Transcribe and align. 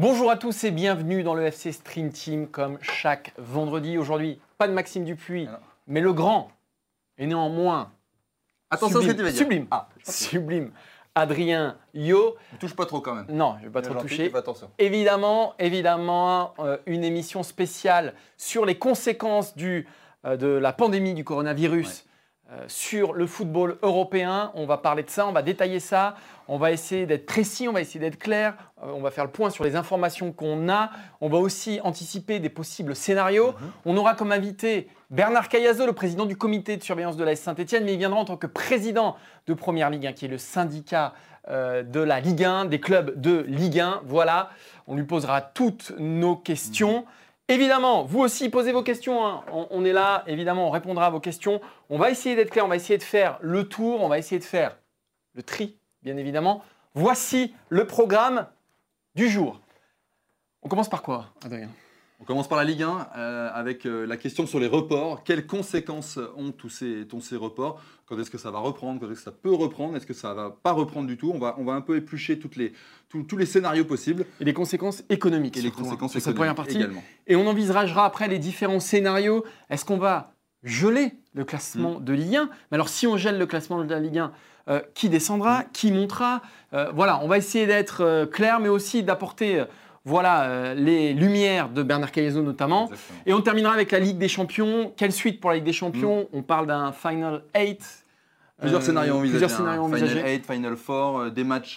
Bonjour 0.00 0.30
à 0.30 0.36
tous 0.36 0.62
et 0.62 0.70
bienvenue 0.70 1.24
dans 1.24 1.34
le 1.34 1.42
FC 1.46 1.72
Stream 1.72 2.12
Team 2.12 2.46
comme 2.46 2.78
chaque 2.82 3.32
vendredi. 3.36 3.98
Aujourd'hui, 3.98 4.40
pas 4.56 4.68
de 4.68 4.72
Maxime 4.72 5.04
Dupuis, 5.04 5.48
Alors. 5.48 5.58
mais 5.88 6.00
le 6.00 6.12
grand 6.12 6.52
et 7.18 7.26
néanmoins 7.26 7.90
Attention 8.70 9.00
à 9.00 9.02
ce 9.02 9.06
que 9.08 9.12
tu 9.12 9.22
vas 9.24 9.30
dire. 9.30 9.38
sublime, 9.38 9.66
Ah, 9.72 9.88
sublime 10.04 10.70
Adrien 11.16 11.76
Yo. 11.94 12.36
ne 12.52 12.58
touche 12.58 12.76
pas 12.76 12.86
trop 12.86 13.00
quand 13.00 13.16
même. 13.16 13.26
Non, 13.28 13.56
je 13.58 13.64
vais 13.64 13.72
pas 13.72 13.82
trop 13.82 13.94
toucher. 13.94 14.32
attention. 14.32 14.70
Évidemment, 14.78 15.54
évidemment, 15.58 16.54
euh, 16.60 16.76
une 16.86 17.02
émission 17.02 17.42
spéciale 17.42 18.14
sur 18.36 18.64
les 18.64 18.78
conséquences 18.78 19.56
du, 19.56 19.88
euh, 20.24 20.36
de 20.36 20.46
la 20.46 20.72
pandémie 20.72 21.14
du 21.14 21.24
coronavirus 21.24 22.04
sur 22.66 23.12
le 23.12 23.26
football 23.26 23.78
européen. 23.82 24.50
On 24.54 24.66
va 24.66 24.78
parler 24.78 25.02
de 25.02 25.10
ça, 25.10 25.26
on 25.26 25.32
va 25.32 25.42
détailler 25.42 25.80
ça, 25.80 26.14
on 26.48 26.56
va 26.56 26.72
essayer 26.72 27.04
d'être 27.04 27.26
précis, 27.26 27.68
on 27.68 27.72
va 27.72 27.82
essayer 27.82 28.00
d'être 28.00 28.18
clair, 28.18 28.54
euh, 28.82 28.90
on 28.94 29.02
va 29.02 29.10
faire 29.10 29.24
le 29.24 29.30
point 29.30 29.50
sur 29.50 29.64
les 29.64 29.76
informations 29.76 30.32
qu'on 30.32 30.68
a, 30.70 30.90
on 31.20 31.28
va 31.28 31.36
aussi 31.36 31.78
anticiper 31.84 32.40
des 32.40 32.48
possibles 32.48 32.96
scénarios. 32.96 33.54
On 33.84 33.96
aura 33.98 34.14
comme 34.14 34.32
invité 34.32 34.88
Bernard 35.10 35.50
Cayazo, 35.50 35.84
le 35.84 35.92
président 35.92 36.24
du 36.24 36.36
comité 36.36 36.78
de 36.78 36.82
surveillance 36.82 37.18
de 37.18 37.24
la 37.24 37.36
Saint-Etienne, 37.36 37.84
mais 37.84 37.92
il 37.92 37.98
viendra 37.98 38.18
en 38.18 38.24
tant 38.24 38.38
que 38.38 38.46
président 38.46 39.16
de 39.46 39.52
Première 39.52 39.90
Ligue 39.90 40.06
1, 40.06 40.12
qui 40.14 40.24
est 40.24 40.28
le 40.28 40.38
syndicat 40.38 41.12
euh, 41.50 41.82
de 41.82 42.00
la 42.00 42.20
Ligue 42.20 42.44
1, 42.44 42.64
des 42.64 42.80
clubs 42.80 43.20
de 43.20 43.44
Ligue 43.46 43.80
1. 43.80 44.02
Voilà, 44.06 44.50
on 44.86 44.96
lui 44.96 45.04
posera 45.04 45.42
toutes 45.42 45.92
nos 45.98 46.34
questions. 46.34 47.04
Évidemment, 47.48 48.04
vous 48.04 48.20
aussi 48.20 48.50
posez 48.50 48.72
vos 48.72 48.82
questions. 48.82 49.26
hein. 49.26 49.42
On, 49.52 49.66
on 49.70 49.84
est 49.84 49.92
là, 49.92 50.22
évidemment, 50.26 50.68
on 50.68 50.70
répondra 50.70 51.06
à 51.06 51.10
vos 51.10 51.20
questions. 51.20 51.60
On 51.88 51.96
va 51.98 52.10
essayer 52.10 52.36
d'être 52.36 52.50
clair, 52.50 52.64
on 52.64 52.68
va 52.68 52.76
essayer 52.76 52.98
de 52.98 53.02
faire 53.02 53.38
le 53.40 53.66
tour, 53.66 54.02
on 54.02 54.08
va 54.08 54.18
essayer 54.18 54.38
de 54.38 54.44
faire 54.44 54.76
le 55.34 55.42
tri, 55.42 55.78
bien 56.02 56.16
évidemment. 56.18 56.62
Voici 56.94 57.54
le 57.70 57.86
programme 57.86 58.46
du 59.14 59.28
jour. 59.28 59.60
On 60.62 60.68
commence 60.68 60.90
par 60.90 61.02
quoi, 61.02 61.26
Adrien? 61.44 61.68
On 62.20 62.24
commence 62.24 62.48
par 62.48 62.58
la 62.58 62.64
Ligue 62.64 62.82
1 62.82 63.08
euh, 63.16 63.48
avec 63.54 63.86
euh, 63.86 64.04
la 64.04 64.16
question 64.16 64.46
sur 64.46 64.58
les 64.58 64.66
reports. 64.66 65.22
Quelles 65.22 65.46
conséquences 65.46 66.18
ont 66.36 66.50
tous 66.50 66.68
ces, 66.68 67.06
ces 67.20 67.36
reports? 67.36 67.80
Quand 68.06 68.18
est-ce 68.18 68.30
que 68.30 68.38
ça 68.38 68.50
va 68.50 68.58
reprendre? 68.58 68.98
Quand 69.00 69.06
est-ce 69.06 69.20
que 69.20 69.24
ça 69.24 69.30
peut 69.30 69.52
reprendre? 69.54 69.96
Est-ce 69.96 70.06
que 70.06 70.14
ça 70.14 70.34
va 70.34 70.50
pas 70.50 70.72
reprendre 70.72 71.06
du 71.06 71.16
tout? 71.16 71.30
On 71.32 71.38
va, 71.38 71.54
on 71.58 71.64
va 71.64 71.74
un 71.74 71.80
peu 71.80 71.96
éplucher 71.96 72.40
toutes 72.40 72.56
les, 72.56 72.72
tous- 73.08 73.22
tous 73.22 73.36
les 73.36 73.46
scénarios 73.46 73.84
possibles 73.84 74.26
Et 74.40 74.44
les 74.44 74.52
conséquences 74.52 75.04
économiques. 75.10 75.56
et 75.58 75.62
les 75.62 75.68
hein, 75.68 75.72
conséquences 75.76 76.12
cette 76.18 76.34
première 76.34 76.52
économiques 76.52 76.56
partie. 76.56 76.76
également. 76.76 77.04
Et 77.28 77.36
on 77.36 77.46
envisagera 77.46 78.04
après 78.04 78.26
les 78.26 78.40
différents 78.40 78.80
scénarios. 78.80 79.44
Est-ce 79.70 79.84
qu'on 79.84 79.98
va 79.98 80.32
geler 80.64 81.12
le 81.34 81.44
classement 81.44 82.00
de 82.00 82.12
Ligue 82.12 82.34
1 82.34 82.46
Mais 82.72 82.74
alors, 82.74 82.88
si 82.88 83.06
on 83.06 83.16
gèle 83.16 83.38
le 83.38 83.46
classement 83.46 83.84
de 83.84 83.88
la 83.88 84.00
Ligue 84.00 84.18
1, 84.18 84.32
euh, 84.70 84.80
qui 84.92 85.08
descendra? 85.08 85.62
Qui 85.72 85.92
montera? 85.92 86.42
Voilà, 86.92 87.20
on 87.22 87.28
va 87.28 87.38
essayer 87.38 87.66
d'être 87.66 88.24
clair, 88.32 88.58
mais 88.58 88.68
aussi 88.68 89.02
d'apporter 89.04 89.64
voilà, 90.08 90.44
euh, 90.44 90.74
les 90.74 91.12
lumières 91.12 91.68
de 91.68 91.82
Bernard 91.82 92.10
Caillezot 92.10 92.42
notamment. 92.42 92.86
Exactement. 92.86 93.20
Et 93.26 93.32
on 93.34 93.40
terminera 93.42 93.74
avec 93.74 93.92
la 93.92 93.98
Ligue 93.98 94.18
des 94.18 94.28
Champions. 94.28 94.92
Quelle 94.96 95.12
suite 95.12 95.40
pour 95.40 95.50
la 95.50 95.56
Ligue 95.56 95.66
des 95.66 95.72
Champions 95.72 96.28
On 96.32 96.42
parle 96.42 96.66
d'un 96.66 96.92
Final 96.92 97.42
8. 97.54 98.04
Plusieurs 98.60 98.80
Euh, 98.80 98.84
scénarios 98.84 99.14
envisagés. 99.14 99.38
Plusieurs 99.38 99.60
hein. 99.60 99.64
Final 99.64 99.80
envisagés. 99.80 100.22
8, 100.22 100.46
Final 100.52 100.76
4, 100.76 100.90
euh, 100.90 101.30
des 101.30 101.44
matchs, 101.44 101.76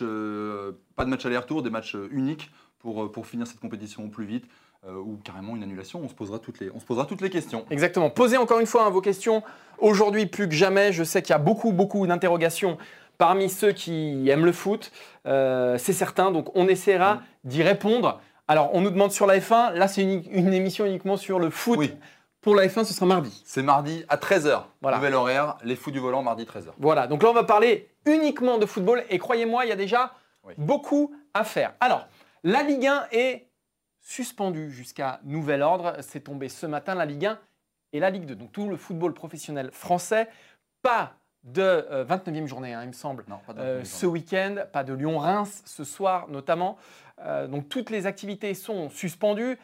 pas 0.96 1.06
de 1.06 1.09
match 1.09 1.25
aller-retour, 1.25 1.62
des 1.62 1.70
matchs 1.70 1.96
uniques 2.09 2.50
pour, 2.80 3.12
pour 3.12 3.28
finir 3.28 3.46
cette 3.46 3.59
compétition 3.59 4.06
au 4.06 4.08
plus 4.08 4.25
vite, 4.25 4.46
euh, 4.88 4.96
ou 4.96 5.20
carrément 5.24 5.56
une 5.56 5.62
annulation. 5.62 6.02
On 6.03 6.09
se 6.09 6.16
posera 6.16 6.40
toutes 6.40 6.59
les, 6.59 6.72
on 6.74 6.80
se 6.80 6.86
posera 6.86 7.06
toutes 7.06 7.22
les 7.22 7.30
questions. 7.30 7.66
Exactement. 7.70 8.09
Posez 8.09 8.38
encore 8.38 8.59
une 8.59 8.66
fois 8.66 8.86
hein, 8.86 8.90
vos 8.90 9.02
questions. 9.02 9.44
Aujourd'hui, 9.78 10.25
plus 10.25 10.47
que 10.47 10.56
jamais, 10.56 10.91
je 10.91 11.03
sais 11.03 11.22
qu'il 11.22 11.34
y 11.34 11.36
a 11.36 11.40
beaucoup, 11.40 11.72
beaucoup 11.72 12.08
d'interrogations 12.08 12.78
parmi 13.22 13.52
ceux 13.52 13.72
qui 13.72 14.28
aiment 14.30 14.46
le 14.46 14.52
foot. 14.52 14.92
Euh, 15.28 15.78
c'est 15.78 15.94
certain, 15.94 16.32
donc 16.32 16.50
on 16.56 16.68
essaiera 16.68 17.14
Mm. 17.16 17.20
d'y 17.44 17.62
répondre. 17.62 18.20
Alors, 18.48 18.74
on 18.74 18.82
nous 18.82 18.90
demande 18.90 19.12
sur 19.12 19.28
la 19.28 19.38
F1. 19.40 19.74
Là, 19.76 19.88
c'est 19.88 20.02
une, 20.02 20.24
une 20.32 20.52
émission 20.56 20.86
uniquement 20.86 21.18
sur 21.18 21.38
le 21.38 21.52
foot. 21.52 21.78
Oui. 21.78 21.94
Pour 22.42 22.56
la 22.56 22.66
F1, 22.68 22.84
ce 22.84 22.96
sera 22.96 23.06
mardi. 23.06 23.44
C'est 23.46 23.62
mardi 23.62 24.04
à 24.09 24.18
13h. 24.18 24.64
Voilà. 24.82 24.98
Nouvel 24.98 25.14
horaire, 25.14 25.58
les 25.64 25.76
fous 25.76 25.92
du 25.92 26.00
volant, 26.00 26.24
mardi 26.24 26.46
13h. 26.46 26.72
Voilà, 26.80 27.06
donc 27.06 27.22
là, 27.22 27.30
on 27.30 27.34
va 27.34 27.44
parler 27.44 27.90
uniquement 28.08 28.58
de 28.58 28.66
football. 28.66 29.04
Et 29.12 29.20
croyez-moi, 29.20 29.66
il 29.66 29.70
y 29.70 29.72
a 29.72 29.76
déjà 29.76 30.14
Oui. 30.44 30.56
beaucoup 30.58 31.14
à 31.36 31.44
faire. 31.44 31.74
Alors, 31.80 32.08
la 32.44 32.64
Ligue 32.64 32.88
1 32.88 33.06
est 33.12 33.46
suspendue 34.00 34.72
jusqu'à 34.72 35.20
nouvel 35.24 35.62
ordre. 35.62 35.94
C'est 36.02 36.22
tombé 36.22 36.50
ce 36.50 36.66
matin, 36.66 36.96
la 36.96 37.06
Ligue 37.06 37.28
1 37.28 37.38
et 37.94 38.00
la 38.00 38.09
Ligue 38.09 38.26
2. 38.26 38.34
Donc, 38.36 38.52
tout 38.52 38.68
le 38.68 38.78
football 38.78 39.14
professionnel 39.14 39.70
français. 39.72 40.28
Pas 40.82 41.14
de 41.44 41.62
euh, 41.62 42.06
29e 42.06 42.46
journée, 42.47 42.74
hein, 42.74 42.81
il 42.84 42.90
me 42.90 42.94
semble. 42.94 43.24
Non, 43.28 43.40
pas 43.46 43.53
de 43.53 43.59
Euh, 43.59 43.84
ce 43.84 44.06
week-end, 44.06 44.57
pas 44.72 44.84
de 44.84 44.94
Lyon-Reims 44.94 45.63
ce 45.66 45.84
soir 45.84 46.28
notamment. 46.29 46.78
Euh, 47.19 47.47
donc 47.47 47.68
toutes 47.69 47.90
les 47.90 48.06
activités 48.06 48.53
sont 48.53 48.90
suspendues. 48.90 49.57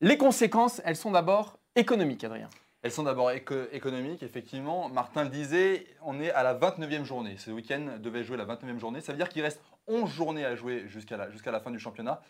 Les 0.00 0.18
conséquences, 0.18 0.80
elles 0.84 0.96
sont 0.96 1.10
d'abord 1.10 1.58
économiques, 1.74 2.22
Adrien. 2.24 2.48
Elles 2.82 2.92
sont 2.92 3.02
d'abord 3.02 3.30
éco- 3.32 3.66
économiques, 3.72 4.22
effectivement. 4.22 4.88
Martin 4.88 5.24
le 5.24 5.30
disait, 5.30 5.86
on 6.02 6.20
est 6.20 6.30
à 6.30 6.42
la 6.44 6.54
29e 6.54 7.04
journée. 7.04 7.36
Ce 7.38 7.50
week-end 7.50 7.98
devait 8.00 8.22
jouer 8.22 8.36
la 8.36 8.44
29e 8.44 8.78
journée. 8.78 9.00
Ça 9.00 9.10
veut 9.12 9.18
dire 9.18 9.28
qu'il 9.28 9.42
reste 9.42 9.60
11 9.88 10.08
journées 10.10 10.44
à 10.44 10.54
jouer 10.54 10.84
jusqu'à 10.86 11.16
la, 11.16 11.30
jusqu'à 11.30 11.50
la 11.50 11.58
fin 11.58 11.70
du 11.72 11.80
championnat. 11.80 12.20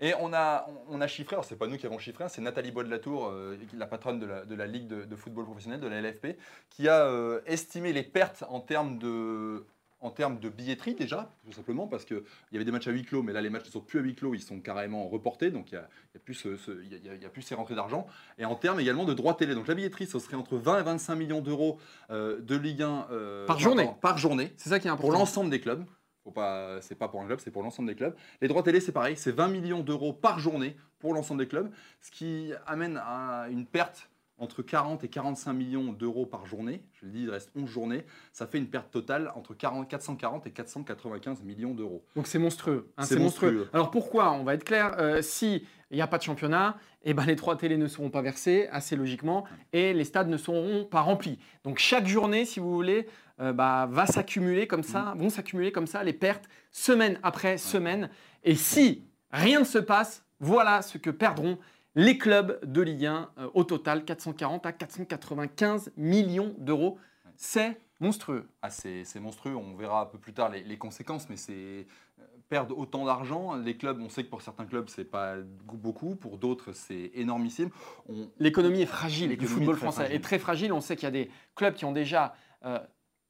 Et 0.00 0.14
on 0.20 0.32
a, 0.32 0.68
on 0.88 1.00
a 1.00 1.06
chiffré, 1.08 1.34
alors 1.34 1.44
c'est 1.44 1.56
pas 1.56 1.66
nous 1.66 1.76
qui 1.76 1.86
avons 1.86 1.98
chiffré, 1.98 2.24
hein, 2.24 2.28
c'est 2.28 2.40
Nathalie 2.40 2.70
Bois 2.70 2.84
de 2.84 2.90
la 2.90 2.98
Tour, 3.00 3.26
euh, 3.28 3.56
la 3.76 3.86
patronne 3.86 4.20
de 4.20 4.26
la, 4.26 4.44
de 4.44 4.54
la 4.54 4.66
Ligue 4.66 4.86
de, 4.86 5.04
de 5.04 5.16
football 5.16 5.44
professionnel, 5.44 5.80
de 5.80 5.88
la 5.88 6.00
LFP, 6.00 6.36
qui 6.70 6.88
a 6.88 7.06
euh, 7.06 7.40
estimé 7.46 7.92
les 7.92 8.04
pertes 8.04 8.44
en 8.48 8.60
termes 8.60 8.98
de, 8.98 9.66
en 10.00 10.10
termes 10.10 10.38
de 10.38 10.48
billetterie 10.48 10.94
déjà, 10.94 11.32
tout 11.44 11.50
simplement, 11.52 11.88
parce 11.88 12.04
qu'il 12.04 12.22
y 12.52 12.54
avait 12.56 12.64
des 12.64 12.70
matchs 12.70 12.86
à 12.86 12.92
huis 12.92 13.02
clos, 13.04 13.24
mais 13.24 13.32
là 13.32 13.40
les 13.40 13.50
matchs 13.50 13.66
ne 13.66 13.70
sont 13.72 13.80
plus 13.80 13.98
à 13.98 14.02
huis 14.02 14.14
clos, 14.14 14.34
ils 14.34 14.40
sont 14.40 14.60
carrément 14.60 15.08
reportés, 15.08 15.50
donc 15.50 15.72
il 15.72 15.74
n'y 15.74 15.80
a, 15.80 15.88
y 16.14 16.16
a 16.16 16.20
plus 16.20 16.34
ce- 16.34 16.56
ce- 16.56 16.80
il 16.84 16.92
y 16.92 16.94
a- 16.94 16.98
il 16.98 17.04
y 17.06 17.10
a- 17.10 17.14
il 17.16 17.22
y 17.22 17.26
a 17.26 17.30
plus 17.30 17.42
ces 17.42 17.56
rentrées 17.56 17.74
d'argent. 17.74 18.06
Et 18.38 18.44
en 18.44 18.54
termes 18.54 18.78
également 18.78 19.04
de 19.04 19.14
droits 19.14 19.34
télé. 19.34 19.56
Donc 19.56 19.66
la 19.66 19.74
billetterie, 19.74 20.06
ce 20.06 20.20
serait 20.20 20.36
entre 20.36 20.56
20 20.58 20.78
et 20.78 20.82
25 20.84 21.16
millions 21.16 21.40
d'euros 21.40 21.78
euh, 22.10 22.40
de 22.40 22.54
Ligue 22.56 22.82
1 22.82 23.08
euh, 23.10 23.46
Par 23.46 23.58
journée. 23.58 23.90
Par 24.00 24.16
journée. 24.16 24.52
C'est 24.56 24.68
ça 24.68 24.78
qui 24.78 24.86
est 24.86 24.90
Pour 24.90 25.00
important. 25.00 25.18
l'ensemble 25.18 25.50
des 25.50 25.60
clubs. 25.60 25.84
C'est 26.80 26.98
pas 26.98 27.08
pour 27.08 27.20
un 27.20 27.26
club, 27.26 27.40
c'est 27.40 27.50
pour 27.50 27.62
l'ensemble 27.62 27.88
des 27.88 27.94
clubs. 27.94 28.14
Les 28.40 28.48
droits 28.48 28.62
télé, 28.62 28.80
c'est 28.80 28.92
pareil, 28.92 29.16
c'est 29.16 29.32
20 29.32 29.48
millions 29.48 29.80
d'euros 29.80 30.12
par 30.12 30.38
journée 30.38 30.76
pour 30.98 31.14
l'ensemble 31.14 31.40
des 31.40 31.48
clubs, 31.48 31.70
ce 32.00 32.10
qui 32.10 32.52
amène 32.66 32.96
à 32.96 33.46
une 33.50 33.66
perte 33.66 34.10
entre 34.38 34.62
40 34.62 35.04
et 35.04 35.08
45 35.08 35.52
millions 35.52 35.92
d'euros 35.92 36.26
par 36.26 36.46
journée. 36.46 36.82
Je 36.94 37.06
le 37.06 37.12
dis, 37.12 37.22
il 37.24 37.30
reste 37.30 37.50
11 37.56 37.68
journées. 37.68 38.04
Ça 38.32 38.46
fait 38.46 38.58
une 38.58 38.68
perte 38.68 38.90
totale 38.90 39.32
entre 39.34 39.54
40 39.54 39.88
440 39.88 40.46
et 40.46 40.50
495 40.50 41.42
millions 41.42 41.74
d'euros. 41.74 42.04
Donc 42.16 42.26
c'est 42.26 42.38
monstrueux. 42.38 42.90
hein, 42.96 43.04
C'est 43.04 43.18
monstrueux. 43.18 43.50
monstrueux. 43.52 43.70
Alors 43.72 43.90
pourquoi 43.90 44.32
On 44.32 44.44
va 44.44 44.54
être 44.54 44.64
clair. 44.64 44.94
euh, 44.98 45.22
si 45.22 45.66
il 45.90 45.94
n'y 45.96 46.02
a 46.02 46.06
pas 46.06 46.18
de 46.18 46.22
championnat, 46.22 46.76
eh 47.02 47.14
ben, 47.14 47.24
les 47.24 47.34
trois 47.36 47.56
télés 47.56 47.78
ne 47.78 47.86
seront 47.88 48.10
pas 48.10 48.20
versées, 48.20 48.68
assez 48.70 48.94
logiquement, 48.94 49.44
et 49.72 49.94
les 49.94 50.04
stades 50.04 50.28
ne 50.28 50.36
seront 50.36 50.84
pas 50.84 51.00
remplis. 51.00 51.38
Donc 51.64 51.78
chaque 51.78 52.06
journée, 52.06 52.44
si 52.44 52.60
vous 52.60 52.74
voulez, 52.74 53.06
euh, 53.40 53.52
bah, 53.54 53.88
va 53.90 54.04
s'accumuler 54.06 54.66
comme 54.66 54.82
ça, 54.82 55.14
vont 55.16 55.30
s'accumuler 55.30 55.72
comme 55.72 55.86
ça 55.86 56.04
les 56.04 56.12
pertes 56.12 56.44
semaine 56.72 57.18
après 57.22 57.56
semaine. 57.56 58.10
Et 58.44 58.54
si 58.54 59.06
rien 59.32 59.60
ne 59.60 59.64
se 59.64 59.78
passe, 59.78 60.24
voilà 60.40 60.82
ce 60.82 60.98
que 60.98 61.08
perdront 61.10 61.58
les 61.94 62.18
clubs 62.18 62.58
de 62.64 62.80
Ligue 62.82 63.06
1 63.06 63.30
euh, 63.38 63.50
au 63.54 63.64
total 63.64 64.04
440 64.04 64.66
à 64.66 64.72
495 64.72 65.92
millions 65.96 66.54
d'euros. 66.58 66.98
C'est 67.36 67.80
monstrueux. 68.00 68.48
Ah, 68.62 68.70
c'est 68.70 69.04
monstrueux, 69.20 69.56
on 69.56 69.74
verra 69.74 70.02
un 70.02 70.06
peu 70.06 70.18
plus 70.18 70.32
tard 70.32 70.50
les, 70.50 70.62
les 70.62 70.78
conséquences, 70.78 71.28
mais 71.28 71.36
c'est 71.36 71.86
euh, 72.20 72.22
perdre 72.48 72.76
autant 72.78 73.04
d'argent. 73.04 73.54
Les 73.56 73.76
clubs, 73.76 74.00
on 74.00 74.08
sait 74.08 74.24
que 74.24 74.30
pour 74.30 74.42
certains 74.42 74.64
clubs, 74.64 74.88
c'est 74.88 75.04
pas 75.04 75.36
beaucoup, 75.64 76.14
pour 76.16 76.38
d'autres, 76.38 76.72
c'est 76.72 77.10
énormissime. 77.14 77.70
On, 78.08 78.30
L'économie 78.38 78.82
est 78.82 78.86
fragile 78.86 79.28
du 79.28 79.36
L'économie 79.36 79.54
football 79.54 79.76
français. 79.76 79.96
fragile. 80.02 80.16
est 80.16 80.20
très 80.20 80.38
fragile. 80.38 80.72
On 80.72 80.80
sait 80.80 80.96
qu'il 80.96 81.04
y 81.04 81.08
a 81.08 81.12
des 81.12 81.30
clubs 81.54 81.74
qui 81.74 81.84
ont 81.84 81.92
déjà 81.92 82.34
euh, 82.64 82.78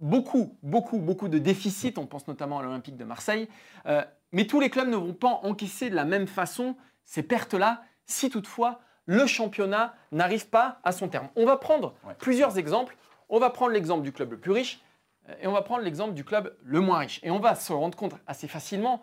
beaucoup, 0.01 0.59
beaucoup, 0.63 0.99
beaucoup 0.99 1.29
de 1.29 1.39
déficits. 1.39 1.95
On 1.97 2.07
pense 2.07 2.29
notamment 2.29 2.59
à 2.59 2.63
l'Olympique 2.63 2.97
de 2.97 3.05
Marseille. 3.05 3.49
Euh, 3.87 4.03
mais 4.33 4.47
tous 4.47 4.61
les 4.61 4.71
clubs 4.71 4.89
ne 4.89 4.97
vont 4.97 5.15
pas 5.15 5.41
encaisser 5.43 5.91
de 5.91 5.95
la 5.95 6.05
même 6.05 6.27
façon 6.27 6.77
ces 7.05 7.23
pertes-là, 7.23 7.83
si 8.09 8.29
toutefois 8.31 8.81
le 9.07 9.27
championnat 9.27 9.95
n'arrive 10.13 10.49
pas 10.49 10.81
à 10.83 10.91
son 10.93 11.09
terme. 11.09 11.29
On 11.37 11.47
va 11.47 11.57
prendre 11.57 11.95
Ouais. 12.05 12.15
plusieurs 12.19 12.59
exemples. 12.59 12.97
On 13.29 13.39
va 13.39 13.51
prendre 13.51 13.73
l'exemple 13.73 14.03
du 14.03 14.13
club 14.13 14.33
le 14.33 14.39
plus 14.41 14.51
riche 14.53 14.81
euh, 15.29 15.35
et 15.41 15.47
on 15.47 15.53
va 15.53 15.63
prendre 15.63 15.83
l'exemple 15.85 16.15
du 16.15 16.25
club 16.25 16.57
le 16.65 16.81
moins 16.81 16.99
riche. 16.99 17.21
Et 17.23 17.31
on 17.31 17.39
va 17.39 17.55
se 17.55 17.73
rendre 17.73 17.97
compte 17.97 18.15
assez 18.27 18.49
facilement 18.49 19.01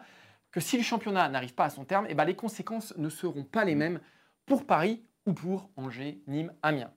que 0.52 0.60
si 0.60 0.78
le 0.78 0.84
championnat 0.84 1.28
n'arrive 1.30 1.54
pas 1.54 1.66
à 1.66 1.70
son 1.70 1.86
terme, 1.86 2.06
eh 2.10 2.14
ben, 2.14 2.26
les 2.26 2.36
conséquences 2.36 2.94
ne 2.98 3.10
seront 3.10 3.44
pas 3.44 3.64
les 3.66 3.76
mêmes 3.76 4.00
pour 4.46 4.66
Paris 4.66 5.04
ou 5.26 5.34
pour 5.34 5.70
Angers, 5.76 6.22
Nîmes, 6.28 6.54
Amiens. 6.62 6.92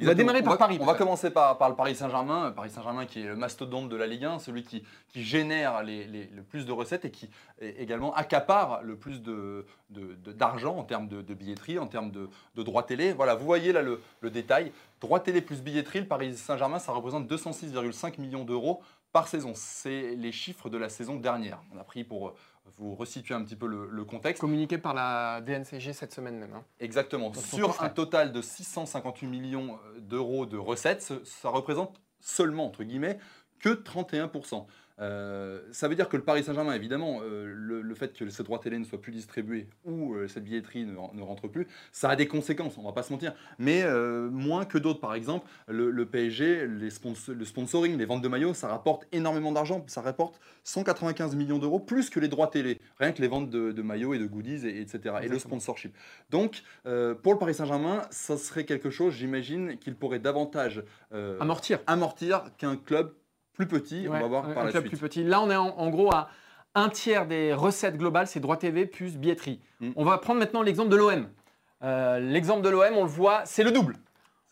On 0.00 0.06
va 0.06 0.14
démarrer 0.14 0.42
par 0.42 0.56
Paris. 0.56 0.78
On 0.80 0.86
va 0.86 0.94
commencer 0.94 1.30
par, 1.30 1.58
par 1.58 1.68
le 1.68 1.76
Paris 1.76 1.94
Saint-Germain. 1.94 2.50
Paris 2.52 2.70
Saint-Germain 2.70 3.04
qui 3.04 3.20
est 3.20 3.26
le 3.26 3.36
mastodonte 3.36 3.88
de 3.88 3.96
la 3.96 4.06
Ligue 4.06 4.24
1, 4.24 4.38
celui 4.38 4.62
qui, 4.62 4.82
qui 5.08 5.22
génère 5.22 5.82
les, 5.82 6.06
le 6.06 6.42
plus 6.42 6.64
de 6.64 6.72
recettes 6.72 7.04
et 7.04 7.10
qui 7.10 7.28
également 7.60 8.14
accapare 8.14 8.82
le 8.82 8.96
plus 8.96 9.22
d'argent 9.90 10.74
de, 10.74 10.78
en 10.78 10.84
termes 10.84 11.08
de, 11.08 11.34
billetterie, 11.34 11.78
en 11.78 11.86
termes 11.86 12.10
de, 12.10 12.28
droits 12.62 12.82
télé. 12.82 13.12
Voilà, 13.12 13.34
vous 13.34 13.44
voyez 13.44 13.72
là 13.72 13.82
le, 13.82 14.00
le 14.20 14.30
détail. 14.30 14.72
Droits 15.00 15.20
télé 15.20 15.42
plus 15.42 15.62
billetterie, 15.62 16.00
le 16.00 16.06
Paris 16.06 16.36
Saint-Germain, 16.36 16.78
ça 16.78 16.92
représente 16.92 17.30
206,5 17.30 18.20
millions 18.20 18.44
d'euros 18.44 18.80
par 19.12 19.28
saison. 19.28 19.52
C'est 19.54 20.14
les 20.16 20.32
chiffres 20.32 20.70
de 20.70 20.78
la 20.78 20.88
saison 20.88 21.16
dernière. 21.16 21.62
On 21.74 21.78
a 21.78 21.84
pris 21.84 22.02
pour 22.02 22.34
vous 22.76 22.94
resituer 22.94 23.34
un 23.34 23.42
petit 23.42 23.56
peu 23.56 23.66
le, 23.66 24.04
contexte. 24.04 24.40
Communiqué 24.40 24.78
par 24.78 24.94
la 24.94 25.40
DNCG 25.40 25.92
cette 25.92 26.12
semaine 26.12 26.38
même. 26.38 26.54
Hein. 26.54 26.64
Exactement. 26.80 27.32
Sur 27.34 27.82
un 27.82 27.88
total 27.88 28.32
de 28.32 28.40
658 28.40 29.26
millions 29.26 29.78
euh, 29.94 30.00
d'euros 30.00 30.46
de 30.46 30.56
recettes, 30.56 31.12
ça 31.24 31.48
représente 31.48 32.00
seulement, 32.20 32.66
entre 32.66 32.84
guillemets, 32.84 33.18
que 33.58 33.70
31%. 33.70 34.66
Euh, 35.02 35.60
ça 35.72 35.88
veut 35.88 35.96
dire 35.96 36.08
que 36.08 36.16
le 36.16 36.22
Paris 36.22 36.44
Saint-Germain, 36.44 36.74
évidemment, 36.74 37.20
euh, 37.22 37.52
le, 37.54 37.94
fait 37.94 38.16
que 38.16 38.28
ces 38.30 38.42
droits 38.42 38.58
télé 38.58 38.78
ne 38.78 38.84
soient 38.84 39.00
plus 39.00 39.12
distribués 39.12 39.66
ou 39.84 40.14
euh, 40.14 40.28
cette 40.28 40.44
billetterie 40.44 40.86
ne, 40.86 41.22
rentre 41.22 41.48
plus, 41.48 41.66
ça 41.90 42.08
a 42.08 42.16
des 42.16 42.26
conséquences, 42.26 42.78
on 42.78 42.82
va 42.82 42.92
pas 42.92 43.02
se 43.02 43.12
mentir. 43.12 43.34
Mais 43.58 43.84
moins 44.30 44.64
que 44.64 44.78
d'autres, 44.78 45.00
par 45.00 45.14
exemple, 45.14 45.46
le, 45.68 46.06
PSG, 46.06 46.66
les 46.66 46.88
le 47.28 47.44
sponsoring, 47.44 47.98
les 47.98 48.04
ventes 48.04 48.22
de 48.22 48.28
maillots, 48.28 48.54
ça 48.54 48.68
rapporte 48.68 49.06
énormément 49.12 49.52
d'argent. 49.52 49.84
Ça 49.86 50.00
rapporte 50.00 50.40
195 50.64 51.36
millions 51.36 51.58
d'euros, 51.58 51.80
plus 51.80 52.10
que 52.10 52.20
les 52.20 52.28
droits 52.28 52.46
télé, 52.46 52.80
rien 52.98 53.12
que 53.12 53.20
les 53.20 53.28
ventes 53.28 53.50
de, 53.50 53.82
maillots 53.82 54.14
et 54.14 54.18
de 54.18 54.26
goodies, 54.26 54.66
et, 54.66 54.80
etc. 54.80 55.16
Et 55.22 55.28
le 55.28 55.38
sponsorship. 55.38 55.96
Donc, 56.30 56.62
pour 56.84 57.32
le 57.32 57.38
Paris 57.38 57.54
Saint-Germain, 57.54 58.02
ça 58.10 58.36
serait 58.36 58.64
quelque 58.64 58.90
chose, 58.90 59.14
j'imagine, 59.14 59.78
qu'il 59.78 59.96
pourrait 59.96 60.20
davantage 60.20 60.82
amortir, 61.40 61.80
amortir 61.86 62.44
qu'un 62.56 62.76
club 62.76 63.12
plus 63.52 63.66
petit, 63.66 64.06
on 64.08 64.12
va 64.12 64.26
voir 64.26 64.54
par 64.54 64.64
la 64.64 64.70
suite. 64.70 64.88
Plus 64.88 64.98
petit. 64.98 65.24
Là, 65.24 65.40
on 65.40 65.50
est 65.50 65.56
en, 65.56 65.90
gros 65.90 66.12
à 66.12 66.30
un 66.74 66.88
tiers 66.88 67.26
des 67.26 67.52
recettes 67.52 67.96
globales, 67.96 68.26
c'est 68.26 68.40
droit 68.40 68.56
TV 68.56 68.86
plus 68.86 69.16
billetterie. 69.16 69.60
Mm. 69.80 69.90
On 69.96 70.04
va 70.04 70.18
prendre 70.18 70.40
maintenant 70.40 70.62
l'exemple 70.62 70.88
de 70.88 70.96
l'OM. 70.96 71.28
Euh, 71.82 72.18
l'exemple 72.20 72.62
de 72.62 72.68
l'OM, 72.68 72.96
on 72.96 73.02
le 73.02 73.08
voit, 73.08 73.42
c'est 73.44 73.64
le 73.64 73.72
double. 73.72 73.96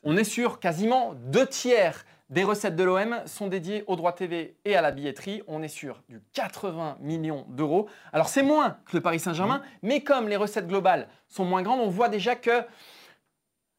On 0.02 0.17
est 0.17 0.25
sur 0.25 0.61
quasiment 0.61 1.14
deux 1.14 1.47
tiers 1.47 2.05
des 2.31 2.44
recettes 2.44 2.76
de 2.76 2.85
l'OM 2.85 3.17
sont 3.26 3.49
dédiées 3.49 3.82
au 3.88 3.97
droit 3.97 4.12
TV 4.12 4.56
et 4.64 4.76
à 4.76 4.82
la 4.82 4.93
billetterie. 4.93 5.43
On 5.49 5.62
est 5.62 5.69
sur 5.69 6.02
du 6.08 6.20
80 6.32 6.99
millions 7.00 7.44
d'euros. 7.49 7.88
Alors 8.12 8.29
c'est 8.29 8.43
moins 8.43 8.79
que 8.87 8.97
le 8.97 9.02
Paris 9.02 9.19
Saint-Germain, 9.19 9.58
mm. 9.58 9.62
mais 9.82 10.02
comme 10.02 10.29
les 10.29 10.37
recettes 10.37 10.69
globales 10.69 11.08
sont 11.29 11.44
moins 11.44 11.62
grandes, 11.62 11.81
on 11.81 11.88
voit 11.88 12.08
déjà 12.08 12.37
que 12.37 12.62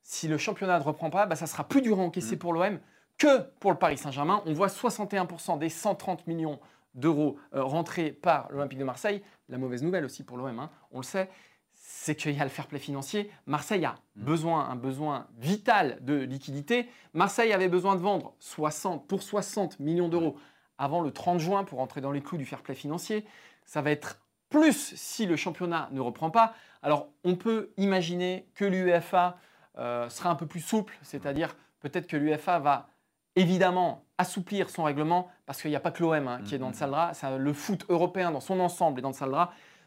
si 0.04 0.28
le 0.28 0.38
championnat 0.38 0.80
ne 0.80 0.84
reprend 0.84 1.10
pas, 1.10 1.26
bah, 1.26 1.36
ça 1.36 1.48
sera 1.48 1.64
plus 1.64 1.82
dur 1.82 2.00
à 2.00 2.04
encaisser 2.04 2.36
mm. 2.36 2.40
pour 2.40 2.54
l'OM 2.54 2.80
que 3.22 3.42
pour 3.60 3.70
le 3.70 3.78
Paris 3.78 4.00
Saint-Germain. 4.00 4.42
On 4.48 4.54
voit 4.54 4.66
61% 4.66 5.60
des 5.60 5.70
130 5.70 6.26
millions 6.26 6.60
d'euros 6.96 7.38
euh, 7.54 7.64
rentrés 7.64 8.12
par 8.12 8.52
l'Olympique 8.52 8.80
de 8.80 8.84
Marseille. 8.84 9.22
La 9.48 9.60
mauvaise 9.60 9.84
nouvelle 9.84 10.06
aussi 10.06 10.24
pour 10.24 10.38
l'OM, 10.38 10.58
hein, 10.58 10.72
on 10.90 10.98
le 10.98 11.04
sait, 11.04 11.30
c'est 11.76 12.16
qu'il 12.16 12.36
y 12.36 12.42
a 12.42 12.44
le 12.44 12.50
fair 12.50 12.66
play 12.66 12.80
financier. 12.80 13.30
Marseille 13.46 13.86
a 13.86 13.94
mm. 14.16 14.24
besoin, 14.24 14.68
un 14.68 14.76
besoin 14.76 15.28
vital 15.38 16.00
de 16.02 16.16
liquidité. 16.16 16.90
Marseille 17.14 17.54
avait 17.54 17.68
besoin 17.68 17.96
de 17.96 18.02
vendre 18.02 18.34
60, 18.40 19.08
pour 19.08 19.22
60 19.22 19.80
millions 19.80 20.10
d'euros 20.10 20.36
avant 20.80 21.02
le 21.02 21.12
30 21.12 21.40
juin 21.40 21.64
pour 21.64 21.80
entrer 21.80 22.02
dans 22.02 22.12
les 22.12 22.22
clous 22.22 22.40
du 22.40 22.46
fair 22.46 22.64
play 22.64 22.74
financier. 22.74 23.24
Ça 23.66 23.84
va 23.84 23.92
être 23.92 24.20
plus 24.50 24.96
si 24.96 25.28
le 25.28 25.36
championnat 25.36 25.90
ne 25.92 26.02
reprend 26.02 26.32
pas. 26.32 26.56
Alors 26.82 27.10
on 27.24 27.36
peut 27.36 27.72
imaginer 27.78 28.50
que 28.56 28.66
l'UEFA 28.66 29.38
euh, 29.78 30.10
sera 30.10 30.32
un 30.32 30.36
peu 30.36 30.48
plus 30.48 30.62
souple, 30.62 30.98
c'est-à-dire 31.04 31.56
peut-être 31.82 32.08
que 32.08 32.18
l'UEFA 32.18 32.58
va 32.58 32.88
évidemment 33.36 34.06
assouplir 34.18 34.70
son 34.70 34.84
règlement 34.84 35.30
parce 35.46 35.62
qu'il 35.62 35.72
n'y 35.72 35.76
a 35.76 35.80
pas 35.80 35.92
que 35.92 36.04
l'OM 36.04 36.28
hein, 36.28 36.42
qui 36.46 36.56
est 36.56 36.58
dans 36.58 36.68
le 36.68 36.74
mm-hmm. 36.74 37.14
salle 37.14 37.42
le 37.42 37.54
foot 37.54 37.86
européen 37.90 38.32
dans 38.32 38.40
son 38.40 38.60
ensemble 38.60 39.00
est 39.00 39.02
dans 39.02 39.10
le 39.10 39.16
salle 39.16 39.32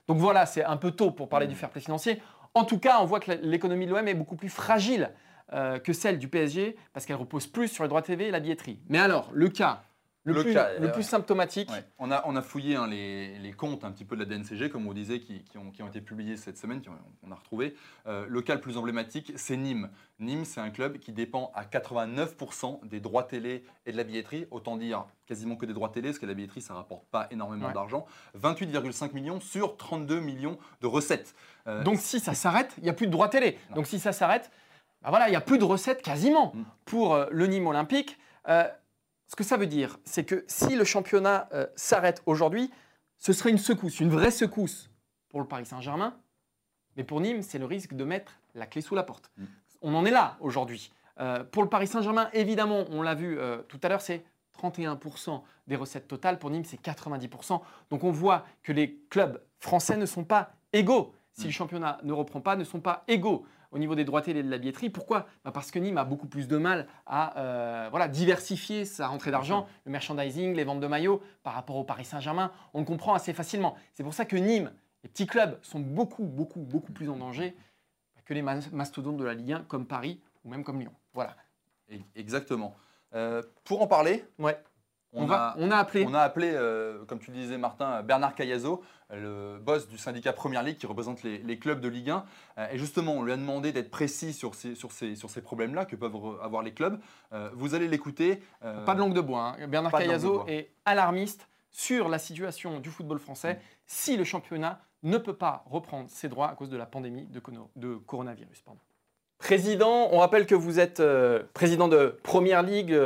Donc 0.09 0.19
voilà, 0.19 0.47
c'est 0.47 0.65
un 0.65 0.77
peu 0.77 0.91
tôt 0.91 1.11
pour 1.11 1.29
parler 1.29 1.47
du 1.47 1.55
mm. 1.55 1.59
fair 1.59 1.71
play 1.71 1.81
financier. 1.81 2.21
En 2.55 2.65
tout 2.65 2.79
cas, 2.79 2.99
on 3.01 3.05
voit 3.05 3.21
que 3.21 3.33
l'économie 3.43 3.87
de 3.87 3.93
l'OM 3.93 4.07
est 4.07 4.15
beaucoup 4.15 4.37
plus 4.37 4.49
fragile 4.49 5.11
euh, 5.53 5.79
que 5.79 5.93
celle 5.93 6.19
du 6.19 6.29
PSG 6.29 6.77
parce 6.93 7.05
qu'elle 7.05 7.17
repose 7.17 7.47
plus 7.47 7.69
sur 7.69 7.85
les 7.85 7.89
droits 7.89 8.03
TV 8.03 8.29
et 8.29 8.31
la 8.31 8.41
billetterie. 8.41 8.81
Mais 8.89 8.99
alors, 8.99 9.31
le 9.33 9.49
cas 9.49 9.83
le, 10.25 10.43
plus, 10.43 10.55
le 10.81 10.93
plus, 10.93 11.03
symptomatique. 11.03 11.71
On, 11.99 12.11
a, 12.11 12.23
on 12.27 12.35
a 12.35 12.43
fouillé 12.43 12.77
hein, 12.77 12.87
les, 12.87 13.39
les, 13.39 13.53
comptes 13.53 13.85
un 13.85 13.91
petit 13.91 14.05
peu 14.05 14.17
de 14.17 14.25
la 14.25 14.27
DNCG, 14.27 14.71
comme 14.71 14.87
on 14.87 14.93
disait, 14.95 15.21
qui, 15.21 15.45
qui, 15.45 15.59
ont, 15.59 15.71
qui 15.71 15.83
ont, 15.83 15.89
été 15.89 16.01
publiés 16.01 16.37
cette 16.37 16.57
semaine, 16.57 16.81
qu'on 16.83 17.31
a 17.31 17.35
retrouvé. 17.35 17.75
Euh, 18.07 18.25
le 18.29 18.43
cas 18.43 18.55
le 18.55 18.61
plus 18.61 18.79
emblématique, 18.79 19.33
c'est 19.37 19.57
Nîmes. 19.57 19.91
Nîmes, 20.19 20.45
c'est 20.45 20.61
un 20.61 20.71
club 20.71 20.99
qui 20.99 21.13
dépend 21.13 21.53
à 21.55 21.65
89% 21.65 22.87
des 22.87 23.01
droits 23.01 23.25
télé 23.25 23.65
et 23.85 23.93
de 23.93 23.97
la 23.97 24.05
billetterie. 24.05 24.47
Autant 24.51 24.77
dire 24.77 25.05
quasiment 25.27 25.57
que 25.57 25.67
des 25.67 25.75
droits 25.75 25.91
télé, 25.91 26.09
parce 26.09 26.19
que 26.19 26.27
la 26.27 26.35
billetterie, 26.35 26.63
ça 26.63 26.73
ne 26.73 26.79
rapporte 26.79 27.07
pas 27.07 27.29
énormément 27.31 27.71
d'argent. 27.71 28.07
28,5 28.39 29.13
millions 29.13 29.41
sur 29.41 29.77
32 29.77 30.21
millions 30.21 30.59
de 30.81 30.87
recettes. 30.87 31.35
Euh, 31.67 31.83
Donc 31.83 31.99
si 31.99 32.21
ça 32.21 32.35
s'arrête, 32.35 32.73
il 32.79 32.85
n'y 32.85 32.91
a 32.91 32.95
plus 32.95 33.07
de 33.07 33.13
droits 33.13 33.29
télé. 33.29 33.59
Donc 33.75 33.87
si 33.87 33.99
ça 33.99 34.13
s'arrête, 34.13 34.51
bah 35.03 35.11
voilà, 35.11 35.29
il 35.29 35.33
n'y 35.33 35.37
a 35.37 35.43
plus 35.43 35.59
de 35.59 35.65
recettes 35.65 36.01
quasiment 36.01 36.53
mm. 36.55 36.65
pour 36.87 37.15
euh, 37.15 37.27
le 37.31 37.47
Nîmes 37.47 37.67
olympique. 37.67 38.19
Ce 39.35 39.37
que 39.37 39.43
ça 39.43 39.57
veut 39.57 39.67
dire, 39.67 39.99
c'est 40.05 40.23
que 40.23 40.45
si 40.47 40.77
le 40.77 40.85
championnat 40.85 41.49
euh, 41.53 41.67
s'arrête 41.75 42.23
aujourd'hui, 42.25 42.71
ce 43.19 43.33
serait 43.33 43.51
une 43.51 43.59
secousse, 43.59 43.99
une 43.99 44.09
vraie 44.09 44.31
secousse 44.31 44.91
pour 45.29 45.41
le 45.41 45.47
Paris 45.49 45.67
Saint-Germain. 45.67 46.17
Mais 46.97 47.03
pour 47.03 47.21
Nîmes, 47.21 47.43
c'est 47.43 47.59
le 47.59 47.65
risque 47.65 47.95
de 47.95 48.05
mettre 48.05 48.31
la 48.55 48.67
clé 48.67 48.81
sous 48.81 48.95
la 48.95 49.03
porte. 49.03 49.33
Mm. 49.37 49.45
On 49.83 49.95
en 49.97 50.05
est 50.05 50.13
là 50.13 50.37
aujourd'hui. 50.39 50.93
Euh, 51.19 51.43
pour 51.43 51.65
le 51.65 51.69
Paris 51.69 51.89
Saint-Germain, 51.89 52.31
évidemment, 52.33 52.85
on 52.91 53.03
l'a 53.03 53.17
vu 53.17 53.37
euh, 53.37 53.61
tout 53.63 53.81
à 53.83 53.89
l'heure, 53.89 54.03
c'est 54.03 54.25
31% 54.63 55.43
des 55.67 55.75
recettes 55.75 56.07
totales. 56.07 56.39
Pour 56.39 56.51
Nîmes, 56.51 56.65
c'est 56.65 56.81
90%. 56.81 57.61
Donc 57.91 58.05
on 58.05 58.13
voit 58.13 58.47
que 58.63 58.71
les 58.71 59.01
clubs 59.11 59.43
français 59.59 59.97
ne 59.97 60.07
sont 60.07 60.23
pas 60.23 60.53
égaux. 60.73 61.13
Si 61.33 61.43
mm. 61.43 61.47
le 61.47 61.51
championnat 61.53 61.99
ne 62.05 62.13
reprend 62.13 62.41
pas, 62.41 62.55
ne 62.55 62.63
sont 62.63 62.79
pas 62.79 63.03
égaux 63.09 63.45
au 63.75 63.79
niveau 63.79 63.95
des 63.95 64.05
droits 64.05 64.23
télé 64.23 64.43
de 64.43 64.49
la 64.49 64.57
billetterie. 64.57 64.89
Pourquoi? 64.89 65.27
Bah, 65.45 65.51
Parce 65.53 65.71
que 65.71 65.79
Nîmes 65.79 65.99
a 65.99 66.05
beaucoup 66.05 66.29
plus 66.29 66.49
de 66.49 66.57
mal 66.57 66.87
à 67.07 67.39
euh, 67.39 67.89
voilà, 67.91 68.09
diversifier 68.09 68.85
sa 68.85 69.09
rentrée 69.09 69.33
d'argent, 69.33 69.67
le 69.85 69.93
merchandising, 69.93 70.55
les 70.55 70.65
ventes 70.65 70.81
de 70.81 70.87
maillots 70.87 71.21
par 71.43 71.55
rapport 71.55 71.77
au 71.77 71.85
Paris 71.85 72.05
Saint-Germain. 72.05 72.53
On 72.73 72.79
le 72.79 72.87
comprend 72.87 73.15
assez 73.15 73.35
facilement. 73.35 73.75
C'est 73.93 74.05
pour 74.05 74.15
ça 74.15 74.25
que 74.25 74.37
Nîmes, 74.37 74.73
les 75.03 75.09
petits 75.09 75.27
clubs, 75.27 75.59
sont 75.63 75.81
beaucoup, 75.81 76.25
beaucoup, 76.25 76.61
beaucoup 76.61 76.93
plus 76.93 77.11
en 77.11 77.17
danger 77.17 77.55
que 78.25 78.33
les 78.33 78.43
mastodontes 78.43 79.19
de 79.19 79.25
la 79.25 79.35
Ligue 79.35 79.53
1 79.53 79.61
comme 79.65 79.87
Paris 79.87 80.21
ou 80.45 80.51
même 80.51 80.65
comme 80.65 80.81
Lyon. 80.81 80.95
Voilà. 81.13 81.37
Exactement. 82.15 82.75
Euh, 83.15 83.43
pour 83.65 83.83
en 83.83 83.87
parler, 83.87 84.25
ouais. 84.39 84.57
On, 85.15 85.31
a, 85.31 85.55
on, 85.59 85.71
a, 85.71 85.77
appelé, 85.77 86.05
on 86.07 86.15
a 86.15 86.21
appelé 86.21 86.51
euh, 86.53 87.05
comme 87.07 87.21
tu 87.21 87.31
le 87.31 87.37
disais 87.37 87.57
Martin, 87.57 88.03
Bernard 88.03 88.35
Cayazo, 88.35 88.83
le 89.13 89.59
boss 89.59 89.89
du 89.89 89.97
syndicat 89.97 90.33
Première 90.33 90.63
Ligue 90.63 90.77
qui 90.77 90.87
représente 90.87 91.23
les, 91.23 91.59
clubs 91.59 91.81
de 91.81 91.89
Ligue 91.89 92.11
1. 92.11 92.25
Euh, 92.59 92.67
et 92.73 92.79
justement, 92.79 93.13
on 93.13 93.23
lui 93.23 93.33
a 93.33 93.37
demandé 93.37 93.73
d'être 93.73 93.91
précis 93.91 94.33
sur 94.33 94.55
ces, 94.55 94.75
sur 94.75 94.91
ces, 94.91 95.15
sur 95.15 95.31
ces 95.31 95.41
problèmes-là 95.41 95.85
que 95.85 95.95
peuvent 95.95 96.17
avoir 96.43 96.63
les 96.63 96.73
clubs. 96.73 96.99
Euh, 97.33 97.49
vous 97.55 97.75
allez 97.75 97.87
l'écouter. 97.87 98.43
Pas 98.61 98.95
de 98.95 98.99
langue 98.99 99.15
de 99.15 99.21
bois. 99.21 99.55
Hein. 99.59 99.69
Bernard 99.69 99.93
Cayazo 99.93 100.45
est 100.49 100.71
alarmiste 100.85 101.49
sur 101.71 102.09
la 102.09 102.19
situation 102.19 102.81
du 102.81 102.91
football 102.91 103.19
français 103.19 103.61
si 103.87 104.17
le 104.17 104.25
championnat 104.25 104.81
ne 105.03 105.19
peut 105.19 105.37
pas 105.37 105.65
reprendre 105.67 106.09
ses 106.11 106.29
droits 106.29 106.49
à 106.49 106.55
cause 106.55 106.71
de 106.71 106.77
la 106.77 106.87
pandémie 106.87 107.27
de, 107.27 107.41
de 107.77 107.97
coronavirus. 107.97 108.65
Président, 109.39 110.09
on 110.13 110.19
rappelle 110.19 110.47
que 110.47 110.55
vous 110.55 110.81
êtes 110.81 111.03
président 111.53 111.89
de 111.89 112.19
Première 112.23 112.63
Ligue. 112.63 112.99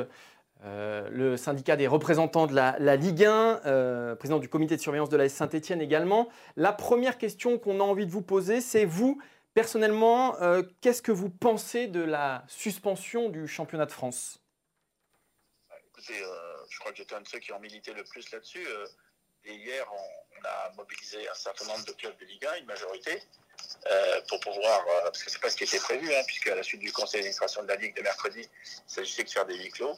Euh, 0.65 1.09
le 1.11 1.37
syndicat 1.37 1.77
des 1.77 1.87
représentants 1.87 2.49
de 2.49 2.55
la, 2.55 2.97
Ligue 2.97 3.25
1, 3.25 3.61
euh, 3.65 4.17
président 4.17 4.41
du 4.41 4.49
comité 4.49 4.77
de 4.77 4.81
surveillance 4.81 5.09
de 5.09 5.17
la 5.17 5.29
Saint-Etienne 5.29 5.81
également. 5.81 6.29
La 6.57 6.73
première 6.73 7.17
question 7.17 7.59
qu'on 7.59 7.79
a 7.79 7.85
envie 7.85 8.07
de 8.07 8.11
vous 8.11 8.23
poser, 8.23 8.61
c'est 8.61 8.85
vous, 8.85 9.23
personnellement, 9.55 10.41
euh, 10.43 10.63
qu'est-ce 10.81 11.03
que 11.03 11.13
vous 11.13 11.31
pensez 11.31 11.87
de 11.87 12.01
la 12.01 12.45
suspension 12.49 13.29
du 13.29 13.47
championnat 13.47 13.87
de 13.87 13.93
France? 13.93 14.41
Bah, 15.69 15.77
Écoutez, 15.87 16.25
je 16.69 16.79
crois 16.81 16.91
que 16.91 16.99
j'étais 16.99 17.15
un 17.15 17.21
de 17.21 17.29
ceux 17.29 17.39
qui 17.39 17.53
ont 17.53 17.61
milité 17.61 17.93
le 17.93 18.03
plus 18.03 18.29
là-dessus. 18.33 18.67
et 19.45 19.55
hier, 19.55 19.87
on, 19.93 20.45
a 20.45 20.73
mobilisé 20.77 21.29
un 21.29 21.35
certain 21.35 21.67
nombre 21.67 21.85
de 21.85 21.93
clubs 21.93 22.17
de 22.19 22.25
Ligue 22.25 22.47
1, 22.47 22.59
une 22.59 22.67
majorité, 22.67 23.23
pour 24.29 24.41
pouvoir, 24.41 24.85
parce 25.05 25.23
que 25.23 25.31
ce 25.31 25.37
n'est 25.37 25.41
pas 25.41 25.51
ce 25.51 25.57
qui 25.57 25.65
était 25.65 25.79
prévu, 25.79 26.13
hein, 26.13 26.23
puisque 26.27 26.49
à 26.49 26.57
la 26.57 26.63
suite 26.65 26.81
du 26.81 26.93
conseil 26.93 27.21
d'administration 27.21 27.63
de 27.63 27.69
la 27.69 27.77
Ligue 27.77 27.97
de 27.97 28.03
mercredi, 28.03 28.41
il 28.43 28.91
s'agissait 28.93 29.25
de 29.25 29.31
faire 29.31 29.47
des 29.47 29.57
huis 29.57 29.71
clos. 29.71 29.97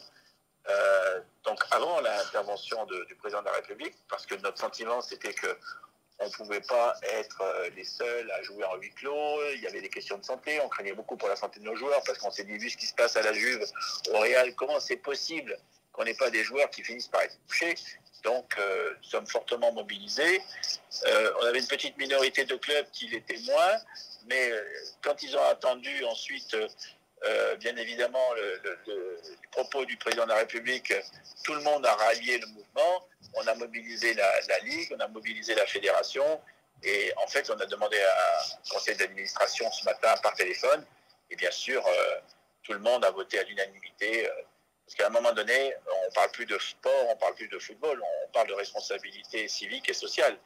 Euh, 0.68 1.20
donc 1.44 1.58
avant 1.70 2.00
l'intervention 2.00 2.86
du 2.86 3.14
président 3.16 3.40
de 3.40 3.46
la 3.46 3.52
République, 3.52 3.94
parce 4.08 4.26
que 4.26 4.34
notre 4.36 4.58
sentiment 4.58 5.00
c'était 5.00 5.32
que 5.32 5.56
on 6.22 6.26
ne 6.26 6.30
pouvait 6.32 6.60
pas 6.60 6.94
être 7.02 7.40
euh, 7.40 7.70
les 7.74 7.84
seuls 7.84 8.30
à 8.32 8.42
jouer 8.42 8.62
en 8.64 8.76
huis 8.76 8.92
clos. 8.92 9.42
Il 9.54 9.62
y 9.62 9.66
avait 9.66 9.80
des 9.80 9.88
questions 9.88 10.18
de 10.18 10.24
santé. 10.24 10.60
On 10.60 10.68
craignait 10.68 10.92
beaucoup 10.92 11.16
pour 11.16 11.30
la 11.30 11.36
santé 11.36 11.60
de 11.60 11.64
nos 11.64 11.74
joueurs 11.74 12.02
parce 12.04 12.18
qu'on 12.18 12.30
s'est 12.30 12.44
dit, 12.44 12.58
vu 12.58 12.68
ce 12.68 12.76
qui 12.76 12.84
se 12.84 12.94
passe 12.94 13.16
à 13.16 13.22
la 13.22 13.32
Juve, 13.32 13.64
au 14.10 14.18
Real, 14.18 14.54
comment 14.54 14.78
c'est 14.80 14.98
possible 14.98 15.58
qu'on 15.92 16.04
n'ait 16.04 16.14
pas 16.14 16.28
des 16.28 16.44
joueurs 16.44 16.68
qui 16.68 16.84
finissent 16.84 17.08
par 17.08 17.22
être 17.22 17.38
touchés? 17.48 17.74
Donc, 18.22 18.54
euh, 18.58 18.92
nous 18.98 19.08
sommes 19.08 19.26
fortement 19.26 19.72
mobilisés. 19.72 20.42
On 21.40 21.46
avait 21.46 21.60
une 21.60 21.66
petite 21.66 21.96
minorité 21.96 22.44
de 22.44 22.54
clubs 22.56 22.86
qui 22.92 23.08
l'étaient 23.08 23.40
moins, 23.46 23.78
mais 24.26 24.52
quand 25.00 25.22
ils 25.22 25.34
ont 25.38 25.44
attendu 25.44 26.04
ensuite, 26.04 26.54
bien 27.58 27.76
évidemment, 27.76 28.32
le, 28.34 29.20
propos 29.52 29.84
du 29.84 29.96
président 29.96 30.24
de 30.24 30.30
la 30.30 30.36
République, 30.36 30.92
tout 31.44 31.54
le 31.54 31.60
monde 31.62 31.84
a 31.84 31.94
rallié 31.94 32.38
le 32.38 32.46
mouvement. 32.46 33.06
On 33.34 33.46
a 33.46 33.54
mobilisé 33.54 34.14
la, 34.14 34.58
Ligue, 34.60 34.92
on 34.96 35.00
a 35.00 35.08
mobilisé 35.08 35.54
la 35.54 35.66
fédération, 35.66 36.40
et 36.82 37.12
en 37.16 37.26
fait, 37.26 37.50
on 37.50 37.58
a 37.60 37.66
demandé 37.66 37.96
un 38.00 38.70
conseil 38.72 38.96
d'administration 38.96 39.70
ce 39.70 39.84
matin 39.84 40.14
par 40.22 40.34
téléphone, 40.34 40.84
et 41.30 41.36
bien 41.36 41.50
sûr, 41.50 41.84
tout 42.62 42.72
le 42.72 42.80
monde 42.80 43.04
a 43.04 43.10
voté 43.10 43.38
à 43.38 43.44
l'unanimité 43.44 44.28
parce 44.90 44.96
qu'à 44.96 45.06
un 45.06 45.20
moment 45.20 45.32
donné, 45.32 45.72
on 45.86 46.06
ne 46.06 46.10
parle 46.14 46.32
plus 46.32 46.46
de 46.46 46.58
sport, 46.58 47.06
on 47.06 47.14
ne 47.14 47.18
parle 47.20 47.34
plus 47.36 47.46
de 47.46 47.60
football, 47.60 48.02
on 48.02 48.28
parle 48.32 48.48
de 48.48 48.54
responsabilité 48.54 49.46
civique 49.46 49.88
et 49.88 49.94
sociale. 49.94 50.36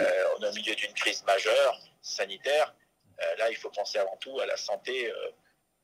Euh, 0.00 0.24
on 0.36 0.44
est 0.44 0.48
au 0.48 0.52
milieu 0.52 0.76
d'une 0.76 0.94
crise 0.94 1.24
majeure, 1.24 1.76
sanitaire. 2.00 2.72
Euh, 3.20 3.36
là, 3.38 3.50
il 3.50 3.56
faut 3.56 3.70
penser 3.70 3.98
avant 3.98 4.16
tout 4.18 4.38
à 4.38 4.46
la 4.46 4.56
santé, 4.56 5.10
euh, 5.10 5.30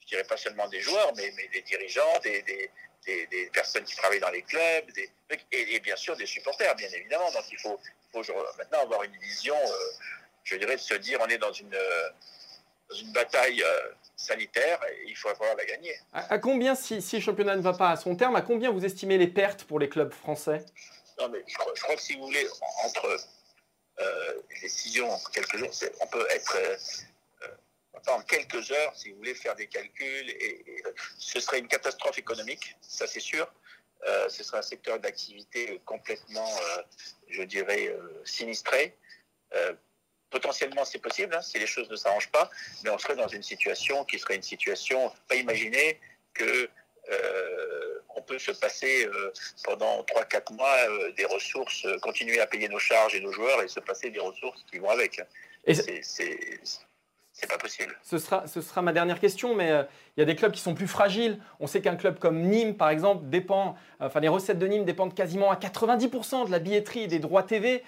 je 0.07 0.15
dirais 0.15 0.25
pas 0.25 0.37
seulement 0.37 0.69
des 0.69 0.81
joueurs, 0.81 1.13
mais, 1.17 1.31
des 1.53 1.63
dirigeants, 1.63 2.21
des, 2.23 2.71
personnes 3.53 3.85
qui 3.85 3.97
travaillent 3.97 4.21
dans 4.21 4.31
les 4.31 4.43
clubs, 4.43 4.85
et, 5.53 5.81
bien 5.81 5.97
sûr 5.97 6.17
des 6.17 6.27
supporters, 6.27 6.75
bien 6.77 6.89
évidemment. 6.89 7.31
Donc 7.33 7.45
il 7.51 7.59
faut, 7.59 7.79
maintenant 8.59 8.83
avoir 8.83 9.03
une 9.03 9.17
vision, 9.19 9.57
je 10.45 10.57
dirais, 10.57 10.77
de 10.77 10.81
se 10.81 10.95
dire 10.95 11.19
on 11.21 11.27
est 11.27 11.39
dans 11.39 11.53
une, 11.53 11.77
dans 12.89 12.97
une 12.97 13.13
bataille 13.13 13.65
sanitaire 14.17 14.81
et 14.91 15.09
il 15.09 15.17
faut 15.17 15.29
avoir 15.29 15.55
la 15.57 15.65
gagner. 15.65 15.95
À, 16.13 16.39
combien, 16.39 16.75
si, 16.75 17.03
si, 17.03 17.17
le 17.17 17.23
championnat 17.23 17.57
ne 17.57 17.63
va 17.63 17.75
pas 17.75 17.91
à 17.91 17.97
son 17.97 18.17
terme, 18.17 18.37
à 18.37 18.43
combien 18.43 18.71
vous 18.71 18.85
estimez 18.85 19.19
les 19.19 19.29
pertes 19.29 19.65
pour 19.65 19.79
les 19.79 19.89
clubs 19.89 20.13
français? 20.13 20.65
Non, 21.19 21.29
mais 21.29 21.43
je 21.47 21.55
crois, 21.55 21.97
que 21.97 22.03
si 22.03 22.17
vous 22.17 22.27
voulez, 22.27 22.47
entre 22.85 23.07
euh, 24.01 24.33
les 24.51 24.61
décisions 24.61 25.11
en 25.11 25.19
quelques 25.33 25.57
jours, 25.57 25.71
on 26.01 26.07
peut 26.07 26.27
être. 26.31 26.57
Euh, 28.09 28.13
en 28.13 28.23
quelques 28.23 28.71
heures, 28.71 28.95
si 28.97 29.11
vous 29.11 29.17
voulez 29.17 29.35
faire 29.35 29.55
des 29.55 29.67
calculs, 29.67 30.31
et, 30.31 30.83
ce 31.19 31.41
serait 31.41 31.59
une 31.59 31.69
catastrophe 31.69 32.19
économique, 32.19 32.77
ça 32.81 33.07
c'est 33.07 33.21
sûr. 33.21 33.51
Euh, 34.07 34.29
ce 34.29 34.45
serait 34.45 34.59
un 34.59 34.63
secteur 34.63 35.01
d'activité 35.01 35.81
complètement, 35.85 36.51
je 37.29 37.43
dirais, 37.43 37.97
sinistré 38.25 38.97
potentiellement 40.31 40.85
c'est 40.85 40.99
possible, 40.99 41.35
hein, 41.35 41.43
si 41.43 41.59
les 41.59 41.67
choses 41.67 41.89
ne 41.89 41.97
s'arrangent 41.97 42.31
pas, 42.31 42.51
mais 42.83 42.91
on 42.91 42.99
serait 42.99 43.17
dans 43.17 43.29
une 43.29 43.43
situation 43.43 44.05
qui 44.05 44.19
serait 44.19 44.37
une 44.37 44.43
situation, 44.43 45.13
pas 45.29 45.37
imaginer 45.37 46.01
que 46.35 46.69
euh, 47.09 48.01
on 48.17 48.23
peut 48.23 48.39
se 48.39 48.51
passer 48.51 49.07
euh, 49.07 49.33
pendant 49.65 50.03
3-4 50.03 50.55
mois 50.55 50.77
euh, 50.89 51.13
des 51.13 51.25
ressources, 51.25 51.87
continuer 52.03 52.41
à 52.41 52.47
payer 52.47 52.69
nos 52.69 52.79
charges 52.79 53.15
et 53.15 53.21
nos 53.21 53.33
joueurs 53.33 53.63
et 53.63 53.69
se 53.69 53.81
passer 53.81 54.11
des 54.11 54.19
ressources 54.19 54.65
qui 54.71 54.79
vont 54.79 54.91
avec. 54.91 55.21
Et 55.65 55.75
c'est 55.75 56.61
pas 57.47 57.59
possible. 57.59 57.95
Ce 58.03 58.19
sera, 58.19 58.47
ce 58.47 58.63
sera 58.63 58.81
ma 58.81 58.93
dernière 58.93 59.21
question, 59.21 59.55
mais 59.55 59.69
il 60.17 60.21
y 60.21 60.23
a 60.23 60.25
des 60.25 60.37
clubs 60.37 60.53
qui 60.53 60.61
sont 60.61 60.75
plus 60.75 60.89
fragiles. 60.89 61.39
On 61.61 61.67
sait 61.67 61.83
qu'un 61.83 61.97
club 61.97 62.19
comme 62.19 62.41
Nîmes, 62.41 62.77
par 62.77 62.89
exemple, 62.89 63.29
dépend, 63.29 63.77
enfin 64.01 64.21
les 64.21 64.29
recettes 64.29 64.59
de 64.59 64.67
Nîmes 64.67 64.87
dépendent 64.87 65.15
quasiment 65.15 65.51
à 65.51 65.57
90% 65.57 66.47
de 66.47 66.51
la 66.51 66.59
billetterie 66.59 67.03
et 67.03 67.09
des 67.09 67.19
droits 67.19 67.43
TV. 67.43 67.83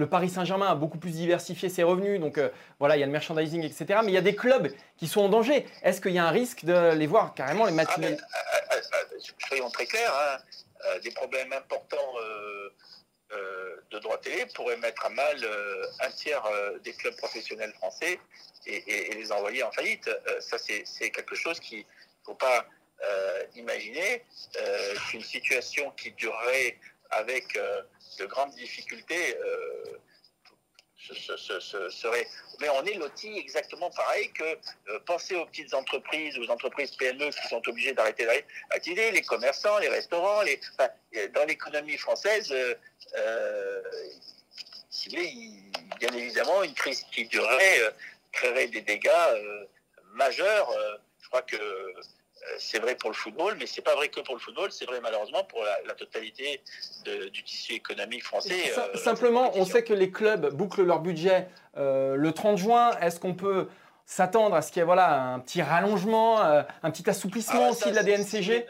Le 0.00 0.08
Paris 0.08 0.30
Saint-Germain 0.30 0.68
a 0.68 0.74
beaucoup 0.76 0.98
plus 0.98 1.10
diversifié 1.10 1.68
ses 1.68 1.82
revenus, 1.82 2.20
donc 2.20 2.38
euh, 2.38 2.48
voilà, 2.78 2.96
il 2.96 3.00
y 3.00 3.02
a 3.02 3.06
le 3.06 3.12
merchandising, 3.12 3.64
etc. 3.64 4.00
Mais 4.04 4.12
il 4.12 4.14
y 4.14 4.18
a 4.18 4.22
des 4.22 4.36
clubs 4.36 4.72
qui 4.96 5.08
sont 5.08 5.20
en 5.20 5.28
danger. 5.28 5.66
Est-ce 5.82 6.00
qu'il 6.00 6.12
y 6.12 6.18
a 6.18 6.26
un 6.26 6.30
risque 6.30 6.64
de 6.64 6.94
les 6.94 7.06
voir 7.06 7.34
carrément 7.34 7.66
les 7.66 7.72
matchs 7.72 7.90
ah, 7.96 8.02
euh, 8.02 8.16
euh, 8.16 9.18
Soyons 9.48 9.68
très 9.70 9.86
clairs, 9.86 10.12
hein. 10.14 10.98
des 11.02 11.10
problèmes 11.10 11.52
importants 11.52 12.14
de 13.90 13.98
droit 13.98 14.18
télé 14.18 14.46
pourraient 14.54 14.76
mettre 14.78 15.06
à 15.06 15.08
mal 15.08 15.36
un 16.00 16.10
tiers 16.10 16.42
des 16.82 16.92
clubs 16.92 17.16
professionnels 17.16 17.72
français 17.74 18.18
et, 18.66 19.14
les 19.14 19.32
envoyer 19.32 19.62
en 19.62 19.70
faillite. 19.72 20.10
ça, 20.40 20.58
c'est 20.58 21.10
quelque 21.10 21.34
chose 21.34 21.60
qu'il 21.60 21.78
ne 21.80 22.24
faut 22.24 22.34
pas 22.34 22.66
imaginer 23.54 24.24
qu'une 25.08 25.22
situation 25.22 25.90
qui 25.92 26.12
durerait 26.12 26.78
avec 27.10 27.58
de 28.18 28.26
grandes 28.26 28.54
difficultés 28.54 29.36
euh, 31.10 31.90
serait. 31.90 32.26
Mais 32.60 32.68
on 32.68 32.84
est 32.84 32.94
loti 32.94 33.38
exactement 33.38 33.90
pareil 33.90 34.30
que 34.32 34.44
euh, 34.44 34.98
penser 35.06 35.34
aux 35.34 35.46
petites 35.46 35.72
entreprises, 35.74 36.38
aux 36.38 36.50
entreprises 36.50 36.90
PME 36.96 37.30
qui 37.30 37.48
sont 37.48 37.62
obligées 37.68 37.94
d'arrêter 37.94 38.26
d'activer, 38.70 39.10
les 39.10 39.22
commerçants, 39.22 39.78
les 39.78 39.88
restaurants, 39.88 40.42
les, 40.42 40.60
dans 41.28 41.44
l'économie 41.46 41.96
française, 41.96 42.52
euh, 42.52 43.82
bien 45.98 46.12
évidemment, 46.12 46.62
une 46.62 46.74
crise 46.74 47.02
qui 47.12 47.26
durerait 47.26 47.92
créerait 48.32 48.68
des 48.68 48.82
dégâts 48.82 49.10
majeurs. 50.14 50.70
je 51.20 51.28
crois 51.28 51.42
que 51.42 51.56
euh, 51.56 51.94
c'est 52.58 52.78
vrai 52.78 52.94
pour 52.94 53.10
le 53.10 53.14
football, 53.14 53.56
mais 53.58 53.66
c'est 53.66 53.82
pas 53.82 53.94
vrai 53.94 54.08
que 54.08 54.20
pour 54.20 54.34
le 54.34 54.40
football, 54.40 54.72
c'est 54.72 54.84
vrai 54.84 55.00
malheureusement 55.00 55.44
pour 55.44 55.62
la, 55.62 55.94
totalité 55.94 56.62
du 57.04 57.42
tissu 57.42 57.74
économique 57.74 58.24
français. 58.24 58.72
Euh, 58.76 58.96
simplement, 58.96 59.52
on 59.56 59.64
sait 59.64 59.84
que 59.84 59.92
les 59.92 60.10
clubs 60.10 60.54
bouclent 60.54 60.84
leur 60.84 61.00
budget 61.00 61.48
euh, 61.76 62.14
le 62.14 62.32
30 62.32 62.58
juin. 62.58 62.96
Est-ce 63.00 63.20
qu'on 63.20 63.34
peut 63.34 63.68
s'attendre 64.06 64.56
à 64.56 64.62
ce 64.62 64.72
qu'il 64.72 64.80
y 64.80 64.82
ait 64.82 64.86
voilà, 64.86 65.32
un 65.34 65.40
petit 65.40 65.62
rallongement, 65.62 66.40
un 66.40 66.90
petit 66.90 67.08
assouplissement 67.08 67.66
ah, 67.66 67.70
aussi 67.70 67.90
de 67.90 67.96
la 67.96 68.02
DNCG 68.02 68.66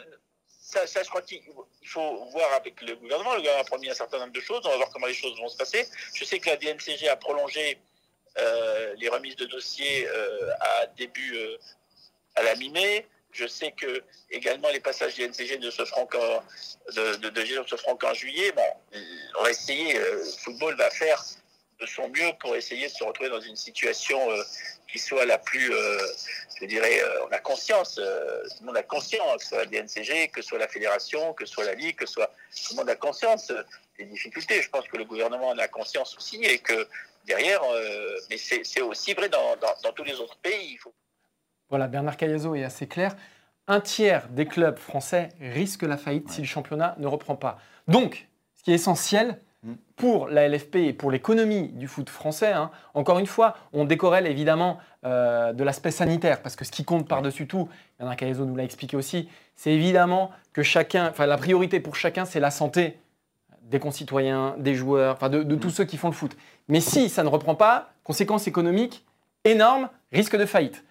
ça, 0.87 1.03
je 1.03 1.09
crois 1.09 1.23
qu'il 1.23 1.43
faut 1.85 2.25
voir 2.27 2.53
avec 2.53 2.81
le 2.83 2.95
gouvernement. 2.95 3.35
Le 3.35 3.39
gouvernement 3.39 3.63
a 3.63 3.67
promis 3.67 3.91
un 3.91 3.95
certain 3.95 4.21
nombre 4.21 4.33
de 4.33 4.41
choses. 4.41 4.61
On 4.65 4.71
va 4.71 4.77
voir 4.77 4.91
comment 4.91 5.09
les 5.09 5.15
choses 5.15 5.37
vont 5.41 5.49
se 5.49 5.57
passer. 5.57 5.85
Je 6.15 6.25
sais 6.25 6.39
que 6.39 6.49
la 6.49 6.57
DNCG 6.57 7.09
a 7.09 7.17
prolongé 7.17 7.81
les 8.37 9.09
remises 9.09 9.35
de 9.35 9.47
dossiers 9.47 10.07
à 10.61 10.87
début, 10.97 11.37
à 12.37 12.45
la 12.45 12.55
mi-mai. 12.55 13.05
Je 13.33 13.47
sais 13.47 13.73
que 13.73 14.03
également 14.31 14.69
les 14.71 14.81
passages 14.81 15.15
du 15.15 15.23
NCG 15.23 15.59
de, 15.59 15.67
de, 17.17 17.29
de, 17.29 17.45
se 17.67 17.77
feront 17.77 17.97
qu'en 17.97 18.15
juillet. 18.15 18.53
Bon, 18.53 18.99
on 19.39 19.43
va 19.43 19.51
essayer. 19.51 19.97
Euh, 19.97 20.17
le 20.17 20.25
football 20.25 20.77
va 20.77 20.91
faire 20.91 21.23
de 21.81 21.87
son 21.87 22.09
mieux 22.09 22.33
pour 22.41 22.57
essayer 22.57 22.89
de 22.89 22.93
se 22.93 23.05
retrouver 23.05 23.31
dans 23.31 23.41
une 23.41 23.57
situation 23.57 24.31
euh, 24.31 24.43
qui 24.91 24.99
soit 24.99 25.25
la 25.25 25.39
plus, 25.39 25.73
euh, 25.73 25.99
je 26.61 26.67
dirais, 26.67 27.01
on 27.27 27.33
a 27.33 27.39
conscience, 27.39 27.95
tout 27.95 28.03
le 28.61 28.67
monde 28.67 28.77
a 28.77 28.83
conscience, 28.83 29.37
que 29.37 29.43
ce 29.43 29.49
soit 29.49 29.65
la 29.65 29.67
DNCG, 29.67 30.29
que 30.29 30.43
ce 30.43 30.49
soit 30.49 30.59
la 30.59 30.69
fédération, 30.69 31.33
que 31.33 31.47
ce 31.47 31.55
soit 31.55 31.65
la 31.65 31.75
Ligue, 31.75 31.97
que 31.97 32.07
ce 32.07 32.15
soit 32.15 32.27
tout 32.27 32.75
le 32.75 32.77
monde 32.77 32.91
a 32.91 32.97
conscience 32.97 33.53
des 33.99 34.05
difficultés. 34.05 34.61
Je 34.61 34.69
pense 34.69 34.87
que 34.89 34.97
le 34.97 35.05
gouvernement 35.05 35.49
en 35.49 35.59
a 35.59 35.69
conscience 35.69 36.17
aussi 36.17 36.43
et 36.45 36.59
que 36.59 36.87
derrière, 37.25 37.63
mais 38.29 38.37
c'est 38.37 38.81
aussi 38.81 39.15
vrai 39.15 39.29
dans, 39.29 39.57
dans, 39.57 39.93
tous 39.93 40.05
les 40.05 40.15
autres 40.15 40.37
pays. 40.39 40.79
Voilà, 41.71 41.87
Bernard 41.87 42.17
Cayazo 42.17 42.55
est 42.55 42.65
assez 42.65 42.87
clair. 42.87 43.17
Un 43.69 43.81
tiers 43.81 44.29
des 44.29 44.47
clubs 44.47 44.79
français 44.79 45.29
risquent 45.41 45.85
la 45.85 45.97
faillite 45.97 46.29
si 46.29 46.41
le 46.41 46.47
championnat 46.47 46.97
ne 46.99 47.07
reprend 47.07 47.37
pas. 47.37 47.59
Donc, 47.87 48.29
ce 48.57 48.65
qui 48.65 48.73
est 48.73 48.75
essentiel 48.75 49.39
mm. 49.63 49.73
pour 49.95 50.29
la 50.29 50.49
LFP 50.49 50.77
et 50.77 50.93
pour 50.93 51.13
l'économie 51.13 51.69
du 51.69 51.87
foot 51.87 52.11
français, 52.11 52.53
hein, 52.53 52.73
encore 52.95 53.21
une 53.21 53.27
fois, 53.27 53.57
on 53.73 53.85
décorrèle 53.85 54.27
évidemment 54.27 54.79
euh, 55.07 55.53
de 55.53 55.63
l'aspect 55.63 55.93
sanitaire, 55.93 56.43
parce 56.43 56.57
que 56.57 56.65
ce 56.65 56.73
qui 56.73 56.85
compte 56.85 57.07
par-dessus 57.09 57.47
tout, 57.47 57.69
Bernard 57.99 58.17
Cayazo 58.17 58.45
nous 58.45 58.57
l'a 58.57 58.65
expliqué 58.65 58.97
aussi, 58.97 59.29
c'est 59.55 59.73
évidemment 59.73 60.33
que 60.53 60.65
chacun, 60.65 61.09
enfin 61.09 61.27
la 61.27 61.37
priorité 61.37 61.79
pour 61.79 61.95
chacun, 61.95 62.25
c'est 62.25 62.41
la 62.41 62.51
santé 62.51 62.99
des 63.63 63.79
concitoyens, 63.79 64.57
des 64.59 64.75
joueurs, 64.75 65.15
enfin 65.15 65.29
de, 65.29 65.45
de 65.45 65.55
tous 65.55 65.69
mm. 65.69 65.71
ceux 65.71 65.85
qui 65.85 65.97
font 65.97 66.09
le 66.09 66.15
foot. 66.15 66.37
Mais 66.67 66.81
si 66.81 67.09
ça 67.09 67.23
ne 67.23 67.29
reprend 67.29 67.55
pas, 67.55 67.93
conséquences 68.03 68.49
économiques 68.49 69.05
énormes, 69.45 69.89
risque 70.11 70.37
de 70.37 70.45
faillite. 70.45 70.85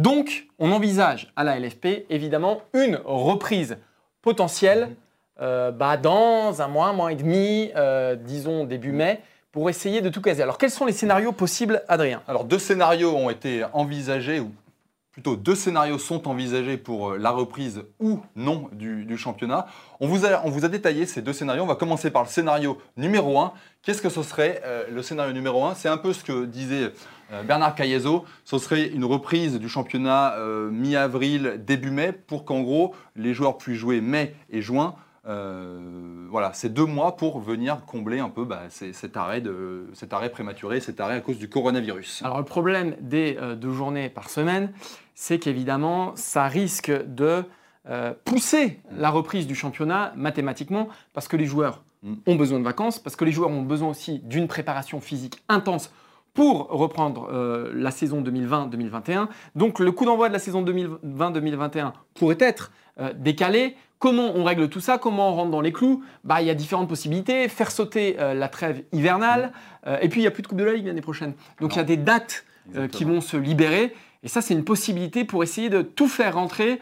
Donc, 0.00 0.46
on 0.58 0.72
envisage 0.72 1.30
à 1.36 1.44
la 1.44 1.58
LFP, 1.58 2.06
évidemment, 2.08 2.62
une 2.72 2.98
reprise 3.04 3.76
potentielle 4.22 4.86
mhm. 4.86 4.94
euh, 5.42 5.70
bah, 5.72 5.98
dans 5.98 6.62
un 6.62 6.68
mois, 6.68 6.86
un 6.86 6.94
mois 6.94 7.12
et 7.12 7.16
demi, 7.16 7.70
euh, 7.76 8.16
disons 8.16 8.64
début 8.64 8.92
mai, 8.92 9.20
pour 9.52 9.68
essayer 9.68 10.00
de 10.00 10.08
tout 10.08 10.22
caser. 10.22 10.42
Alors, 10.42 10.56
quels 10.56 10.70
sont 10.70 10.86
les 10.86 10.94
scénarios 10.94 11.32
possibles, 11.32 11.82
Adrien? 11.86 12.22
Alors, 12.28 12.44
deux 12.44 12.58
scénarios 12.58 13.14
ont 13.14 13.28
été 13.28 13.62
envisagés, 13.74 14.40
ou 14.40 14.52
plutôt 15.12 15.36
deux 15.36 15.54
scénarios 15.54 15.98
sont 15.98 16.28
envisagés 16.28 16.76
pour 16.76 17.10
euh, 17.10 17.18
la 17.18 17.30
reprise 17.30 17.82
ou 17.98 18.20
non 18.36 18.68
du, 18.72 19.16
championnat. 19.16 19.66
On 20.00 20.08
vous, 20.08 20.24
a, 20.24 20.68
détaillé 20.68 21.06
ces 21.06 21.22
deux 21.22 21.32
scénarios. 21.32 21.62
On 21.62 21.66
va 21.66 21.74
commencer 21.74 22.10
par 22.10 22.22
le 22.22 22.28
scénario 22.28 22.78
numéro 22.96 23.38
1. 23.38 23.52
Qu'est-ce 23.82 24.02
que 24.02 24.08
ce 24.08 24.22
serait 24.22 24.62
le 24.90 25.02
scénario 25.02 25.32
numéro 25.32 25.64
1 25.64 25.74
C'est 25.74 25.88
un 25.88 25.96
peu 25.96 26.12
ce 26.12 26.22
que 26.22 26.44
disait 26.44 26.92
euh, 27.32 27.42
Bernard 27.42 27.74
Cayezo, 27.74 28.24
ce 28.44 28.58
serait 28.58 28.88
une 28.88 29.04
reprise 29.04 29.58
du 29.58 29.68
championnat 29.68 30.34
euh, 30.34 30.70
mi-avril, 30.70 31.62
début 31.64 31.90
mai, 31.90 32.12
pour 32.12 32.44
qu'en 32.44 32.60
gros 32.60 32.94
les 33.14 33.34
joueurs 33.34 33.56
puissent 33.56 33.78
jouer 33.78 34.00
mai 34.00 34.34
et 34.50 34.62
juin. 34.62 34.94
Euh, 35.26 36.26
voilà, 36.30 36.52
c'est 36.54 36.72
deux 36.72 36.86
mois 36.86 37.16
pour 37.16 37.40
venir 37.40 37.84
combler 37.86 38.20
un 38.20 38.30
peu 38.30 38.44
bah, 38.44 38.62
cet, 38.70 39.16
arrêt 39.16 39.40
de, 39.40 39.88
cet 39.92 40.12
arrêt 40.12 40.30
prématuré, 40.30 40.80
cet 40.80 41.00
arrêt 41.00 41.16
à 41.16 41.20
cause 41.20 41.38
du 41.38 41.48
coronavirus. 41.48 42.22
Alors 42.24 42.38
le 42.38 42.44
problème 42.44 42.96
des 43.00 43.38
deux 43.56 43.72
journées 43.72 44.08
par 44.08 44.30
semaine, 44.30 44.72
c'est 45.14 45.38
qu'évidemment, 45.38 46.12
ça 46.16 46.46
risque 46.46 46.90
de 46.90 47.44
euh, 47.88 48.14
pousser 48.24 48.80
la 48.96 49.10
reprise 49.10 49.46
du 49.46 49.54
championnat 49.54 50.12
mathématiquement 50.16 50.88
parce 51.12 51.28
que 51.28 51.36
les 51.36 51.46
joueurs 51.46 51.82
Mm. 52.02 52.14
ont 52.26 52.34
besoin 52.36 52.58
de 52.58 52.64
vacances, 52.64 52.98
parce 52.98 53.16
que 53.16 53.24
les 53.24 53.32
joueurs 53.32 53.50
ont 53.50 53.62
besoin 53.62 53.88
aussi 53.88 54.20
d'une 54.20 54.48
préparation 54.48 55.00
physique 55.00 55.42
intense 55.48 55.92
pour 56.32 56.68
reprendre 56.68 57.28
euh, 57.32 57.70
la 57.74 57.90
saison 57.90 58.22
2020-2021. 58.22 59.28
Donc 59.54 59.80
le 59.80 59.92
coup 59.92 60.04
d'envoi 60.04 60.28
de 60.28 60.32
la 60.32 60.38
saison 60.38 60.64
2020-2021 60.64 61.92
pourrait 62.14 62.38
être 62.40 62.70
euh, 63.00 63.12
décalé. 63.14 63.76
Comment 63.98 64.32
on 64.34 64.44
règle 64.44 64.68
tout 64.68 64.80
ça? 64.80 64.98
Comment 64.98 65.30
on 65.30 65.34
rentre 65.34 65.50
dans 65.50 65.60
les 65.60 65.72
clous? 65.72 66.02
Bah, 66.24 66.40
Il 66.40 66.46
y 66.46 66.50
a 66.50 66.54
différentes 66.54 66.88
possibilités. 66.88 67.48
Faire 67.48 67.70
sauter 67.70 68.16
euh, 68.18 68.34
la 68.34 68.48
trêve 68.48 68.82
hivernale. 68.92 69.52
euh, 69.86 69.98
et 70.00 70.08
puis 70.08 70.20
il 70.20 70.24
n'y 70.24 70.28
a 70.28 70.30
plus 70.30 70.42
de 70.42 70.48
Coupe 70.48 70.58
de 70.58 70.64
la 70.64 70.72
Ligue 70.72 70.86
l'année 70.86 71.00
prochaine. 71.00 71.34
Donc 71.60 71.74
il 71.74 71.78
y 71.78 71.80
a 71.80 71.84
des 71.84 71.96
dates 71.96 72.44
qui 72.92 73.04
vont 73.04 73.20
se 73.20 73.36
libérer. 73.36 73.94
Et 74.22 74.28
ça, 74.28 74.42
c'est 74.42 74.54
une 74.54 74.64
possibilité 74.64 75.24
pour 75.24 75.42
essayer 75.42 75.70
de 75.70 75.82
tout 75.82 76.06
faire 76.08 76.34
rentrer 76.34 76.78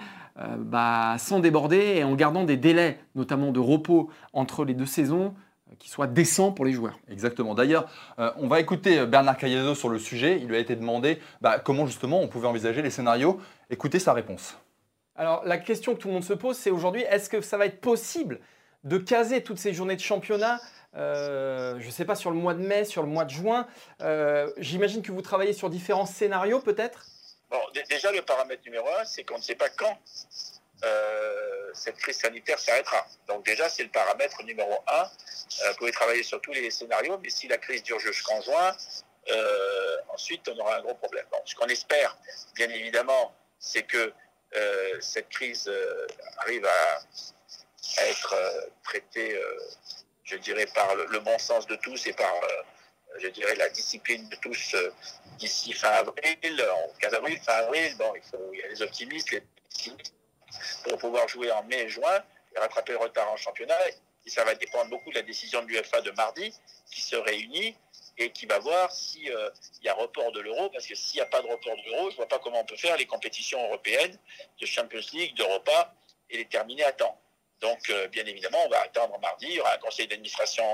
bah, 0.59 1.17
sans 1.19 1.41
déborder 1.41 1.95
et 1.97 2.05
en 2.05 2.15
gardant 2.15 2.45
des 2.45 2.57
délais, 2.59 2.99
notamment 3.15 3.53
de 3.53 3.61
repos 3.61 4.11
entre 4.33 4.65
les 4.65 4.75
deux 4.75 4.87
saisons, 4.87 5.35
qui 5.79 5.89
soient 5.89 6.07
décents 6.07 6.53
pour 6.53 6.65
les 6.65 6.73
joueurs. 6.73 6.99
Exactement. 7.11 7.55
D'ailleurs, 7.55 7.87
euh, 8.19 8.31
on 8.39 8.49
va 8.49 8.61
écouter 8.61 9.07
Bernard 9.07 9.37
Caillasot 9.37 9.75
sur 9.75 9.89
le 9.89 9.99
sujet. 9.99 10.39
Il 10.41 10.49
lui 10.49 10.57
a 10.57 10.59
été 10.59 10.77
demandé 10.77 11.21
bah, 11.41 11.59
comment 11.59 11.87
justement 11.87 12.21
on 12.21 12.29
pouvait 12.29 12.49
envisager 12.49 12.83
les 12.83 12.91
scénarios. 12.91 13.39
Écoutez 13.71 13.99
sa 13.99 14.13
réponse. 14.13 14.59
Alors 15.19 15.45
la 15.45 15.59
question 15.59 15.95
que 15.95 16.01
tout 16.01 16.09
le 16.09 16.15
monde 16.15 16.25
se 16.25 16.33
pose, 16.33 16.57
c'est 16.57 16.71
aujourd'hui, 16.71 17.03
est-ce 17.03 17.29
que 17.29 17.41
ça 17.41 17.59
va 17.59 17.67
être 17.67 17.81
possible 17.81 18.41
de 18.85 18.97
caser 18.99 19.43
toutes 19.43 19.59
ces 19.59 19.75
journées 19.75 19.97
de 19.97 20.01
championnat 20.01 20.61
euh, 20.97 21.79
je 21.79 21.87
ne 21.87 21.91
sais 21.91 22.07
pas, 22.07 22.15
sur 22.15 22.31
le 22.31 22.37
mois 22.37 22.55
de 22.55 22.61
mai, 22.61 22.85
sur 22.87 23.03
le 23.03 23.09
mois 23.09 23.27
de 23.27 23.31
juin. 23.31 23.67
Euh, 24.01 24.51
J'imagine 24.57 25.03
que 25.03 25.13
vous 25.13 25.21
travaillez 25.21 25.53
sur 25.53 25.69
différents 25.69 26.07
scénarios 26.07 26.61
peut-être? 26.61 27.05
Bon, 27.51 27.61
dé- 27.75 27.83
déjà, 27.91 28.11
le 28.11 28.23
paramètre 28.23 28.63
numéro 28.65 28.89
un, 28.99 29.05
c'est 29.05 29.23
qu'on 29.23 29.37
ne 29.37 29.43
sait 29.43 29.55
pas 29.55 29.69
quand 29.69 29.99
euh, 30.85 31.71
cette 31.75 31.97
crise 31.97 32.17
sanitaire 32.19 32.59
s'arrêtera. 32.59 33.07
Donc 33.29 33.45
déjà, 33.45 33.69
c'est 33.69 33.83
le 33.83 33.91
paramètre 33.91 34.43
numéro 34.45 34.73
un. 34.87 35.03
Vous 35.03 35.77
pouvez 35.77 35.93
travailler 35.93 36.23
sur 36.23 36.41
tous 36.41 36.53
les 36.53 36.71
scénarios, 36.71 37.19
mais 37.23 37.29
si 37.29 37.49
la 37.49 37.59
crise 37.59 37.83
dure 37.83 38.01
jusqu'en 38.01 38.41
juin, 38.41 38.75
ensuite, 40.09 40.49
on 40.49 40.59
aura 40.59 40.77
un 40.77 40.81
gros 40.81 40.95
problème. 40.95 41.27
Ce 41.45 41.55
qu'on 41.55 41.67
espère, 41.67 42.17
bien 42.55 42.71
évidemment, 42.71 43.35
c'est 43.59 43.83
que 43.83 44.13
cette 45.01 45.29
crise 45.29 45.69
euh, 45.69 46.07
arrive 46.39 46.65
à, 46.67 47.01
être 48.07 48.35
euh, 48.35 48.61
traitée, 48.85 49.37
euh, 49.37 49.59
je 50.25 50.37
dirais, 50.37 50.67
par 50.75 50.95
le, 50.95 51.19
bon 51.21 51.39
sens 51.39 51.67
de 51.67 51.77
tous 51.77 52.07
et 52.07 52.13
par, 52.13 52.35
euh, 52.35 53.19
je 53.19 53.29
dirais, 53.29 53.55
la 53.57 53.69
discipline 53.71 54.29
de 54.29 54.37
tous 54.37 54.75
euh, 54.75 54.93
d'ici 55.39 55.73
fin 55.73 55.89
avril, 55.89 56.69
en 56.71 56.93
15 57.01 57.15
avril, 57.15 57.39
fin 57.41 57.55
avril. 57.55 57.97
Bon, 57.97 58.13
il, 58.15 58.23
il 58.53 58.59
y 58.61 58.63
a 58.63 58.69
les 58.69 58.83
optimistes, 58.83 59.31
les 59.31 59.43
pessimistes, 59.71 60.15
pour 60.85 60.99
pouvoir 60.99 61.27
jouer 61.29 61.51
en 61.51 61.63
mai 61.65 61.83
et 61.83 61.89
juin 61.89 62.23
et 62.55 62.59
rattraper 62.59 62.93
le 62.93 62.99
retard 62.99 63.31
en 63.31 63.37
championnat. 63.37 63.79
Et 64.27 64.31
ça 64.31 64.45
va 64.45 64.55
dépendre 64.55 64.91
beaucoup 64.91 65.11
de 65.11 65.17
la 65.17 65.23
décision 65.23 65.63
de 65.63 65.69
l'UFA 65.69 66.03
de 66.03 66.11
mardi, 66.13 66.55
qui 66.91 67.01
se 67.01 67.17
réunit 67.17 67.77
et 68.19 68.31
qui 68.31 68.47
va 68.47 68.59
voir 68.59 68.91
s'il 68.93 69.33
y 69.83 69.89
a 69.89 69.95
report 69.95 70.33
de 70.33 70.41
l'euro, 70.41 70.69
parce 70.71 70.87
que 70.87 70.95
s'il 70.95 71.19
n'y 71.19 71.23
a 71.23 71.27
pas 71.27 71.41
de 71.41 71.47
report 71.47 71.77
de 71.77 71.91
l'euro, 71.91 72.11
je 72.11 72.15
ne 72.15 72.17
vois 72.17 72.29
pas 72.29 72.39
comment 72.41 72.61
on 72.61 72.65
peut 72.65 72.77
faire 72.77 72.97
les 72.97 73.07
compétitions 73.07 73.63
européennes 73.67 74.19
de 74.61 74.67
Champions 74.67 75.01
League, 75.13 75.37
d'Europa, 75.37 75.95
et 76.31 76.39
les 76.39 76.47
terminer 76.47 76.85
à 76.85 76.93
temps. 76.93 77.19
Donc, 77.61 77.89
euh, 77.91 78.09
bien 78.09 78.27
évidemment, 78.27 78.59
on 78.67 78.69
va 78.69 78.81
attendre 78.83 79.19
mardi, 79.21 79.47
il 79.49 79.55
y 79.55 79.61
aura 79.61 79.73
un 79.75 79.79
conseil 79.79 80.07
d'administration 80.09 80.65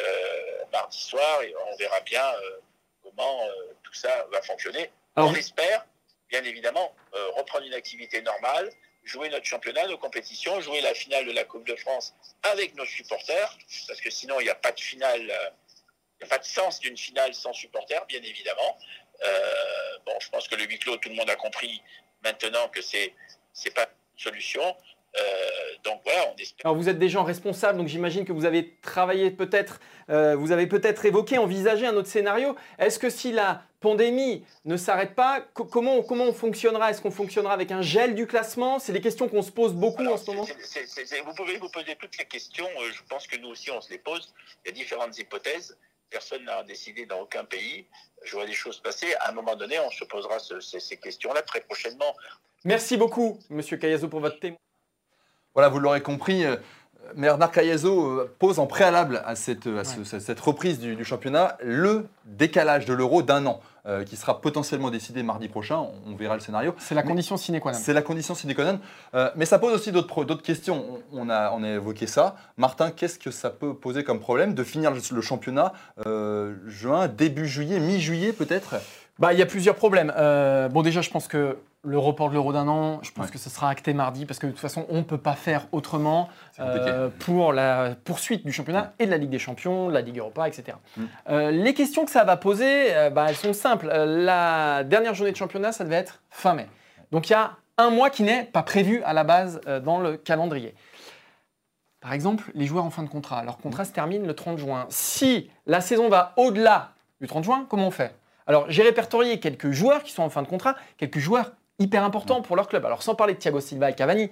euh, 0.00 0.64
mardi 0.72 0.98
soir, 1.00 1.42
et 1.42 1.54
on 1.70 1.76
verra 1.76 2.00
bien 2.00 2.24
euh, 2.24 2.60
comment 3.02 3.46
euh, 3.46 3.74
tout 3.82 3.94
ça 3.94 4.26
va 4.32 4.40
fonctionner. 4.42 4.90
Alors- 5.14 5.30
on 5.30 5.34
espère, 5.34 5.84
bien 6.30 6.42
évidemment, 6.44 6.94
euh, 7.14 7.28
reprendre 7.36 7.66
une 7.66 7.74
activité 7.74 8.22
normale, 8.22 8.70
jouer 9.04 9.28
notre 9.28 9.46
championnat, 9.46 9.86
nos 9.86 9.98
compétitions, 9.98 10.60
jouer 10.60 10.80
la 10.80 10.94
finale 10.94 11.26
de 11.26 11.32
la 11.32 11.44
Coupe 11.44 11.66
de 11.66 11.76
France 11.76 12.14
avec 12.42 12.74
nos 12.74 12.84
supporters, 12.86 13.56
parce 13.86 14.00
que 14.00 14.10
sinon, 14.10 14.40
il 14.40 14.44
n'y 14.44 14.50
a 14.50 14.54
pas 14.54 14.72
de 14.72 14.80
finale, 14.80 15.30
euh, 15.30 15.50
n'y 16.24 16.26
a 16.26 16.36
pas 16.36 16.38
de 16.38 16.44
sens 16.44 16.80
d'une 16.80 16.96
finale 16.96 17.34
sans 17.34 17.52
supporters, 17.52 18.04
bien 18.06 18.20
évidemment. 18.22 18.76
Euh, 19.26 19.98
bon, 20.06 20.12
je 20.20 20.28
pense 20.30 20.48
que 20.48 20.54
le 20.56 20.64
huis 20.64 20.78
clos, 20.78 20.96
tout 20.96 21.08
le 21.08 21.14
monde 21.16 21.30
a 21.30 21.36
compris 21.36 21.82
maintenant 22.24 22.68
que 22.68 22.82
c'est 22.82 23.14
c'est 23.52 23.74
pas 23.74 23.82
une 24.14 24.22
solution. 24.22 24.62
Euh, 25.18 25.22
donc 25.84 26.00
voilà, 26.04 26.30
on 26.32 26.36
espère. 26.36 26.66
Alors 26.66 26.76
vous 26.76 26.88
êtes 26.88 26.98
des 26.98 27.08
gens 27.08 27.24
responsables, 27.24 27.78
donc 27.78 27.88
j'imagine 27.88 28.24
que 28.24 28.32
vous 28.32 28.44
avez 28.44 28.76
travaillé 28.82 29.30
peut-être, 29.30 29.80
euh, 30.10 30.36
vous 30.36 30.52
avez 30.52 30.66
peut-être 30.66 31.04
évoqué, 31.06 31.38
envisagé 31.38 31.86
un 31.86 31.96
autre 31.96 32.08
scénario. 32.08 32.54
Est-ce 32.78 32.98
que 32.98 33.08
si 33.08 33.32
la 33.32 33.62
pandémie 33.80 34.44
ne 34.66 34.76
s'arrête 34.76 35.14
pas, 35.14 35.40
co- 35.54 35.64
comment, 35.64 36.02
comment 36.02 36.24
on 36.24 36.32
fonctionnera? 36.34 36.90
Est-ce 36.90 37.00
qu'on 37.00 37.10
fonctionnera 37.10 37.54
avec 37.54 37.72
un 37.72 37.80
gel 37.80 38.14
du 38.14 38.26
classement? 38.26 38.78
C'est 38.78 38.92
des 38.92 39.00
questions 39.00 39.28
qu'on 39.28 39.42
se 39.42 39.50
pose 39.50 39.72
beaucoup 39.72 40.02
Alors, 40.02 40.14
en 40.14 40.16
ce 40.18 40.26
moment. 40.30 40.44
vous 40.44 41.34
pouvez 41.34 41.56
vous 41.56 41.70
poser 41.70 41.96
toutes 41.96 42.18
les 42.18 42.26
questions. 42.26 42.68
Je 42.92 43.02
pense 43.08 43.26
que 43.26 43.36
nous 43.38 43.48
aussi, 43.48 43.70
on 43.70 43.80
se 43.80 43.90
les 43.90 43.98
pose. 43.98 44.32
Il 44.64 44.68
y 44.68 44.72
a 44.72 44.74
différentes 44.74 45.18
hypothèses. 45.18 45.76
Personne 46.10 46.44
n'a 46.44 46.62
décidé 46.62 47.04
dans 47.06 47.20
aucun 47.20 47.44
pays. 47.44 47.86
Je 48.24 48.32
vois 48.34 48.46
des 48.46 48.52
choses 48.54 48.80
passer. 48.80 49.14
À 49.20 49.30
un 49.30 49.32
moment 49.32 49.56
donné, 49.56 49.78
on 49.80 49.90
se 49.90 50.04
posera 50.04 50.38
ce- 50.38 50.60
ces, 50.60 50.80
ces 50.80 50.96
questions-là 50.96 51.42
très 51.42 51.60
prochainement. 51.60 52.14
Merci 52.64 52.96
beaucoup, 52.96 53.38
Monsieur 53.50 53.76
Cayazo, 53.76 54.08
pour 54.08 54.20
votre 54.20 54.38
témoignage. 54.40 54.58
Voilà, 55.54 55.68
vous 55.68 55.78
l'aurez 55.78 56.02
compris, 56.02 56.44
euh, 56.44 56.56
Bernard 57.14 57.50
Caillasot 57.52 58.20
euh, 58.20 58.36
pose 58.38 58.58
en 58.58 58.66
préalable 58.66 59.22
à 59.24 59.34
cette, 59.36 59.66
à 59.66 59.84
ce- 59.84 60.04
cette- 60.04 60.20
cette 60.22 60.40
reprise 60.40 60.78
du, 60.78 60.96
du 60.96 61.04
championnat 61.04 61.56
le 61.62 62.06
décalage 62.24 62.84
de 62.86 62.92
l'euro 62.94 63.22
d'un 63.22 63.46
an, 63.46 63.60
euh, 63.88 64.04
qui 64.04 64.16
sera 64.16 64.40
potentiellement 64.40 64.90
décidé 64.90 65.22
mardi 65.22 65.48
prochain. 65.48 65.78
On, 65.78 66.12
on 66.12 66.14
verra 66.16 66.34
le 66.34 66.40
scénario. 66.40 66.74
C'est 66.78 66.94
la 66.94 67.02
Mais- 67.02 67.08
condition 67.08 67.36
sine 67.36 67.58
qua 67.60 67.72
non. 67.72 67.78
C'est 67.80 67.92
la 67.92 68.02
condition 68.02 68.34
sine 68.34 68.54
qua 68.54 68.64
non. 68.64 68.80
Euh, 69.14 69.30
mais 69.36 69.46
ça 69.46 69.58
pose 69.58 69.72
aussi 69.72 69.90
d'autres 69.90 70.34
questions. 70.42 70.84
On, 71.12 71.22
on 71.26 71.30
a, 71.30 71.50
on 71.52 71.62
a 71.64 71.68
évoqué 71.68 72.06
ça. 72.06 72.36
Martin, 72.56 72.90
qu'est-ce 72.90 73.18
que 73.18 73.30
ça 73.30 73.50
peut 73.50 73.74
poser 73.74 74.04
comme 74.04 74.20
problème 74.20 74.54
de 74.54 74.62
finir 74.62 74.90
le, 74.90 75.00
le 75.12 75.20
championnat 75.22 75.72
euh, 76.06 76.54
juin, 76.66 77.08
début 77.08 77.46
juillet, 77.48 77.80
mi-juillet 77.80 78.32
peut-être? 78.32 78.76
Bah, 79.18 79.32
il 79.32 79.38
y 79.38 79.42
a 79.42 79.46
plusieurs 79.46 79.74
problèmes. 79.74 80.12
Bon, 80.70 80.82
déjà, 80.82 81.00
je 81.00 81.10
pense 81.10 81.26
que 81.26 81.56
le 81.88 81.98
report 81.98 82.28
de 82.28 82.34
l'euro 82.34 82.52
d'un 82.52 82.68
an, 82.68 83.00
je 83.02 83.10
pense 83.10 83.26
Ouais. 83.26 83.32
que 83.32 83.38
ce 83.38 83.48
sera 83.50 83.70
acté 83.70 83.94
mardi 83.94 84.26
parce 84.26 84.38
que 84.38 84.46
de 84.46 84.52
toute 84.52 84.60
façon, 84.60 84.86
on 84.90 84.98
ne 84.98 85.02
peut 85.02 85.18
pas 85.18 85.34
faire 85.34 85.66
autrement 85.72 86.28
euh, 86.60 87.08
pour 87.18 87.52
la 87.52 87.94
poursuite 88.04 88.44
du 88.44 88.52
championnat 88.52 88.92
et 88.98 89.06
de 89.06 89.10
la 89.10 89.16
Ligue 89.16 89.30
des 89.30 89.38
Champions, 89.38 89.88
de 89.88 89.94
la 89.94 90.02
Ligue 90.02 90.18
Europa, 90.18 90.46
etc. 90.46 90.76
Mm. 90.96 91.04
Euh, 91.30 91.50
les 91.50 91.74
questions 91.74 92.04
que 92.04 92.10
ça 92.10 92.24
va 92.24 92.36
poser, 92.36 92.94
euh, 92.94 93.10
bah, 93.10 93.26
elles 93.28 93.36
sont 93.36 93.52
simples. 93.52 93.86
La 93.88 94.84
dernière 94.84 95.14
journée 95.14 95.32
de 95.32 95.36
championnat, 95.36 95.72
ça 95.72 95.84
devait 95.84 95.96
être 95.96 96.22
fin 96.30 96.54
mai. 96.54 96.66
Donc 97.10 97.28
il 97.28 97.32
y 97.32 97.36
a 97.36 97.52
un 97.78 97.90
mois 97.90 98.10
qui 98.10 98.22
n'est 98.22 98.44
pas 98.44 98.62
prévu 98.62 99.02
à 99.04 99.12
la 99.12 99.24
base 99.24 99.60
dans 99.84 100.00
le 100.00 100.16
calendrier. 100.16 100.74
Par 102.00 102.12
exemple, 102.12 102.50
les 102.54 102.66
joueurs 102.66 102.84
en 102.84 102.90
fin 102.90 103.02
de 103.02 103.08
contrat. 103.08 103.42
Leur 103.44 103.58
contrat 103.58 103.84
se 103.84 103.92
termine 103.92 104.26
le 104.26 104.34
30 104.34 104.58
juin. 104.58 104.86
Si 104.88 105.50
la 105.66 105.80
saison 105.80 106.08
va 106.08 106.32
au-delà 106.36 106.92
du 107.20 107.26
30 107.26 107.44
juin, 107.44 107.66
comment 107.68 107.88
on 107.88 107.90
fait? 107.90 108.14
Alors, 108.46 108.64
j'ai 108.68 108.82
répertorié 108.82 109.40
quelques 109.40 109.72
joueurs 109.72 110.02
qui 110.02 110.12
sont 110.12 110.22
en 110.22 110.30
fin 110.30 110.42
de 110.42 110.48
contrat, 110.48 110.74
quelques 110.96 111.18
joueurs 111.18 111.52
hyper 111.78 112.04
importants 112.04 112.42
pour 112.42 112.56
leur 112.56 112.68
club. 112.68 112.84
Alors, 112.86 113.02
sans 113.02 113.14
parler 113.14 113.34
de 113.34 113.38
Thiago 113.38 113.60
Silva 113.60 113.90
et 113.90 113.94
Cavani, 113.94 114.30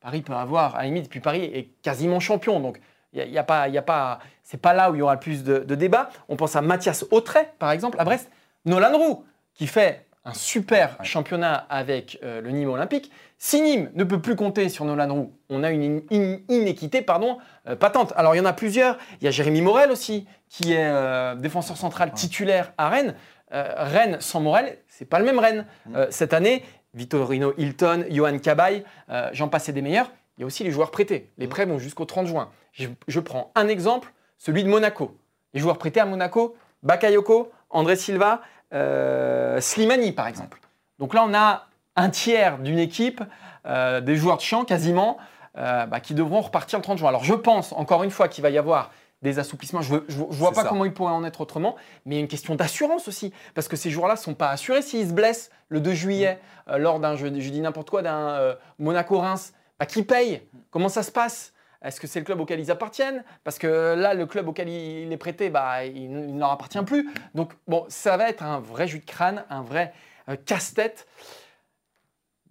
Paris 0.00 0.22
peut 0.22 0.32
avoir, 0.32 0.74
à 0.76 0.78
la 0.78 0.84
limite, 0.86 1.08
puis 1.10 1.20
Paris 1.20 1.44
est 1.44 1.70
quasiment 1.82 2.20
champion. 2.20 2.60
Donc, 2.60 2.80
il 3.12 3.28
y 3.28 3.38
a, 3.38 3.42
pas, 3.44 3.68
y 3.68 3.76
a 3.76 3.82
pas, 3.82 4.20
c'est 4.44 4.60
pas 4.60 4.72
là 4.72 4.90
où 4.90 4.94
il 4.94 4.98
y 4.98 5.02
aura 5.02 5.14
le 5.14 5.20
plus 5.20 5.42
de, 5.44 5.58
de 5.58 5.74
débats. 5.74 6.10
On 6.28 6.36
pense 6.36 6.54
à 6.56 6.60
Mathias 6.62 7.04
Autray, 7.10 7.48
par 7.58 7.70
exemple, 7.72 7.96
à 8.00 8.04
Brest. 8.04 8.30
Nolan 8.64 8.96
Roux, 8.96 9.24
qui 9.54 9.66
fait 9.66 10.06
un 10.24 10.32
super 10.34 10.96
Ouais. 11.00 11.04
championnat 11.06 11.66
avec 11.70 12.18
euh, 12.22 12.40
le 12.40 12.50
Nîmes 12.50 12.68
olympique. 12.70 13.10
Si 13.38 13.60
Nîmes 13.62 13.90
ne 13.94 14.04
peut 14.04 14.20
plus 14.20 14.36
compter 14.36 14.68
sur 14.68 14.84
Nolan 14.84 15.12
Roux, 15.12 15.32
on 15.48 15.64
a 15.64 15.70
une 15.70 15.82
in- 15.82 16.16
in- 16.16 16.38
inéquité 16.48 17.00
pardon, 17.02 17.38
euh, 17.68 17.74
patente. 17.74 18.12
Alors 18.16 18.34
il 18.34 18.38
y 18.38 18.40
en 18.40 18.44
a 18.44 18.52
plusieurs. 18.52 18.98
Il 19.20 19.24
y 19.24 19.28
a 19.28 19.30
Jérémy 19.30 19.62
Morel 19.62 19.90
aussi, 19.90 20.26
qui 20.48 20.72
est 20.74 20.84
euh, 20.86 21.34
défenseur 21.36 21.76
central 21.78 22.12
titulaire 22.12 22.72
à 22.78 22.88
Rennes. 22.90 23.14
Rennes 23.52 24.18
sans 24.20 24.38
Morel, 24.40 24.78
c'est 24.86 25.06
pas 25.06 25.18
le 25.18 25.24
même 25.24 25.40
Rennes. 25.40 25.66
Mm. 25.86 25.96
Cette 26.10 26.32
année, 26.34 26.62
Vitorino 26.94 27.52
Hilton, 27.56 28.04
Johan 28.10 28.38
Cabaye, 28.38 28.84
euh, 29.10 29.30
j'en 29.32 29.48
passais 29.48 29.72
des 29.72 29.82
meilleurs. 29.82 30.10
Il 30.36 30.40
y 30.40 30.44
a 30.44 30.46
aussi 30.46 30.64
les 30.64 30.70
joueurs 30.70 30.90
prêtés. 30.90 31.30
Les 31.38 31.46
Mm. 31.46 31.50
prêts 31.50 31.66
vont 31.66 31.78
jusqu'au 31.78 32.04
30 32.04 32.26
juin. 32.26 32.48
Je, 32.72 32.88
je 33.08 33.20
prends 33.20 33.52
un 33.54 33.68
exemple, 33.68 34.12
celui 34.38 34.64
de 34.64 34.68
Monaco. 34.68 35.16
Les 35.54 35.60
joueurs 35.60 35.78
prêtés 35.78 36.00
à 36.00 36.06
Monaco, 36.06 36.56
Bakayoko, 36.82 37.50
André 37.70 37.96
Silva, 37.96 38.40
euh, 38.72 39.60
Slimani 39.60 40.12
par 40.12 40.26
exemple. 40.28 40.60
Donc 40.98 41.14
là, 41.14 41.24
on 41.26 41.34
a 41.34 41.66
un 41.96 42.10
tiers 42.10 42.58
d'une 42.58 42.78
équipe, 42.78 43.22
euh, 43.66 44.00
des 44.00 44.16
joueurs 44.16 44.36
de 44.36 44.42
champ 44.42 44.64
quasiment, 44.64 45.18
bah, 45.56 46.00
qui 46.00 46.14
devront 46.14 46.40
repartir 46.40 46.78
le 46.78 46.82
30 46.84 46.96
juin. 46.98 47.08
Alors 47.08 47.24
je 47.24 47.34
pense, 47.34 47.72
encore 47.72 48.02
une 48.04 48.10
fois, 48.10 48.28
qu'il 48.28 48.40
va 48.42 48.48
y 48.50 48.56
avoir 48.56 48.92
des 49.22 49.38
assouplissements. 49.38 49.82
Je 49.82 49.94
ne 49.94 50.00
vois 50.08 50.52
pas 50.52 50.62
ça. 50.62 50.68
comment 50.68 50.84
il 50.84 50.92
pourrait 50.92 51.12
en 51.12 51.24
être 51.24 51.40
autrement, 51.40 51.76
mais 52.04 52.14
il 52.14 52.18
y 52.18 52.20
a 52.20 52.22
une 52.22 52.28
question 52.28 52.54
d'assurance 52.54 53.08
aussi, 53.08 53.32
parce 53.54 53.68
que 53.68 53.76
ces 53.76 53.90
joueurs-là 53.90 54.14
ne 54.14 54.18
sont 54.20 54.34
pas 54.34 54.50
assurés 54.50 54.82
s'ils 54.82 55.08
se 55.08 55.12
blessent 55.12 55.50
le 55.68 55.80
2 55.80 55.92
juillet 55.92 56.40
euh, 56.68 56.78
lors 56.78 57.00
d'un, 57.00 57.16
je, 57.16 57.26
je 57.26 57.50
dis 57.50 57.60
n'importe 57.60 57.90
quoi, 57.90 58.02
d'un 58.02 58.30
euh, 58.30 58.54
Monaco-Reims. 58.78 59.52
Bah, 59.78 59.86
qui 59.86 60.02
paye? 60.02 60.42
Comment 60.70 60.88
ça 60.88 61.02
se 61.02 61.10
passe? 61.10 61.52
Est-ce 61.82 61.98
que 61.98 62.06
c'est 62.06 62.18
le 62.18 62.26
club 62.26 62.40
auquel 62.40 62.60
ils 62.60 62.70
appartiennent? 62.70 63.24
Parce 63.42 63.58
que 63.58 63.94
là, 63.94 64.12
le 64.12 64.26
club 64.26 64.48
auquel 64.48 64.68
il 64.68 65.10
est 65.10 65.16
prêté, 65.16 65.48
bah, 65.48 65.86
il, 65.86 65.96
il 65.96 66.34
ne 66.34 66.38
leur 66.38 66.50
appartient 66.50 66.82
plus. 66.82 67.08
Donc, 67.34 67.54
bon, 67.66 67.86
ça 67.88 68.18
va 68.18 68.28
être 68.28 68.42
un 68.42 68.60
vrai 68.60 68.86
jus 68.86 68.98
de 68.98 69.06
crâne, 69.06 69.44
un 69.48 69.62
vrai 69.62 69.94
euh, 70.28 70.36
casse-tête. 70.36 71.06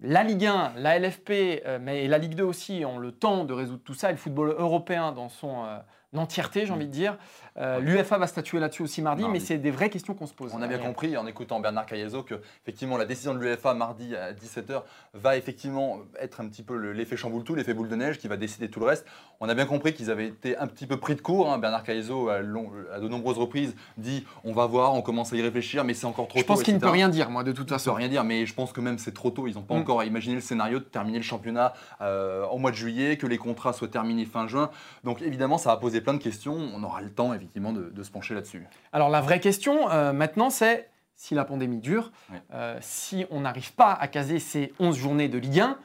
la 0.02 0.24
Ligue 0.24 0.46
1, 0.46 0.74
la 0.78 0.98
LFP 0.98 1.32
euh, 1.66 1.78
mais, 1.80 2.06
et 2.06 2.08
la 2.08 2.18
Ligue 2.18 2.36
2 2.36 2.44
aussi 2.44 2.84
ont 2.86 2.98
le 2.98 3.12
temps 3.12 3.44
de 3.46 3.54
résoudre 3.54 3.84
tout 3.84 3.94
ça, 3.94 4.10
et 4.10 4.14
le 4.14 4.18
football 4.18 4.56
européen 4.58 5.12
dans 5.12 5.30
son 5.30 5.66
euh, 5.66 5.78
entièreté, 6.18 6.66
j'ai 6.66 6.74
envie 6.74 6.88
de 6.88 6.92
dire. 6.92 7.18
Euh, 7.60 7.80
L'UFA 7.80 8.18
va 8.18 8.26
statuer 8.28 8.60
là-dessus 8.60 8.84
aussi 8.84 9.02
mardi, 9.02 9.24
Mardi. 9.24 9.34
mais 9.34 9.40
c'est 9.46 9.58
des 9.58 9.72
vraies 9.72 9.90
questions 9.90 10.14
qu'on 10.14 10.28
se 10.28 10.34
pose. 10.34 10.52
On 10.56 10.62
a 10.62 10.68
bien 10.68 10.78
compris 10.78 11.18
en 11.18 11.28
écoutant 11.28 11.60
Bernard 11.60 11.86
Cayazo 11.86 12.24
que 12.24 12.36
effectivement 12.64 12.98
la 12.98 13.06
décision 13.06 13.34
de 13.34 13.40
l'UEFA 13.40 13.74
mardi 13.74 14.16
à 14.16 14.32
17h 14.32 14.84
va 15.14 15.36
effectivement 15.36 16.00
être 16.20 16.40
un 16.42 16.48
petit 16.48 16.64
peu 16.64 16.78
le- 16.78 16.94
l'effet 16.94 17.18
chamboule-tout, 17.18 17.56
l'effet 17.56 17.74
boule 17.74 17.90
de 17.90 17.96
neige 17.98 18.18
qui 18.18 18.28
va 18.30 18.38
décider 18.38 18.70
tout 18.70 18.80
le 18.80 18.86
reste. 18.86 19.06
On 19.42 19.50
a 19.50 19.54
bien 19.56 19.66
compris 19.66 19.94
qu'ils 19.94 20.10
avaient 20.10 20.28
été 20.28 20.58
un 20.58 20.68
petit 20.68 20.86
peu 20.86 20.98
pris 20.98 21.16
de 21.16 21.22
court. 21.22 21.52
hein. 21.52 21.58
Bernard 21.58 21.84
Cayazo 21.84 22.30
à, 22.30 22.40
long- 22.40 22.72
à 22.94 23.00
de 23.00 23.08
nombreuses 23.08 23.38
reprises 23.38 23.76
dit 23.98 24.26
on 24.46 24.54
va 24.54 24.66
voir, 24.66 24.94
on 24.94 25.02
commence 25.02 25.34
à 25.34 25.36
y 25.36 25.42
réfléchir, 25.42 25.84
mais 25.84 25.94
c'est 25.94 26.06
encore 26.06 26.28
trop 26.30 26.40
Je 26.40 26.44
tôt. 26.46 26.54
pense 26.54 26.64
qu'il 26.64 26.74
ne 26.76 26.80
peut 26.80 26.90
rien 26.90 27.10
dire, 27.10 27.30
moi, 27.30 27.44
de 27.44 27.52
toute 27.52 27.68
Ça 27.70 27.76
ne 27.76 27.80
façon. 27.80 27.92
veut 27.92 27.98
rien 27.98 28.08
dire, 28.10 28.24
mais 28.24 28.46
je 28.46 28.54
pense 28.54 28.72
que 28.72 28.80
même 28.82 28.98
c'est 28.98 29.14
trop 29.14 29.32
tôt. 29.32 29.48
Ils 29.48 29.56
n'ont 29.56 29.64
pas 29.64 29.76
Mm. 29.76 29.80
encore 29.82 30.04
imaginé 30.06 30.36
le 30.36 30.42
scénario 30.42 30.80
de 30.80 30.84
terminer 30.86 31.18
le 31.18 31.24
championnat 31.24 31.74
euh, 32.02 32.46
au 32.48 32.58
mois 32.58 32.72
de 32.72 32.76
juillet, 32.78 33.18
que 33.18 33.28
les 33.28 33.38
contrats 33.38 33.74
soient 33.74 33.88
terminés 33.90 34.26
fin 34.26 34.48
juin. 34.48 34.70
Donc 35.04 35.22
évidemment, 35.22 35.58
ça 35.58 35.70
va 35.72 35.78
poser 35.78 36.00
plein 36.02 36.14
de 36.14 36.20
questions. 36.24 36.58
On 36.74 36.82
aura 36.84 37.02
le 37.02 37.10
temps 37.10 37.34
effectivement 37.50 37.74
de, 37.74 37.90
de 37.90 38.04
se 38.04 38.12
pencher 38.12 38.34
là-dessus. 38.36 38.64
Alors 38.94 39.10
la 39.10 39.22
vraie 39.22 39.40
question 39.40 39.90
euh, 39.92 40.14
maintenant, 40.14 40.50
c'est 40.50 40.90
si 41.16 41.36
la 41.36 41.44
pandémie 41.46 41.80
dure, 41.80 42.12
Ouais. 42.32 42.42
euh, 42.54 42.78
si 42.82 43.26
on 43.32 43.42
n'arrive 43.42 43.74
pas 43.74 43.92
à 43.94 44.08
caser 44.08 44.40
ces 44.40 44.72
11 44.80 44.96
journées 44.98 45.28
de 45.28 45.38
Ligue 45.38 45.60
1, 45.60 45.78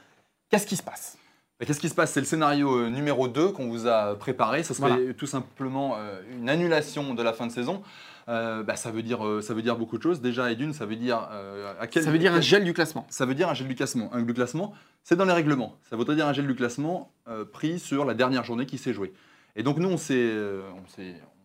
qu'est-ce 0.50 0.66
qui 0.66 0.76
se 0.76 0.82
passe? 0.82 1.18
Mais 1.58 1.66
Qu'est-ce 1.66 1.80
qui 1.80 1.88
se 1.88 1.94
passe? 1.94 2.12
C'est 2.12 2.20
le 2.20 2.26
scénario 2.26 2.72
euh, 2.76 2.88
numéro 2.90 3.26
2 3.28 3.50
qu'on 3.52 3.68
vous 3.68 3.86
a 3.86 4.16
préparé. 4.18 4.62
Ce 4.62 4.74
serait 4.74 4.88
Voilà. 4.90 5.14
tout 5.14 5.26
simplement 5.26 5.96
euh, 5.96 6.20
une 6.32 6.48
annulation 6.48 7.14
de 7.14 7.22
la 7.22 7.32
fin 7.32 7.46
de 7.46 7.52
saison. 7.52 7.82
Euh, 8.28 8.62
bah, 8.62 8.76
ça, 8.76 8.90
veut 8.90 9.02
dire, 9.02 9.24
euh, 9.26 9.40
ça 9.42 9.54
veut 9.54 9.62
dire 9.62 9.76
beaucoup 9.76 9.96
de 9.98 10.02
choses. 10.02 10.20
Déjà, 10.20 10.50
et 10.50 10.56
d'une, 10.56 10.72
ça 10.72 10.86
veut 10.86 10.96
dire 10.96 11.28
euh, 11.32 11.72
à 11.80 11.86
quel 11.86 12.02
Ça 12.04 12.10
veut 12.10 12.18
dire 12.18 12.32
un 12.34 12.40
gel 12.40 12.64
du 12.64 12.72
classement. 12.72 13.06
Ça 13.08 13.24
veut 13.26 13.34
dire 13.34 13.48
un 13.48 13.54
gel 13.54 13.68
du 13.68 13.74
classement. 13.74 14.10
Un 14.14 14.22
du 14.22 14.34
classement, 14.34 14.72
c'est 15.04 15.14
dans 15.16 15.24
les 15.26 15.32
règlements. 15.32 15.76
Ça 15.90 15.96
voudrait 15.96 16.14
dire 16.16 16.26
un 16.26 16.32
gel 16.32 16.46
du 16.46 16.54
classement 16.54 17.10
euh, 17.28 17.44
pris 17.44 17.78
sur 17.78 18.04
la 18.04 18.14
dernière 18.14 18.44
journée 18.44 18.66
qui 18.66 18.78
s'est 18.78 18.92
jouée. 18.92 19.12
Et 19.56 19.62
donc 19.62 19.76
nous, 19.78 19.88
on, 19.88 19.96
s'est, 19.98 20.14
euh, 20.16 20.62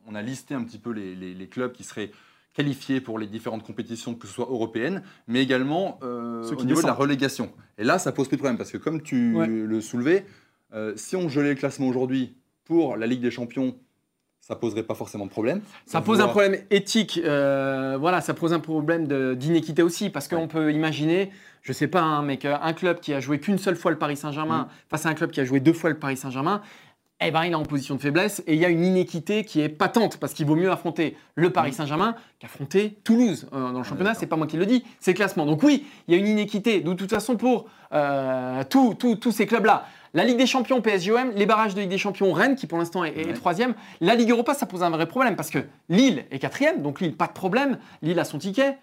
on, 0.09 0.15
a 0.15 0.21
listé 0.21 0.53
un 0.55 0.63
petit 0.63 0.77
peu 0.79 0.91
les, 0.91 1.15
les- 1.15 1.33
les 1.33 1.47
clubs 1.47 1.71
qui 1.71 1.83
seraient 1.83 2.11
qualifiés 2.55 2.99
pour 2.99 3.19
les 3.19 3.27
différentes 3.27 3.63
compétitions, 3.63 4.15
que 4.15 4.27
ce 4.27 4.33
soit 4.33 4.47
européennes, 4.49 5.03
mais 5.27 5.41
également 5.41 5.99
euh, 6.03 6.43
Ceux 6.43 6.53
au 6.53 6.57
qui 6.57 6.65
niveau 6.65 6.81
de 6.81 6.85
la 6.87 6.91
descendent. 6.93 7.01
relégation. 7.01 7.51
Et 7.77 7.83
là, 7.83 7.99
ça 7.99 8.11
pose 8.11 8.27
plus 8.27 8.37
de 8.37 8.41
problème, 8.41 8.57
parce 8.57 8.71
que 8.71 8.77
comme 8.77 9.01
tu 9.01 9.35
Ouais. 9.35 9.47
le 9.47 9.81
soulevais, 9.81 10.25
euh, 10.73 10.93
si 10.95 11.15
on 11.15 11.29
gelait 11.29 11.49
le 11.49 11.55
classement 11.55 11.87
aujourd'hui 11.87 12.35
pour 12.65 12.97
la 12.97 13.07
Ligue 13.07 13.21
des 13.21 13.31
Champions, 13.31 13.75
ça 14.41 14.55
poserait 14.55 14.83
pas 14.83 14.95
forcément 14.95 15.25
de 15.25 15.29
problème. 15.31 15.61
Ça 15.85 16.01
pose 16.01 16.21
un 16.21 16.27
problème 16.27 16.57
éthique, 16.71 17.21
euh, 17.23 17.97
voilà, 17.99 18.19
ça 18.19 18.33
pose 18.33 18.51
un 18.51 18.59
problème 18.59 19.07
d'inéquité 19.35 19.83
aussi, 19.83 20.09
parce 20.09 20.27
qu'on 20.27 20.41
Ouais. 20.41 20.47
peut 20.47 20.73
imaginer, 20.73 21.29
je 21.61 21.71
sais 21.71 21.87
pas, 21.87 22.01
hein, 22.01 22.23
mais 22.23 22.37
qu'un 22.37 22.73
club 22.73 22.99
qui 22.99 23.13
a 23.13 23.19
joué 23.19 23.39
qu'une 23.39 23.59
seule 23.59 23.75
fois 23.75 23.91
le 23.91 23.97
Paris 23.97 24.17
Saint-Germain 24.17 24.63
Mm. 24.63 24.89
face 24.89 25.05
à 25.05 25.09
un 25.09 25.13
club 25.13 25.29
qui 25.29 25.39
a 25.39 25.45
joué 25.45 25.59
deux 25.59 25.73
fois 25.73 25.91
le 25.91 25.99
Paris 25.99 26.17
Saint-Germain, 26.17 26.61
eh 27.21 27.31
ben, 27.31 27.43
il 27.45 27.51
est 27.51 27.55
en 27.55 27.63
position 27.63 27.95
de 27.95 27.99
faiblesse 28.01 28.41
et 28.47 28.53
il 28.53 28.59
y 28.59 28.65
a 28.65 28.69
une 28.69 28.83
inéquité 28.85 29.43
qui 29.43 29.59
est 29.61 29.69
patente, 29.69 30.17
parce 30.17 30.33
qu'il 30.33 30.45
vaut 30.45 30.55
mieux 30.55 30.71
affronter 30.71 31.17
le 31.35 31.49
Paris 31.51 31.71
Mm. 31.71 31.73
Saint-Germain 31.73 32.15
qu'affronter 32.39 32.97
Toulouse 33.03 33.47
euh, 33.53 33.71
dans 33.71 33.79
le 33.79 33.83
championnat. 33.83 34.11
d'accord. 34.11 34.19
C'est 34.19 34.27
pas 34.27 34.35
moi 34.37 34.47
qui 34.47 34.57
le 34.57 34.65
dis, 34.65 34.83
c'est 34.99 35.11
le 35.11 35.15
classement. 35.17 35.45
Donc 35.45 35.61
oui, 35.63 35.85
il 36.07 36.13
y 36.13 36.17
a 36.17 36.19
une 36.19 36.27
inéquité. 36.27 36.79
De 36.81 36.93
toute 36.93 37.09
façon, 37.09 37.35
pour 37.35 37.65
euh, 37.93 38.63
tous- 38.69 39.31
ces 39.31 39.45
clubs-là, 39.45 39.85
la 40.13 40.23
Ligue 40.23 40.37
des 40.37 40.47
Champions 40.47 40.81
PSGOM, 40.81 41.31
les 41.35 41.45
barrages 41.45 41.75
de 41.75 41.81
Ligue 41.81 41.89
des 41.89 41.97
Champions 41.97 42.31
Rennes, 42.33 42.55
qui 42.55 42.65
pour 42.67 42.77
l'instant 42.79 43.03
est, 43.03 43.15
est 43.17 43.25
Ouais. 43.27 43.33
troisième, 43.33 43.73
la 44.01 44.15
Ligue 44.15 44.31
Europa, 44.31 44.53
ça 44.53 44.65
pose 44.65 44.81
un 44.81 44.89
vrai 44.89 45.07
problème 45.07 45.35
parce 45.35 45.49
que 45.51 45.59
Lille 45.89 46.25
est 46.31 46.39
quatrième, 46.39 46.81
donc 46.81 46.99
Lille, 47.01 47.15
pas 47.15 47.27
de 47.27 47.33
problème. 47.33 47.77
Lille 48.01 48.17
a 48.19 48.23
son 48.23 48.37
ticket. 48.39 48.77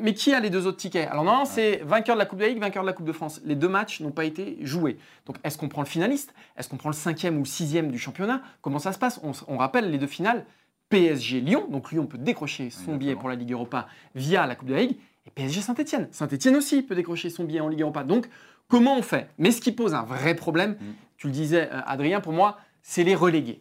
Mais 0.00 0.14
qui 0.14 0.32
a 0.32 0.40
les 0.40 0.50
deux 0.50 0.66
autres 0.66 0.76
tickets? 0.78 1.08
Alors 1.10 1.24
non, 1.24 1.44
c'est 1.44 1.82
vainqueur 1.84 2.14
de 2.16 2.18
la 2.18 2.26
Coupe 2.26 2.38
de 2.38 2.44
la 2.44 2.50
Ligue, 2.50 2.60
vainqueur 2.60 2.82
de 2.82 2.86
la 2.88 2.92
Coupe 2.92 3.06
de 3.06 3.12
France. 3.12 3.40
Les 3.44 3.54
deux 3.54 3.68
matchs 3.68 4.00
n'ont 4.00 4.10
pas 4.12 4.24
été 4.24 4.56
joués. 4.62 4.98
Donc 5.26 5.36
est-ce 5.44 5.58
qu'on 5.58 5.68
prend 5.68 5.82
le 5.82 5.86
finaliste? 5.88 6.32
Est-ce 6.56 6.68
qu'on 6.68 6.76
prend 6.76 6.88
le 6.90 6.94
cinquième 6.94 7.36
ou 7.36 7.40
le 7.40 7.44
sixième 7.46 7.90
du 7.90 7.98
championnat? 7.98 8.42
Comment 8.62 8.78
ça 8.78 8.92
se 8.92 8.98
passe? 8.98 9.20
On, 9.48 9.56
rappelle 9.56 9.90
les 9.90 9.98
deux 9.98 10.06
finales. 10.06 10.44
PSG-Lyon, 10.88 11.66
donc 11.70 11.92
Lyon 11.92 12.06
peut 12.06 12.16
décrocher 12.18 12.64
son 12.64 12.78
Exactement. 12.78 12.96
billet 12.96 13.14
pour 13.16 13.28
la 13.28 13.34
Ligue 13.34 13.52
Europa 13.52 13.88
via 14.14 14.46
la 14.46 14.54
Coupe 14.54 14.68
de 14.68 14.74
la 14.74 14.80
Ligue. 14.80 14.96
Et 15.26 15.30
PSG 15.30 15.60
Saint-Etienne. 15.60 16.08
Saint-Etienne 16.12 16.56
aussi 16.56 16.82
peut 16.82 16.94
décrocher 16.94 17.28
son 17.28 17.44
billet 17.44 17.60
en 17.60 17.68
Ligue 17.68 17.82
Europa. 17.82 18.04
Donc 18.04 18.28
comment 18.68 18.96
on 18.96 19.02
fait? 19.02 19.28
Mais 19.38 19.50
ce 19.50 19.60
qui 19.60 19.72
pose 19.72 19.94
un 19.94 20.02
vrai 20.04 20.34
problème, 20.34 20.72
Mm. 20.80 20.84
tu 21.18 21.26
le 21.26 21.32
disais 21.32 21.68
euh, 21.72 21.80
Adrien, 21.86 22.20
pour 22.20 22.32
moi, 22.32 22.58
c'est 22.82 23.04
les 23.04 23.14
relégués. 23.14 23.60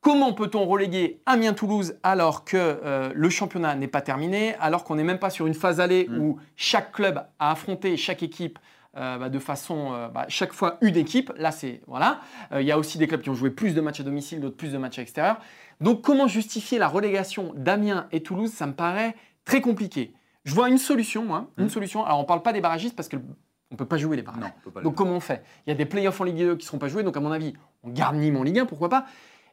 Comment 0.00 0.32
peut-on 0.32 0.64
reléguer 0.64 1.20
Amiens-Toulouse 1.26 1.96
alors 2.04 2.44
que 2.44 2.56
euh, 2.56 3.10
le 3.14 3.30
championnat 3.30 3.74
n'est 3.74 3.88
pas 3.88 4.00
terminé, 4.00 4.54
alors 4.60 4.84
qu'on 4.84 4.94
n'est 4.94 5.02
même 5.04 5.18
pas 5.18 5.30
sur 5.30 5.46
une 5.46 5.54
phase 5.54 5.80
allée 5.80 6.06
Mm. 6.08 6.18
où 6.20 6.38
chaque 6.56 6.92
club 6.92 7.24
a 7.38 7.50
affronté 7.50 7.96
chaque 7.96 8.22
équipe 8.22 8.58
euh, 8.96 9.18
bah, 9.18 9.28
de 9.28 9.38
façon, 9.38 9.92
euh, 9.92 10.08
bah, 10.08 10.24
chaque 10.28 10.52
fois 10.52 10.78
une 10.80 10.96
équipe? 10.96 11.32
Là, 11.36 11.50
c'est 11.50 11.82
voilà. 11.86 12.20
Il 12.54 12.62
y 12.62 12.72
a 12.72 12.78
aussi 12.78 12.96
des 12.98 13.06
clubs 13.06 13.20
qui 13.20 13.28
ont 13.30 13.34
joué 13.34 13.50
plus 13.50 13.74
de 13.74 13.80
matchs 13.80 14.00
à 14.00 14.02
domicile, 14.04 14.40
d'autres 14.40 14.56
plus 14.56 14.72
de 14.72 14.78
matchs 14.78 14.98
à 14.98 15.02
l'extérieur. 15.02 15.38
Donc, 15.80 16.02
comment 16.02 16.26
justifier 16.28 16.78
la 16.78 16.88
relégation 16.88 17.52
d'Amiens 17.56 18.06
et 18.12 18.22
Toulouse? 18.22 18.50
Ça 18.52 18.66
me 18.66 18.72
paraît 18.72 19.14
très 19.44 19.60
compliqué. 19.60 20.14
Je 20.44 20.54
vois 20.54 20.68
une 20.68 20.78
solution, 20.78 21.24
moi, 21.24 21.48
une 21.58 21.66
Mm. 21.66 21.70
solution. 21.70 22.04
Alors, 22.04 22.18
on 22.20 22.24
parle 22.24 22.42
pas 22.42 22.52
des 22.52 22.60
barragistes 22.60 22.96
parce 22.96 23.08
que 23.08 23.16
on 23.70 23.76
peut 23.76 23.84
pas 23.84 23.98
jouer 23.98 24.16
les 24.16 24.22
barrages. 24.22 24.40
Non, 24.40 24.46
on 24.56 24.60
peut 24.64 24.70
pas 24.70 24.80
le 24.80 24.84
Donc 24.84 24.94
comment 24.94 25.12
on 25.12 25.20
fait? 25.20 25.42
Il 25.66 25.70
y 25.70 25.72
a 25.72 25.76
des 25.76 25.84
playoffs 25.84 26.20
en 26.20 26.24
Ligue 26.24 26.38
2 26.38 26.56
qui 26.56 26.64
ne 26.64 26.66
seront 26.66 26.78
pas 26.78 26.88
joués, 26.88 27.02
donc 27.02 27.16
à 27.16 27.20
mon 27.20 27.30
avis, 27.32 27.52
on 27.82 27.90
garde 27.90 28.16
Nîmes 28.16 28.36
en 28.38 28.42
Ligue 28.42 28.60
1, 28.60 28.66
pourquoi 28.66 28.88
pas? 28.88 29.04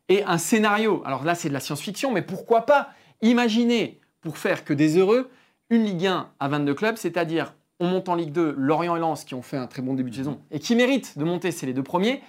Et 0.09 0.23
un 0.23 0.37
scénario, 0.37 1.01
alors 1.05 1.23
là 1.23 1.35
c'est 1.35 1.49
de 1.49 1.53
la 1.53 1.59
science-fiction, 1.59 2.11
mais 2.11 2.21
pourquoi 2.21 2.65
pas 2.65 2.89
Imaginez, 3.21 3.99
pour 4.21 4.37
faire 4.37 4.63
que 4.63 4.73
des 4.73 4.97
heureux, 4.97 5.29
une 5.69 5.83
Ligue 5.83 6.05
1 6.07 6.29
à 6.39 6.47
22 6.47 6.73
clubs, 6.75 6.95
c'est-à-dire 6.97 7.53
on 7.79 7.87
monte 7.87 8.07
en 8.09 8.15
Ligue 8.15 8.31
2 8.31 8.53
Lorient 8.57 8.95
et 8.95 8.99
Lens 8.99 9.23
qui 9.23 9.33
ont 9.33 9.41
fait 9.41 9.57
un 9.57 9.67
très 9.67 9.81
bon 9.81 9.93
début 9.95 10.11
de 10.11 10.15
saison 10.15 10.39
et 10.51 10.59
qui 10.59 10.75
méritent 10.75 11.17
de 11.17 11.23
monter, 11.23 11.51
c'est 11.51 11.65
les 11.65 11.73
deux 11.73 11.83
premiers, 11.83 12.21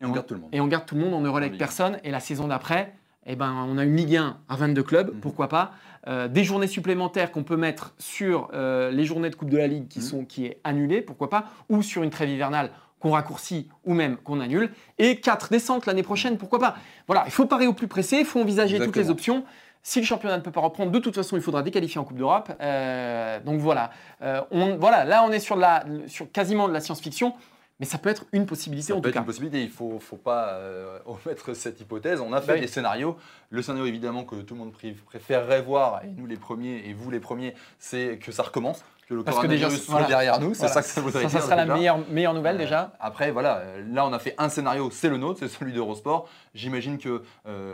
Et 0.00 0.04
on 0.06 0.12
garde 0.12 0.26
tout 0.26 0.34
le 0.34 0.40
monde. 0.40 0.50
et 0.52 0.60
on 0.60 0.66
garde 0.68 0.86
tout 0.86 0.94
le 0.94 1.00
monde, 1.00 1.12
on 1.14 1.20
ne 1.20 1.28
relègue 1.28 1.52
Ligue. 1.52 1.58
personne, 1.58 1.98
et 2.04 2.10
la 2.10 2.20
saison 2.20 2.46
d'après, 2.48 2.94
eh 3.26 3.34
ben, 3.36 3.52
on 3.68 3.78
a 3.78 3.84
une 3.84 3.96
Ligue 3.96 4.16
1 4.16 4.38
à 4.48 4.56
22 4.56 4.82
clubs, 4.82 5.12
Mhm. 5.12 5.20
pourquoi 5.20 5.48
pas 5.48 5.72
Euh, 6.08 6.26
Des 6.26 6.42
journées 6.42 6.66
supplémentaires 6.66 7.30
qu'on 7.30 7.44
peut 7.44 7.56
mettre 7.56 7.94
sur 7.96 8.48
euh, 8.54 8.90
les 8.90 9.04
journées 9.04 9.30
de 9.30 9.36
Coupe 9.36 9.50
de 9.50 9.56
la 9.56 9.68
Ligue 9.68 9.86
qui, 9.86 10.00
Mhm. 10.00 10.04
sont, 10.04 10.24
qui 10.24 10.46
est 10.46 10.58
annulée, 10.64 11.00
pourquoi 11.00 11.30
pas 11.30 11.44
Ou 11.68 11.80
sur 11.80 12.02
une 12.02 12.10
trêve 12.10 12.28
hivernale 12.28 12.72
qu'on 13.02 13.10
raccourcit 13.10 13.68
ou 13.84 13.94
même 13.94 14.16
qu'on 14.16 14.40
annule. 14.40 14.70
Et 14.98 15.20
quatre 15.20 15.50
descentes 15.50 15.86
l'année 15.86 16.04
prochaine, 16.04 16.38
pourquoi 16.38 16.60
pas 16.60 16.76
Voilà, 17.08 17.24
il 17.26 17.32
faut 17.32 17.46
parer 17.46 17.66
au 17.66 17.72
plus 17.72 17.88
pressé, 17.88 18.18
il 18.18 18.24
faut 18.24 18.40
envisager 18.40 18.78
toutes 18.78 18.96
les 18.96 19.10
options. 19.10 19.44
Si 19.82 19.98
le 19.98 20.06
championnat 20.06 20.36
ne 20.36 20.42
peut 20.42 20.52
pas 20.52 20.60
reprendre, 20.60 20.92
de 20.92 20.98
toute 21.00 21.16
façon, 21.16 21.36
il 21.36 21.42
faudra 21.42 21.64
déqualifier 21.64 22.00
en 22.00 22.04
Coupe 22.04 22.16
d'Europe. 22.16 22.52
Euh, 22.60 23.40
donc 23.40 23.58
voilà. 23.58 23.90
Euh, 24.22 24.40
on, 24.52 24.76
voilà, 24.76 25.04
là, 25.04 25.24
on 25.26 25.32
est 25.32 25.40
sur, 25.40 25.56
la, 25.56 25.84
sur 26.06 26.30
quasiment 26.30 26.68
de 26.68 26.72
la 26.72 26.80
science-fiction, 26.80 27.34
mais 27.80 27.86
ça 27.86 27.98
peut 27.98 28.08
être 28.10 28.24
une 28.32 28.46
possibilité 28.46 28.88
Ça 28.88 28.94
en 28.94 28.96
peut 28.96 29.02
tout 29.04 29.08
être 29.08 29.14
cas. 29.14 29.20
une 29.20 29.26
possibilité, 29.26 29.60
il 29.60 29.66
ne 29.66 29.70
faut, 29.72 29.98
faut 29.98 30.16
pas 30.16 30.50
euh, 30.54 30.98
omettre 31.06 31.54
cette 31.54 31.80
hypothèse. 31.80 32.20
On 32.20 32.32
a 32.32 32.40
fait 32.40 32.46
Bah 32.48 32.52
oui. 32.54 32.60
des 32.60 32.66
scénarios. 32.68 33.16
Le 33.50 33.60
scénario 33.62 33.86
évidemment 33.86 34.24
que 34.24 34.36
tout 34.36 34.54
le 34.54 34.60
monde 34.60 34.72
pr- 34.72 34.94
préférerait 35.04 35.62
voir, 35.62 36.02
et 36.04 36.08
nous 36.08 36.26
les 36.26 36.36
premiers, 36.36 36.82
et 36.88 36.92
vous 36.94 37.10
les 37.10 37.20
premiers, 37.20 37.54
c'est 37.78 38.18
que 38.18 38.30
ça 38.32 38.42
recommence, 38.44 38.84
que 39.08 39.14
le 39.14 39.24
Parce 39.24 39.38
que 39.40 39.46
déjà, 39.46 39.68
soit 39.68 39.92
voilà. 39.92 40.06
derrière 40.06 40.38
nous, 40.40 40.54
c'est 40.54 40.60
Voilà. 40.66 40.74
ça 40.74 40.82
que 40.82 40.88
ça 40.88 41.00
voudrait 41.00 41.22
Ça, 41.24 41.28
ça 41.28 41.38
dire. 41.38 41.42
sera 41.46 41.56
la 41.56 41.66
meilleure, 41.66 41.98
meilleure 42.08 42.34
nouvelle 42.34 42.56
Euh, 42.56 42.60
déjà. 42.60 42.92
Après, 43.00 43.30
voilà, 43.32 43.62
là 43.90 44.06
on 44.06 44.12
a 44.12 44.18
fait 44.18 44.34
un 44.38 44.48
scénario, 44.48 44.90
c'est 44.92 45.08
le 45.08 45.16
nôtre, 45.16 45.40
c'est 45.40 45.48
celui 45.48 45.72
d'Eurosport. 45.72 46.28
J'imagine 46.54 46.98
que 46.98 47.22
euh, 47.46 47.72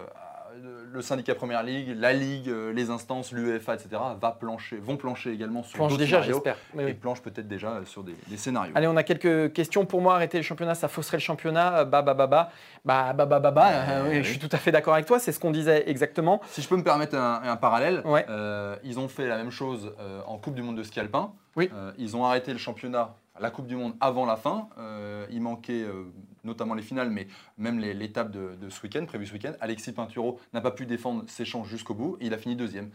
le 0.93 1.03
syndicat 1.03 1.35
Première 1.35 1.63
Ligue, 1.63 1.95
la 1.99 2.13
Ligue, 2.13 2.49
euh, 2.49 2.73
les 2.73 2.91
instances, 2.91 3.33
l'UEFA, 3.33 3.75
etc. 3.75 3.89
Va 4.21 4.31
plancher, 4.33 4.77
vont 4.77 4.97
plancher 4.97 5.31
également 5.33 5.63
sur 5.63 5.77
Planche 5.77 5.97
déjà, 5.97 6.23
j'espère. 6.23 6.57
Et 6.79 6.85
oui. 6.85 6.95
planchent 6.95 7.23
peut-être 7.23 7.47
déjà 7.49 7.69
euh, 7.73 7.85
sur 7.85 8.03
des, 8.03 8.15
des 8.27 8.37
scénarios. 8.37 8.73
Allez, 8.75 8.87
on 8.87 8.97
a 8.97 9.03
quelques 9.03 9.53
questions 9.53 9.85
pour 9.87 10.01
moi. 10.01 10.15
Arrêter 10.15 10.39
le 10.39 10.43
championnat, 10.45 10.75
ça 10.75 10.89
fausserait 10.89 11.17
le 11.19 11.23
championnat. 11.23 11.79
Euh, 11.81 11.85
Bah, 11.85 12.03
bah, 12.03 12.15
bah, 12.15 12.27
bah. 12.27 12.51
Bah, 12.85 13.13
bah, 13.13 13.27
bah, 13.27 13.39
bah, 13.41 13.51
bah. 13.51 13.69
Euh, 13.71 14.03
oui, 14.05 14.17
oui. 14.19 14.25
Je 14.25 14.31
suis 14.31 14.39
tout 14.39 14.49
à 14.53 14.57
fait 14.59 14.73
d'accord 14.73 14.95
avec 14.95 15.07
toi. 15.07 15.19
C'est 15.19 15.33
ce 15.33 15.41
qu'on 15.41 15.51
disait 15.51 15.89
exactement. 15.91 16.41
Si 16.51 16.63
je 16.63 16.69
peux 16.69 16.77
me 16.77 16.85
permettre 16.85 17.17
un, 17.17 17.43
un 17.45 17.57
parallèle, 17.57 18.03
Ouais. 18.05 18.25
euh, 18.29 18.77
ils 18.85 18.99
ont 18.99 19.09
fait 19.09 19.27
la 19.27 19.37
même 19.37 19.51
chose 19.51 19.93
euh, 20.01 20.21
en 20.27 20.39
Coupe 20.39 20.55
du 20.55 20.63
Monde 20.63 20.77
de 20.77 20.83
ski 20.83 21.01
alpin. 21.01 21.33
Oui. 21.57 21.69
Ils 21.99 22.17
ont 22.17 22.25
arrêté 22.25 22.53
le 22.53 22.59
championnat, 22.59 23.15
la 23.41 23.51
Coupe 23.51 23.67
du 23.67 23.77
Monde 23.77 23.95
avant 24.01 24.27
la 24.27 24.37
fin. 24.37 24.69
Euh, 24.79 25.27
il 25.31 25.41
manquait 25.41 25.83
euh, 25.83 26.05
notamment 26.45 26.75
les 26.75 26.83
finales, 26.83 27.11
mais 27.11 27.27
même 27.57 27.79
l'étape 27.79 28.31
de, 28.31 28.57
de 28.61 28.71
ce 28.71 28.83
week-end, 28.83 29.05
prévu 29.07 29.27
ce 29.27 29.33
week-end. 29.33 29.53
Alexis 29.61 29.93
Pinturo 29.93 30.41
n'a 30.53 30.61
pas 30.61 30.71
pu 30.71 30.87
défendre 30.87 31.25
ses 31.27 31.45
chances 31.45 31.69
jusqu'au 31.69 31.95
bout. 31.95 32.17
Et 32.21 32.27
il 32.27 32.35
a 32.35 32.39
fini 32.39 32.57
deuxième. 32.57 32.91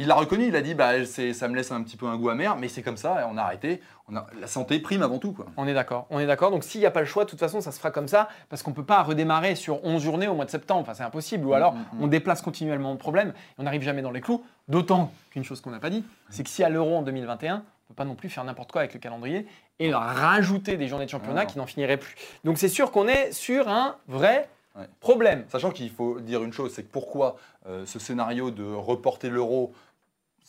Il 0.00 0.06
l'a 0.06 0.14
reconnu, 0.14 0.46
il 0.46 0.54
a 0.54 0.62
dit 0.62 0.74
bah, 0.74 1.04
ça 1.04 1.48
me 1.48 1.56
laisse 1.56 1.72
un 1.72 1.82
petit 1.82 1.96
peu 1.96 2.06
un 2.06 2.16
goût 2.16 2.28
amer, 2.28 2.56
mais 2.56 2.68
c'est 2.68 2.82
comme 2.82 2.96
ça, 2.96 3.28
on 3.32 3.36
a 3.36 3.42
arrêté. 3.42 3.82
On 4.08 4.14
a, 4.14 4.28
la 4.40 4.46
santé 4.46 4.78
prime 4.78 5.02
avant 5.02 5.18
tout. 5.18 5.32
Quoi. 5.32 5.46
On 5.56 5.66
est 5.66 5.74
d'accord. 5.74 6.06
On 6.10 6.20
est 6.20 6.26
d'accord. 6.26 6.52
Donc, 6.52 6.62
s'il 6.62 6.80
n'y 6.80 6.86
a 6.86 6.92
pas 6.92 7.00
le 7.00 7.06
choix, 7.06 7.24
de 7.24 7.30
toute 7.30 7.40
façon, 7.40 7.60
ça 7.60 7.72
se 7.72 7.78
fera 7.78 7.90
comme 7.90 8.06
ça. 8.06 8.28
Parce 8.48 8.62
qu'on 8.62 8.70
ne 8.70 8.76
peut 8.76 8.84
pas 8.84 9.02
redémarrer 9.02 9.56
sur 9.56 9.84
11 9.84 10.00
journées 10.00 10.28
au 10.28 10.34
mois 10.34 10.44
de 10.44 10.50
septembre. 10.50 10.82
Enfin, 10.82 10.94
c'est 10.94 11.02
impossible. 11.02 11.44
Ou 11.46 11.52
alors, 11.52 11.74
Mm, 11.74 11.78
mm, 11.78 11.98
mm. 11.98 12.02
on 12.04 12.06
déplace 12.06 12.42
continuellement 12.42 12.92
le 12.92 12.98
problème. 12.98 13.30
Et 13.30 13.54
on 13.58 13.64
n'arrive 13.64 13.82
jamais 13.82 14.02
dans 14.02 14.10
les 14.10 14.20
clous. 14.20 14.44
D'autant 14.68 15.10
qu'une 15.30 15.44
chose 15.44 15.60
qu'on 15.60 15.70
n'a 15.70 15.80
pas 15.80 15.90
dit, 15.90 16.04
c'est 16.30 16.44
que 16.44 16.50
si 16.50 16.62
à 16.62 16.68
l'Euro 16.68 16.96
en 16.96 17.02
2021, 17.02 17.54
on 17.54 17.56
ne 17.56 17.62
peut 17.88 17.94
pas 17.94 18.04
non 18.04 18.14
plus 18.14 18.28
faire 18.28 18.44
n'importe 18.44 18.70
quoi 18.70 18.82
avec 18.82 18.94
le 18.94 19.00
calendrier 19.00 19.46
et 19.78 19.88
leur 19.90 20.02
rajouter 20.02 20.76
des 20.76 20.88
journées 20.88 21.04
de 21.06 21.10
championnat 21.10 21.42
Ah 21.42 21.46
qui 21.46 21.58
n'en 21.58 21.66
finiraient 21.66 21.96
plus. 21.96 22.14
Donc, 22.44 22.58
c'est 22.58 22.68
sûr 22.68 22.90
qu'on 22.90 23.08
est 23.08 23.32
sur 23.32 23.68
un 23.68 23.96
vrai 24.08 24.48
Ouais. 24.76 24.86
problème. 25.00 25.44
Sachant 25.48 25.70
qu'il 25.72 25.90
faut 25.90 26.20
dire 26.20 26.44
une 26.44 26.52
chose, 26.52 26.72
c'est 26.72 26.84
que 26.84 26.92
pourquoi 26.92 27.36
euh, 27.66 27.84
ce 27.84 27.98
scénario 27.98 28.52
de 28.52 28.62
reporter 28.62 29.28
l'euro, 29.28 29.72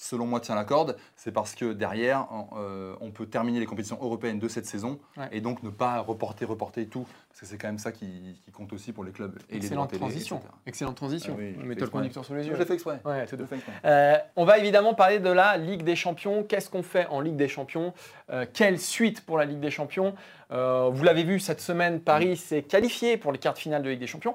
selon 0.02 0.26
moi, 0.26 0.40
tient 0.40 0.56
la 0.56 0.64
corde, 0.64 0.96
c'est 1.18 1.34
parce 1.34 1.56
que 1.56 1.74
derrière, 1.74 2.26
on, 2.32 2.48
euh, 2.58 2.96
on 3.02 3.12
peut 3.12 3.26
terminer 3.26 3.60
les 3.60 3.66
compétitions 3.66 3.98
européennes 4.02 4.40
de 4.40 4.48
cette 4.48 4.66
saison 4.66 4.98
Ouais. 5.18 5.28
et 5.34 5.42
donc 5.42 5.62
ne 5.62 5.70
pas 5.70 6.00
reporter, 6.00 6.46
reporter 6.46 6.88
tout. 6.88 7.06
Parce 7.28 7.42
que 7.42 7.46
c'est 7.46 7.58
quand 7.58 7.68
même 7.68 7.78
ça 7.80 7.92
qui, 7.92 8.40
qui 8.46 8.52
compte 8.52 8.72
aussi 8.72 8.94
pour 8.94 9.04
les 9.04 9.12
clubs 9.12 9.38
et 9.50 9.60
les 9.60 9.60
droits 9.60 9.66
Excellente 9.66 9.90
télé, 9.90 10.00
transition. 10.00 10.42
Excellente 10.66 10.96
transition. 10.96 11.34
Ah 11.38 11.42
oui, 11.42 11.54
Mets-toi 11.66 11.86
le 11.88 11.92
conducteur 11.92 12.24
sous 12.24 12.34
les 12.34 12.44
Je 12.44 12.50
yeux. 12.52 12.58
l'ai 12.58 12.66
fait 12.66 12.74
exprès. 12.76 13.02
Ouais, 13.04 13.26
tout 13.26 13.32
Je 13.32 13.36
à 13.36 13.40
l'ai 13.40 13.46
fait 13.48 13.56
exprès. 13.56 13.74
Euh, 13.84 14.18
on 14.38 14.46
va 14.46 14.58
évidemment 14.58 14.94
parler 14.94 15.20
de 15.20 15.30
la 15.30 15.58
Ligue 15.58 15.84
des 15.84 15.98
Champions. 15.98 16.44
Qu'est-ce 16.44 16.70
qu'on 16.70 16.82
fait 16.84 17.06
en 17.08 17.20
Ligue 17.20 17.36
des 17.36 17.50
Champions? 17.50 17.94
Euh, 18.32 18.46
Quelle 18.54 18.80
suite 18.80 19.26
pour 19.26 19.38
la 19.38 19.44
Ligue 19.44 19.60
des 19.60 19.70
Champions? 19.72 20.16
Euh, 20.52 20.90
Vous 20.92 21.04
l'avez 21.04 21.24
vu 21.24 21.42
cette 21.42 21.60
semaine, 21.62 22.00
Paris 22.00 22.38
s'est 22.38 22.64
qualifié 22.64 23.18
pour 23.18 23.34
les 23.34 23.38
quarts 23.38 23.54
de 23.54 23.60
finale 23.60 23.84
de 23.84 23.90
Ligue 23.90 24.00
des 24.00 24.08
Champions. 24.08 24.34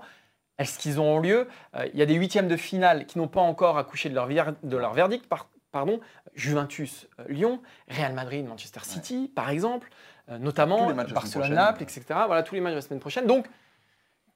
Est-ce 0.58 0.78
qu'ils 0.78 1.00
ont 1.00 1.18
lieu? 1.18 1.48
Il 1.94 1.98
y 1.98 2.02
a 2.02 2.06
des 2.06 2.14
huitièmes 2.14 2.46
de 2.46 2.56
finale 2.56 3.06
qui 3.06 3.18
n'ont 3.18 3.26
pas 3.28 3.40
encore 3.40 3.76
accouché 3.76 4.08
de 4.08 4.14
leur, 4.14 4.28
de 4.62 4.76
leur 4.76 4.92
verdict. 4.92 5.26
Par- 5.26 5.48
pardon, 5.74 6.00
Juventus, 6.34 7.06
euh, 7.20 7.24
Lyon, 7.28 7.60
Real 7.88 8.14
Madrid, 8.14 8.46
Manchester 8.46 8.80
City, 8.82 9.30
par 9.34 9.50
exemple, 9.50 9.90
euh, 10.30 10.38
notamment 10.38 10.90
Barcelone, 10.94 11.52
Naples, 11.52 11.82
etc. 11.82 12.04
Voilà 12.26 12.42
tous 12.42 12.54
les 12.54 12.62
matchs 12.62 12.72
de 12.72 12.76
la 12.76 12.82
semaine 12.82 13.00
prochaine. 13.00 13.26
Donc, 13.26 13.46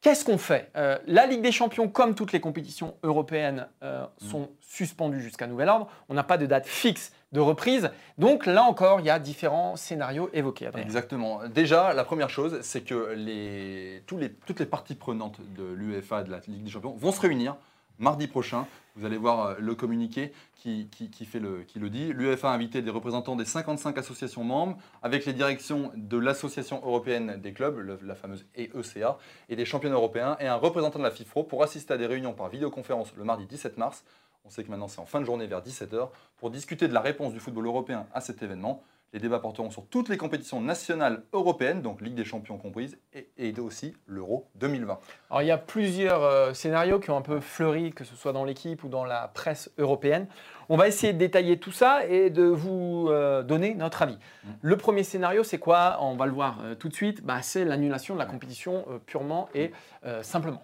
Qu'est-ce 0.01 0.25
qu'on 0.25 0.39
fait? 0.39 0.71
Euh, 0.77 0.97
La 1.09 1.27
Ligue 1.27 1.43
des 1.43 1.51
Champions, 1.51 1.89
comme 1.89 2.15
toutes 2.15 2.31
les 2.31 2.41
compétitions 2.41 2.95
européennes, 3.03 3.67
euh, 3.83 4.07
sont 4.19 4.51
suspendues 4.61 5.21
jusqu'à 5.21 5.49
nouvel 5.49 5.69
ordre. 5.69 5.89
On 6.09 6.15
n'a 6.15 6.23
pas 6.23 6.39
de 6.39 6.47
date 6.47 6.67
fixe 6.67 7.13
de 7.33 7.41
reprise. 7.41 7.91
Donc 8.17 8.47
là 8.47 8.63
encore, 8.63 9.01
il 9.01 9.07
y 9.07 9.11
a 9.11 9.19
différents 9.19 9.75
scénarios 9.75 10.31
évoqués. 10.33 10.69
Adrien. 10.69 10.85
Exactement. 10.85 11.41
Déjà, 11.49 11.95
la 11.95 12.05
première 12.05 12.31
chose, 12.31 12.61
c'est 12.63 12.83
que 12.83 13.13
les, 13.17 14.05
tous 14.07 14.19
les, 14.19 14.33
toutes 14.33 14.61
les 14.61 14.67
parties 14.67 14.95
prenantes 14.95 15.41
de 15.57 15.65
l'UEFA, 15.65 16.23
de 16.23 16.31
la 16.31 16.39
Ligue 16.47 16.63
des 16.63 16.71
Champions, 16.71 16.95
vont 16.97 17.11
se 17.11 17.21
réunir 17.21 17.57
mardi 17.99 18.27
prochain. 18.27 18.67
Vous 18.97 19.07
allez 19.07 19.17
voir 19.17 19.47
euh, 19.47 19.55
le 19.59 19.75
communiqué 19.75 20.33
qui, 20.55 20.89
le, 21.35 21.89
dit. 21.89 22.13
L'UEFA 22.13 22.51
a 22.51 22.55
invité 22.55 22.83
des 22.83 22.91
représentants 22.91 23.37
des 23.37 23.45
55 23.45 23.97
associations 23.97 24.43
membres, 24.43 24.77
avec 25.03 25.25
les 25.25 25.33
directions 25.33 25.93
de 25.95 26.19
l'Association 26.19 26.81
européenne 26.85 27.41
des 27.41 27.53
clubs, 27.53 28.01
la 28.03 28.15
fameuse 28.15 28.45
EECA, 28.57 29.19
et 29.49 29.57
des 29.57 29.65
championnats 29.65 29.95
européens, 29.95 30.37
et 30.41 30.49
un 30.49 30.57
représentant 30.57 30.99
de 30.99 31.05
la 31.05 31.13
FIFRO 31.13 31.45
pour 31.45 31.63
assister 31.63 31.95
à 31.95 31.97
des 31.97 32.07
réunions 32.07 32.33
par 32.33 32.49
vidéoconférence 32.49 33.13
le 33.17 33.25
mardi 33.25 33.47
17 33.47 33.79
mars. 33.79 34.05
On 34.45 34.51
sait 34.51 34.65
que 34.65 34.71
maintenant 34.71 34.89
c'est 34.89 35.01
en 35.01 35.07
fin 35.07 35.21
de 35.21 35.27
journée 35.27 35.47
vers 35.47 35.63
17h, 35.63 36.09
pour 36.39 36.51
discuter 36.51 36.89
de 36.89 36.95
la 36.95 37.01
réponse 37.01 37.33
du 37.33 37.41
football 37.41 37.67
européen 37.67 38.07
à 38.13 38.21
cet 38.21 38.43
événement. 38.43 38.83
Les 39.13 39.21
débats 39.21 39.39
porteront 39.39 39.71
sur 39.71 39.87
toutes 39.87 40.11
les 40.11 40.19
compétitions 40.19 40.61
nationales 40.61 41.23
européennes, 41.33 41.81
donc 41.81 42.03
Ligue 42.03 42.15
des 42.15 42.25
Champions 42.25 42.59
comprise, 42.59 42.99
et, 43.15 43.31
et 43.39 43.59
aussi 43.59 43.95
l'Euro 44.07 44.49
2020. 44.57 44.99
Alors 45.31 45.43
il 45.43 45.47
y 45.47 45.51
a 45.51 45.57
plusieurs 45.59 46.23
euh, 46.23 46.53
scénarios 46.53 46.99
qui 47.01 47.11
ont 47.11 47.17
un 47.17 47.23
peu 47.23 47.41
fleuri, 47.41 47.93
que 47.93 48.05
ce 48.05 48.15
soit 48.15 48.33
dans 48.33 48.45
l'équipe 48.45 48.85
ou 48.85 48.89
dans 48.89 49.05
la 49.05 49.29
presse 49.29 49.71
européenne. 49.79 50.27
On 50.69 50.77
va 50.77 50.87
essayer 50.87 51.15
de 51.15 51.19
détailler 51.19 51.59
tout 51.59 51.73
ça 51.73 52.05
et 52.07 52.29
de 52.29 52.43
vous 52.43 53.09
euh, 53.09 53.43
donner 53.43 53.75
notre 53.75 54.03
avis. 54.03 54.19
Mm. 54.45 54.49
Le 54.61 54.77
premier 54.77 55.03
scénario, 55.03 55.43
c'est 55.43 55.59
quoi? 55.59 55.99
On 56.01 56.17
va 56.17 56.27
le 56.27 56.33
voir 56.33 56.59
euh, 56.63 56.75
tout 56.75 56.89
de 56.89 56.95
suite. 56.95 57.25
Bah, 57.25 57.41
c'est 57.41 57.65
l'annulation 57.65 58.15
de 58.15 58.19
la 58.19 58.27
compétition 58.27 58.85
purement 59.07 59.49
et 59.55 59.73
euh, 60.05 60.23
simplement. 60.23 60.63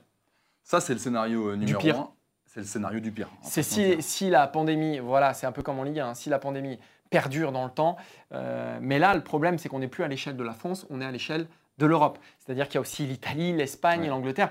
Ça, 0.63 0.81
c'est 0.81 0.93
le 0.93 0.99
scénario 0.99 1.57
numéro 1.57 1.81
pire. 1.81 1.99
1. 1.99 2.11
C'est 2.47 2.61
le 2.61 2.67
scénario 2.67 3.01
du 3.01 3.11
pire. 3.11 3.29
C'est 3.43 3.63
si, 3.63 4.01
si 4.01 4.31
la 4.31 4.47
pandémie, 4.47 4.99
voilà, 5.01 5.35
c'est 5.35 5.47
un 5.47 5.53
peu 5.53 5.63
comme 5.63 5.79
en 5.79 5.83
Ligue 5.83 5.99
1, 5.99 6.09
hein, 6.09 6.15
si 6.15 6.31
la 6.31 6.39
pandémie 6.39 6.79
perdure 7.11 7.53
dans 7.53 7.65
le 7.65 7.71
temps. 7.71 7.97
euh, 8.33 8.79
mais 8.81 8.99
là, 8.99 9.15
le 9.15 9.23
problème, 9.23 9.59
c'est 9.59 9.69
qu'on 9.69 9.79
n'est 9.79 9.89
plus 9.89 10.05
à 10.05 10.09
l'échelle 10.09 10.37
de 10.37 10.43
la 10.45 10.53
France, 10.53 10.87
on 10.91 11.01
est 11.01 11.05
à 11.05 11.11
l'échelle 11.11 11.47
de 11.79 11.87
l'Europe. 11.87 12.19
C'est-à-dire 12.39 12.67
qu'il 12.69 12.77
y 12.77 12.79
a 12.79 12.81
aussi 12.81 13.07
l'Italie, 13.07 13.53
l'Espagne 13.53 14.01
Ouais. 14.01 14.07
et 14.07 14.11
l'Angleterre. 14.11 14.51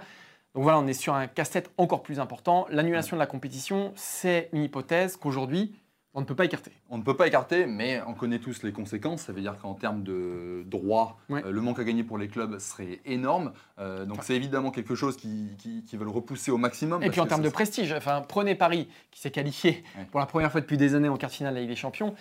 Donc 0.55 0.63
voilà, 0.63 0.77
on 0.79 0.85
est 0.87 0.93
sur 0.93 1.13
un 1.15 1.27
casse-tête 1.27 1.71
encore 1.77 2.03
plus 2.03 2.19
important. 2.19 2.67
L'annulation 2.69 3.15
de 3.15 3.19
la 3.19 3.25
compétition, 3.25 3.91
c'est 3.95 4.49
une 4.53 4.63
hypothèse 4.63 5.17
qu'aujourd'hui, 5.17 5.73
on 6.15 6.21
ne 6.21 6.25
peut 6.25 6.35
pas 6.35 6.45
écarter. 6.45 6.71
On 6.91 6.99
ne 6.99 7.01
peut 7.01 7.15
pas 7.17 7.25
écarter, 7.25 7.65
mais 7.65 7.99
on 8.05 8.13
connaît 8.13 8.37
tous 8.37 8.61
les 8.61 8.71
conséquences. 8.71 9.21
Ça 9.23 9.33
veut 9.33 9.41
dire 9.41 9.57
qu'en 9.59 9.73
termes 9.73 10.03
de 10.03 10.61
droits, 10.67 11.17
Ouais. 11.29 11.43
euh, 11.43 11.51
le 11.51 11.59
manque 11.59 11.79
à 11.79 11.83
gagner 11.83 12.03
pour 12.03 12.19
les 12.19 12.27
clubs 12.27 12.59
serait 12.59 12.99
énorme. 13.05 13.51
Euh, 13.79 14.05
donc 14.05 14.23
c'est 14.23 14.35
évidemment 14.35 14.69
quelque 14.69 14.93
chose 14.93 15.17
qui, 15.17 15.55
qui, 15.57 15.83
qui 15.83 15.97
veulent 15.97 16.07
repousser 16.09 16.51
au 16.51 16.57
maximum. 16.57 17.01
Et 17.01 17.09
puis 17.09 17.19
en 17.19 17.25
termes 17.25 17.41
de 17.41 17.49
prestige, 17.49 17.91
enfin, 17.93 18.21
prenez 18.27 18.53
Paris, 18.53 18.87
qui 19.09 19.21
s'est 19.21 19.31
qualifié 19.31 19.83
Ouais. 19.97 20.05
pour 20.11 20.19
la 20.19 20.27
première 20.27 20.51
fois 20.51 20.61
depuis 20.61 20.77
des 20.77 20.93
années 20.93 21.09
en 21.09 21.17
quart 21.17 21.31
de 21.31 21.35
finale 21.35 21.53
de 21.53 21.57
la 21.57 21.61
Ligue 21.61 21.71
des 21.71 21.75
Champions. 21.75 22.13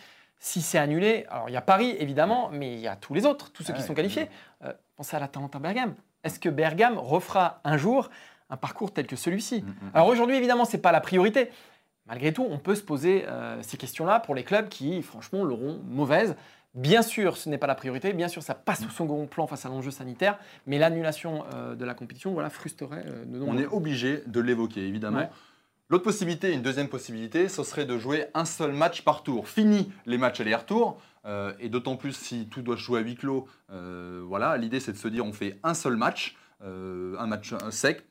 Si 0.44 0.61
c'est 0.61 0.78
annulé, 0.78 1.24
alors 1.31 1.48
il 1.48 1.52
y 1.52 1.57
a 1.57 1.61
Paris 1.61 1.94
évidemment, 2.00 2.50
mais 2.52 2.74
il 2.74 2.81
y 2.81 2.88
a 2.88 2.96
tous 2.96 3.14
les 3.14 3.26
autres, 3.26 3.52
tous 3.52 3.62
ceux 3.62 3.72
qui 3.72 3.78
Ouais, 3.81 3.87
sont 3.87 3.94
qualifiés. 3.94 4.28
Euh, 4.64 4.72
pensez 4.96 5.14
à 5.16 5.20
l'Atalanta 5.20 5.61
Bergame. 5.61 5.94
Est-ce 6.24 6.40
que 6.40 6.48
Bergame 6.48 6.98
refera 6.98 7.61
un 7.62 7.76
jour 7.76 8.11
un 8.50 8.57
parcours 8.57 8.92
tel 8.92 9.07
que 9.07 9.14
celui-ci? 9.14 9.62
Mm, 9.62 9.68
mm. 9.68 9.90
Alors 9.94 10.09
aujourd'hui, 10.09 10.35
évidemment, 10.37 10.64
ce 10.64 10.76
n'est 10.76 10.83
pas 10.83 10.90
la 10.90 11.00
priorité. 11.00 11.52
Malgré 12.07 12.33
tout, 12.33 12.44
on 12.50 12.59
peut 12.59 12.74
se 12.74 12.83
poser 12.83 13.24
euh, 13.28 13.62
ces 13.62 13.76
questions-là 13.76 14.18
pour 14.18 14.35
les 14.35 14.42
clubs 14.42 14.68
qui, 14.68 15.00
franchement, 15.02 15.44
l'auront 15.44 15.78
mauvaise. 15.87 16.35
Bien 16.74 17.02
sûr, 17.02 17.37
ce 17.37 17.48
n'est 17.48 17.57
pas 17.59 17.68
la 17.68 17.76
priorité. 17.76 18.12
Bien 18.12 18.26
sûr, 18.26 18.42
ça 18.42 18.55
passe 18.55 18.85
au 18.85 18.88
second 18.88 19.26
plan 19.28 19.46
face 19.46 19.64
à 19.64 19.68
l'enjeu 19.68 19.92
sanitaire. 19.92 20.40
Mais 20.66 20.78
l'annulation 20.78 21.44
euh, 21.55 21.76
de 21.76 21.85
la 21.85 21.94
compétition, 21.94 22.33
voilà, 22.33 22.50
frustrerait 22.50 23.05
euh, 23.07 23.24
de 23.26 23.40
On 23.42 23.59
est 23.59 23.66
obligé 23.66 24.24
de 24.26 24.40
l'évoquer, 24.40 24.81
évidemment. 24.88 25.18
Ouais. 25.18 25.31
L'autre 25.92 26.05
possibilité, 26.05 26.55
une 26.55 26.62
deuxième 26.62 26.88
possibilité, 26.88 27.50
ce 27.50 27.62
serait 27.64 27.85
de 27.85 27.98
jouer 27.98 28.24
un 28.33 28.46
seul 28.46 28.72
match 28.72 29.02
par 29.02 29.22
tour. 29.22 29.46
Fini 29.46 29.92
les 30.07 30.16
matchs 30.16 30.40
aller-retour, 30.40 30.98
euh, 31.26 31.52
et 31.61 31.68
d'autant 31.68 31.96
plus 31.96 32.14
si 32.16 32.46
tout 32.48 32.62
doit 32.62 32.76
se 32.76 32.81
jouer 32.81 33.00
à 33.00 33.02
huis 33.02 33.14
clos. 33.14 33.46
euh, 33.70 34.22
voilà, 34.26 34.57
l'idée 34.57 34.81
c'est 34.81 34.92
de 34.92 34.96
se 34.96 35.07
dire 35.09 35.22
on 35.26 35.35
fait 35.35 35.59
un 35.62 35.74
seul 35.74 35.96
match, 35.98 36.35
euh, 36.64 37.14
un 37.18 37.26
match 37.26 37.52
sec, 37.68 38.07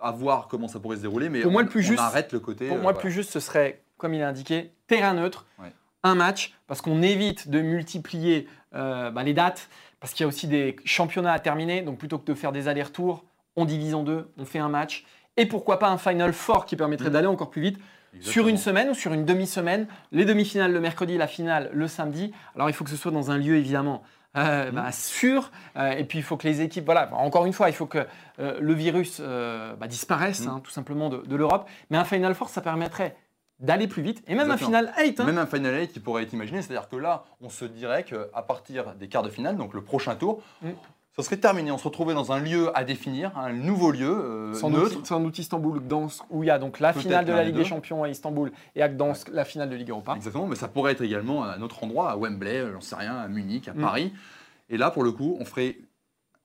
à 0.00 0.12
voir 0.12 0.48
comment 0.48 0.66
ça 0.66 0.80
pourrait 0.80 0.96
se 0.96 1.02
dérouler, 1.02 1.28
mais 1.28 1.42
Pour 1.42 1.52
moi, 1.52 1.60
on, 1.60 1.64
le 1.64 1.70
plus 1.70 1.80
on 1.84 1.88
juste- 1.88 2.00
arrête 2.00 2.32
le 2.32 2.40
côté. 2.40 2.68
Pour 2.68 2.78
moi, 2.78 2.92
le 2.92 2.94
voilà. 2.94 2.98
plus 3.00 3.10
juste, 3.10 3.32
ce 3.32 3.40
serait, 3.40 3.82
comme 3.98 4.14
il 4.14 4.20
est 4.22 4.24
indiqué, 4.24 4.72
terrain 4.86 5.12
neutre, 5.12 5.44
Ouais. 5.58 5.74
un 6.02 6.14
match, 6.14 6.54
parce 6.68 6.80
qu'on 6.80 7.02
évite 7.02 7.50
de 7.50 7.60
multiplier 7.60 8.48
bah, 8.72 9.12
les 9.22 9.34
dates, 9.34 9.68
parce 10.00 10.14
qu'il 10.14 10.22
y 10.22 10.24
a 10.24 10.28
aussi 10.28 10.46
des 10.48 10.74
championnats 10.86 11.34
à 11.34 11.38
terminer. 11.38 11.82
Donc 11.82 11.98
plutôt 11.98 12.18
que 12.18 12.24
de 12.24 12.32
faire 12.32 12.52
des 12.52 12.66
allers-retours, 12.66 13.26
on 13.56 13.66
divise 13.66 13.94
en 13.94 14.04
deux, 14.04 14.30
on 14.38 14.46
fait 14.46 14.58
un 14.58 14.70
match. 14.70 15.04
Et 15.40 15.46
pourquoi 15.46 15.78
pas 15.78 15.88
un 15.88 15.96
Final 15.98 16.32
Four 16.34 16.66
qui 16.66 16.76
permettrait 16.76 17.06
Mhm. 17.08 17.12
d'aller 17.14 17.26
encore 17.26 17.48
plus 17.50 17.62
vite 17.62 17.78
Exactement. 18.12 18.32
sur 18.32 18.48
une 18.48 18.56
semaine 18.58 18.90
ou 18.90 18.94
sur 18.94 19.12
une 19.14 19.24
demi-semaine. 19.24 19.86
Les 20.12 20.24
demi-finales 20.26 20.70
le 20.72 20.80
mercredi, 20.80 21.16
la 21.16 21.26
finale 21.26 21.70
le 21.72 21.88
samedi. 21.88 22.32
Alors 22.54 22.68
il 22.68 22.74
faut 22.74 22.84
que 22.84 22.90
ce 22.90 22.96
soit 22.96 23.10
dans 23.10 23.30
un 23.30 23.38
lieu 23.38 23.56
évidemment 23.56 24.02
euh, 24.36 24.66
Mhm. 24.68 24.74
bah, 24.76 24.92
sûr. 24.92 25.50
Euh, 25.76 25.90
et 25.92 26.04
puis 26.04 26.18
il 26.18 26.22
faut 26.22 26.36
que 26.36 26.46
les 26.46 26.60
équipes, 26.60 26.84
voilà, 26.84 27.08
encore 27.14 27.46
une 27.46 27.52
fois, 27.52 27.68
il 27.68 27.72
faut 27.72 27.86
que 27.86 28.06
euh, 28.38 28.58
le 28.60 28.74
virus 28.74 29.20
bah, 29.20 29.86
disparaisse 29.88 30.42
Mhm. 30.42 30.48
hein, 30.48 30.60
tout 30.62 30.70
simplement 30.70 31.08
de, 31.08 31.18
de 31.26 31.36
l'Europe. 31.36 31.66
Mais 31.90 31.96
un 31.96 32.04
Final 32.04 32.34
Four, 32.34 32.48
ça 32.50 32.60
permettrait 32.60 33.16
d'aller 33.60 33.88
plus 33.88 34.02
vite. 34.02 34.22
Et 34.28 34.34
même 34.34 34.42
Exactement. 34.50 34.76
un 34.78 34.80
Final 34.82 34.94
8. 35.04 35.20
hein. 35.20 35.24
Même 35.24 35.38
un 35.38 35.46
Final 35.46 35.74
8 35.80 35.92
qui 35.92 36.00
pourrait 36.00 36.22
être 36.22 36.32
imaginé, 36.32 36.62
c'est-à-dire 36.62 36.88
que 36.88 36.96
là, 36.96 37.24
on 37.40 37.48
se 37.48 37.64
dirait 37.64 38.04
qu'à 38.04 38.42
partir 38.42 38.94
des 38.94 39.08
quarts 39.08 39.22
de 39.24 39.30
finale, 39.30 39.56
donc 39.56 39.74
le 39.74 39.82
prochain 39.82 40.14
tour, 40.14 40.42
Mm. 40.62 40.68
Ça 41.16 41.22
serait 41.22 41.36
terminé. 41.36 41.70
On 41.70 41.78
se 41.78 41.84
retrouvait 41.84 42.14
dans 42.14 42.32
un 42.32 42.40
lieu 42.40 42.70
à 42.76 42.84
définir, 42.84 43.36
un 43.36 43.52
nouveau 43.52 43.90
lieu 43.90 44.08
euh, 44.10 44.54
sans, 44.54 44.70
neutre. 44.70 44.94
doute, 44.94 45.06
sans 45.06 45.20
doute 45.20 45.38
Istanbul, 45.38 45.80
Gdansk, 45.80 46.22
où 46.30 46.42
il 46.42 46.46
y 46.46 46.50
a 46.50 46.58
donc 46.58 46.80
la 46.80 46.92
finale 46.92 47.24
de 47.24 47.32
la 47.32 47.44
Ligue 47.44 47.56
des 47.56 47.64
Champions 47.64 48.02
à 48.04 48.08
Istanbul 48.08 48.52
et 48.76 48.82
à 48.82 48.88
Gdansk, 48.88 49.28
la 49.32 49.44
finale 49.44 49.70
de 49.70 49.76
Ligue 49.76 49.90
Europa. 49.90 50.14
Exactement, 50.16 50.46
mais 50.46 50.56
ça 50.56 50.68
pourrait 50.68 50.92
être 50.92 51.02
également 51.02 51.42
à 51.44 51.54
un 51.56 51.62
autre 51.62 51.82
endroit, 51.84 52.10
à 52.10 52.16
Wembley, 52.16 52.58
euh, 52.58 52.72
j'en 52.72 52.80
sais 52.80 52.96
rien, 52.96 53.16
à 53.16 53.28
Munich, 53.28 53.68
à 53.68 53.74
Mm. 53.74 53.80
Paris. 53.80 54.12
Et 54.68 54.76
là, 54.76 54.90
pour 54.90 55.02
le 55.02 55.10
coup, 55.12 55.36
on 55.40 55.44
ferait 55.44 55.78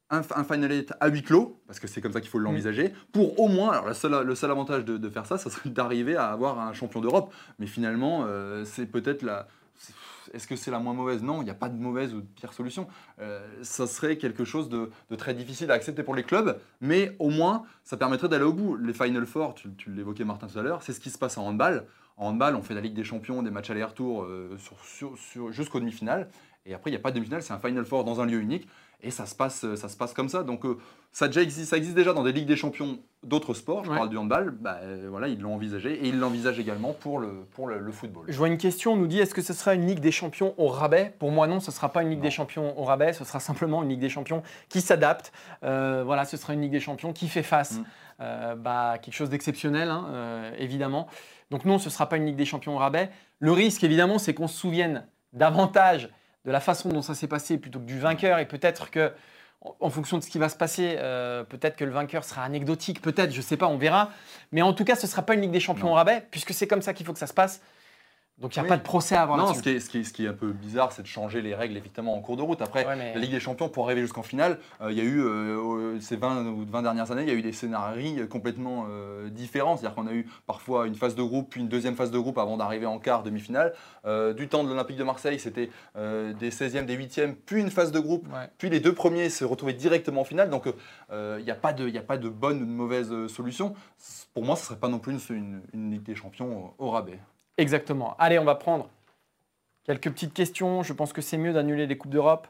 un, 0.09 0.21
un 0.35 0.43
Final 0.43 0.71
8 0.71 0.93
à 0.99 1.07
huis 1.09 1.23
clos, 1.23 1.59
parce 1.67 1.79
que 1.79 1.87
c'est 1.87 2.01
comme 2.01 2.11
ça 2.13 2.21
qu'il 2.21 2.29
faut 2.29 2.39
l'envisager, 2.39 2.93
pour 3.11 3.39
au 3.39 3.47
moins, 3.47 3.71
alors 3.71 3.87
le 4.23 4.35
seul 4.35 4.51
avantage 4.51 4.85
de, 4.85 4.97
de 4.97 5.09
faire 5.09 5.25
ça, 5.25 5.37
ça 5.37 5.49
serait 5.49 5.69
d'arriver 5.69 6.15
à 6.15 6.27
avoir 6.31 6.59
un 6.59 6.73
champion 6.73 7.01
d'Europe. 7.01 7.33
Mais 7.59 7.67
finalement, 7.67 8.23
euh, 8.27 8.65
c'est 8.65 8.85
peut-être 8.87 9.21
la... 9.23 9.47
Est-ce 10.33 10.47
que 10.47 10.55
c'est 10.55 10.71
la 10.71 10.79
moins 10.79 10.93
mauvaise? 10.93 11.21
Non, 11.23 11.41
il 11.41 11.45
n'y 11.45 11.51
a 11.51 11.55
pas 11.55 11.69
de 11.69 11.77
mauvaise 11.77 12.13
ou 12.13 12.21
de 12.21 12.25
pire 12.25 12.53
solution. 12.53 12.87
Euh, 13.19 13.45
ça 13.61 13.87
serait 13.87 14.17
quelque 14.17 14.43
chose 14.43 14.69
de, 14.69 14.89
très 15.17 15.33
difficile 15.33 15.71
à 15.71 15.75
accepter 15.75 16.03
pour 16.03 16.15
les 16.15 16.23
clubs, 16.23 16.59
mais 16.81 17.15
au 17.19 17.29
moins, 17.29 17.63
ça 17.83 17.97
permettrait 17.97 18.27
d'aller 18.27 18.43
au 18.43 18.53
bout. 18.53 18.75
Les 18.75 18.93
Final 18.93 19.25
Four, 19.25 19.55
tu, 19.55 19.91
l'évoquais 19.91 20.25
Martin 20.25 20.47
tout 20.47 20.59
à 20.59 20.63
l'heure, 20.63 20.83
c'est 20.83 20.93
ce 20.93 20.99
qui 20.99 21.09
se 21.09 21.17
passe 21.17 21.37
en 21.37 21.45
handball. 21.45 21.85
En 22.17 22.29
handball, 22.29 22.55
on 22.55 22.61
fait 22.61 22.73
la 22.73 22.81
Ligue 22.81 22.93
des 22.93 23.03
Champions, 23.03 23.43
des 23.43 23.51
matchs 23.51 23.69
aller-retour 23.69 24.23
euh, 24.23 24.57
jusqu'aux 25.51 25.79
demi-finales. 25.79 26.29
Et 26.65 26.73
après, 26.73 26.89
il 26.89 26.93
n'y 26.93 26.97
a 26.97 27.01
pas 27.01 27.11
de 27.11 27.15
demi-finale, 27.15 27.43
c'est 27.43 27.53
un 27.53 27.59
Final 27.59 27.85
Four 27.85 28.03
dans 28.03 28.21
un 28.21 28.25
lieu 28.25 28.39
unique. 28.39 28.67
Et 29.01 29.11
ça 29.11 29.25
se 29.25 29.35
passe, 29.35 29.63
euh, 29.65 29.75
ça 29.75 29.87
se 29.89 29.97
passe 29.97 30.13
comme 30.13 30.29
ça. 30.29 30.43
Donc, 30.43 30.65
euh, 30.65 30.77
ça, 31.11 31.27
déjà 31.27 31.41
existe, 31.41 31.69
ça 31.69 31.77
existe 31.77 31.95
déjà 31.95 32.13
dans 32.13 32.23
des 32.23 32.31
Ligues 32.31 32.47
des 32.47 32.55
Champions 32.55 32.97
d'autres 33.23 33.53
sports. 33.53 33.83
Je 33.85 33.91
Ouais. 33.91 33.97
parle 33.97 34.09
du 34.09 34.17
handball. 34.17 34.51
Bah, 34.51 34.79
euh, 34.81 35.07
voilà, 35.09 35.27
ils 35.27 35.39
l'ont 35.39 35.53
envisagé. 35.53 35.93
Et 36.03 36.09
ils 36.09 36.19
l'envisagent 36.19 36.59
également 36.59 36.93
pour 36.93 37.19
le, 37.19 37.45
pour 37.51 37.67
le, 37.67 37.79
le 37.79 37.91
football. 37.91 38.25
Je 38.27 38.37
vois 38.37 38.47
une 38.47 38.57
question, 38.57 38.93
on 38.93 38.95
nous 38.97 39.07
dit 39.07 39.19
est-ce 39.19 39.33
que 39.35 39.41
ce 39.41 39.53
sera 39.53 39.73
une 39.75 39.85
Ligue 39.85 39.99
des 39.99 40.11
Champions 40.11 40.53
au 40.57 40.67
rabais? 40.67 41.13
Pour 41.19 41.31
moi 41.31 41.47
non, 41.47 41.59
ce 41.59 41.71
ne 41.71 41.75
sera 41.75 41.89
pas 41.89 42.01
une 42.01 42.09
Ligue 42.09 42.19
Non. 42.19 42.23
des 42.25 42.31
Champions 42.31 42.77
au 42.79 42.83
rabais, 42.83 43.13
ce 43.13 43.23
sera 43.23 43.39
simplement 43.39 43.83
une 43.83 43.89
Ligue 43.89 43.99
des 43.99 44.09
Champions 44.09 44.41
qui 44.69 44.81
s'adapte. 44.81 45.31
Euh, 45.63 46.03
voilà, 46.05 46.25
ce 46.25 46.35
sera 46.37 46.53
une 46.53 46.61
Ligue 46.61 46.71
des 46.71 46.79
Champions 46.79 47.13
qui 47.13 47.27
fait 47.27 47.43
face 47.43 47.79
Mm. 47.79 47.83
euh, 48.21 48.55
bah, 48.55 48.91
à 48.91 48.97
quelque 48.97 49.13
chose 49.15 49.29
d'exceptionnel, 49.29 49.89
hein, 49.89 50.51
évidemment. 50.57 51.07
Donc 51.51 51.63
non, 51.65 51.77
ce 51.79 51.85
ne 51.85 51.89
sera 51.91 52.09
pas 52.09 52.17
une 52.17 52.25
Ligue 52.25 52.35
des 52.37 52.45
Champions 52.45 52.75
au 52.75 52.79
rabais. 52.79 53.09
Le 53.39 53.51
risque, 53.51 53.83
évidemment, 53.83 54.17
c'est 54.17 54.33
qu'on 54.33 54.47
se 54.47 54.57
souvienne 54.57 55.05
davantage 55.33 56.09
de 56.45 56.51
la 56.51 56.59
façon 56.59 56.89
dont 56.89 57.01
ça 57.01 57.15
s'est 57.15 57.27
passé 57.27 57.57
plutôt 57.57 57.79
que 57.79 57.85
du 57.85 57.99
vainqueur 57.99 58.39
et 58.39 58.45
peut-être 58.47 58.89
que 58.91 59.11
en- 59.79 59.89
fonction 59.89 60.17
de 60.19 60.23
ce 60.23 60.29
qui 60.29 60.37
va 60.37 60.47
se 60.49 60.55
passer, 60.55 60.95
euh, 60.99 61.43
peut-être 61.43 61.75
que 61.75 61.83
le 61.85 61.91
vainqueur 61.91 62.23
sera 62.23 62.43
anecdotique, 62.43 63.01
peut-être, 63.01 63.31
je 63.31 63.37
ne 63.37 63.41
sais 63.41 63.57
pas, 63.57 63.65
on 63.67 63.77
verra. 63.77 64.11
Mais 64.51 64.61
en 64.61 64.73
tout 64.73 64.85
cas, 64.85 64.95
ce 64.95 65.07
ne 65.07 65.11
sera 65.11 65.23
pas 65.23 65.33
une 65.33 65.41
Ligue 65.41 65.51
des 65.51 65.59
Champions 65.59 65.87
Non. 65.87 65.93
au 65.93 65.95
rabais, 65.95 66.23
puisque 66.29 66.53
c'est 66.53 66.67
comme 66.67 66.83
ça 66.83 66.93
qu'il 66.93 67.03
faut 67.05 67.13
que 67.13 67.19
ça 67.19 67.25
se 67.27 67.33
passe. 67.33 67.61
Donc 68.37 68.53
il 68.53 68.59
n'y 68.59 68.61
a 68.61 68.63
Oui. 68.63 68.69
pas 68.69 68.75
de 68.77 68.83
procès 68.83 69.15
à 69.15 69.21
avoir 69.21 69.37
Non, 69.37 69.53
ce 69.53 69.61
qui, 69.61 69.69
est, 69.69 69.79
ce, 69.79 69.89
qui 69.89 69.99
est, 69.99 70.03
ce 70.03 70.11
qui 70.11 70.25
est 70.25 70.27
un 70.27 70.33
peu 70.33 70.51
bizarre, 70.51 70.91
c'est 70.91 71.01
de 71.01 71.07
changer 71.07 71.41
les 71.41 71.55
règles 71.55 71.77
effectivement 71.77 72.13
en 72.13 72.19
cours 72.19 72.35
de 72.35 72.41
route. 72.41 72.61
Après, 72.61 72.85
Ouais, 72.85 72.97
mais- 72.97 73.13
la 73.13 73.19
Ligue 73.21 73.31
des 73.31 73.39
Champions, 73.39 73.69
pour 73.69 73.85
arriver 73.85 74.01
jusqu'en 74.01 74.23
finale, 74.23 74.59
euh, 74.81 74.91
il 74.91 74.97
y 74.97 74.99
a 74.99 75.05
eu, 75.05 75.21
euh, 75.21 75.97
ces 76.01 76.17
20 76.17 76.45
ou 76.47 76.65
20 76.69 76.81
dernières 76.81 77.11
années, 77.11 77.21
il 77.21 77.29
y 77.29 77.31
a 77.31 77.35
eu 77.35 77.41
des 77.41 77.53
scénarios 77.53 78.27
complètement 78.27 78.87
euh, 78.89 79.29
différents. 79.29 79.77
C'est-à-dire 79.77 79.95
qu'on 79.95 80.07
a 80.07 80.11
eu 80.13 80.27
parfois 80.47 80.85
une 80.85 80.95
phase 80.95 81.15
de 81.15 81.23
groupe, 81.23 81.49
puis 81.49 81.61
une 81.61 81.69
deuxième 81.69 81.95
phase 81.95 82.11
de 82.11 82.19
groupe 82.19 82.37
avant 82.37 82.57
d'arriver 82.57 82.85
en 82.85 82.99
quart, 82.99 83.23
demi-finale. 83.23 83.73
Euh, 84.05 84.33
du 84.33 84.49
temps 84.49 84.65
de 84.65 84.69
l'Olympique 84.69 84.97
de 84.97 85.03
Marseille, 85.05 85.39
c'était 85.39 85.69
euh, 85.95 86.33
des 86.33 86.51
16e, 86.51 86.85
des 86.85 86.97
8e, 86.97 87.35
puis 87.45 87.61
une 87.61 87.71
phase 87.71 87.93
de 87.93 87.99
groupe. 88.01 88.27
Ouais. 88.33 88.49
Puis 88.57 88.69
les 88.69 88.81
deux 88.81 88.93
premiers 88.93 89.29
se 89.29 89.45
retrouvaient 89.45 89.71
directement 89.73 90.21
en 90.21 90.25
finale. 90.25 90.49
Donc 90.49 90.67
euh, 91.09 91.37
il 91.39 91.45
n'y 91.45 91.51
a, 91.51 91.55
pas 91.55 91.71
de- 91.71 91.87
il 91.87 91.95
y 91.95 91.97
a 91.97 92.01
pas 92.03 92.17
de 92.17 92.27
bonne 92.27 92.61
ou 92.61 92.65
de 92.65 92.69
mauvaise 92.71 93.13
solution. 93.27 93.73
Pour 94.33 94.43
moi, 94.43 94.57
ce 94.57 94.63
ne 94.63 94.65
serait 94.65 94.79
pas 94.79 94.89
non 94.89 94.99
plus 94.99 95.13
une, 95.29 95.37
une- 95.37 95.61
une 95.73 95.91
Ligue 95.91 96.03
des 96.03 96.15
Champions 96.15 96.73
au 96.77 96.89
rabais. 96.89 97.17
Exactement. 97.57 98.15
Allez, 98.19 98.37
on 98.39 98.43
va 98.45 98.55
prendre 98.55 98.89
quelques 99.85 100.09
petites 100.11 100.33
questions. 100.33 100.83
Je 100.83 100.93
pense 100.93 101.13
que 101.13 101.21
c'est 101.21 101.37
mieux 101.37 101.53
d'annuler 101.53 101.87
les 101.87 101.97
Coupes 101.97 102.11
d'Europe. 102.11 102.47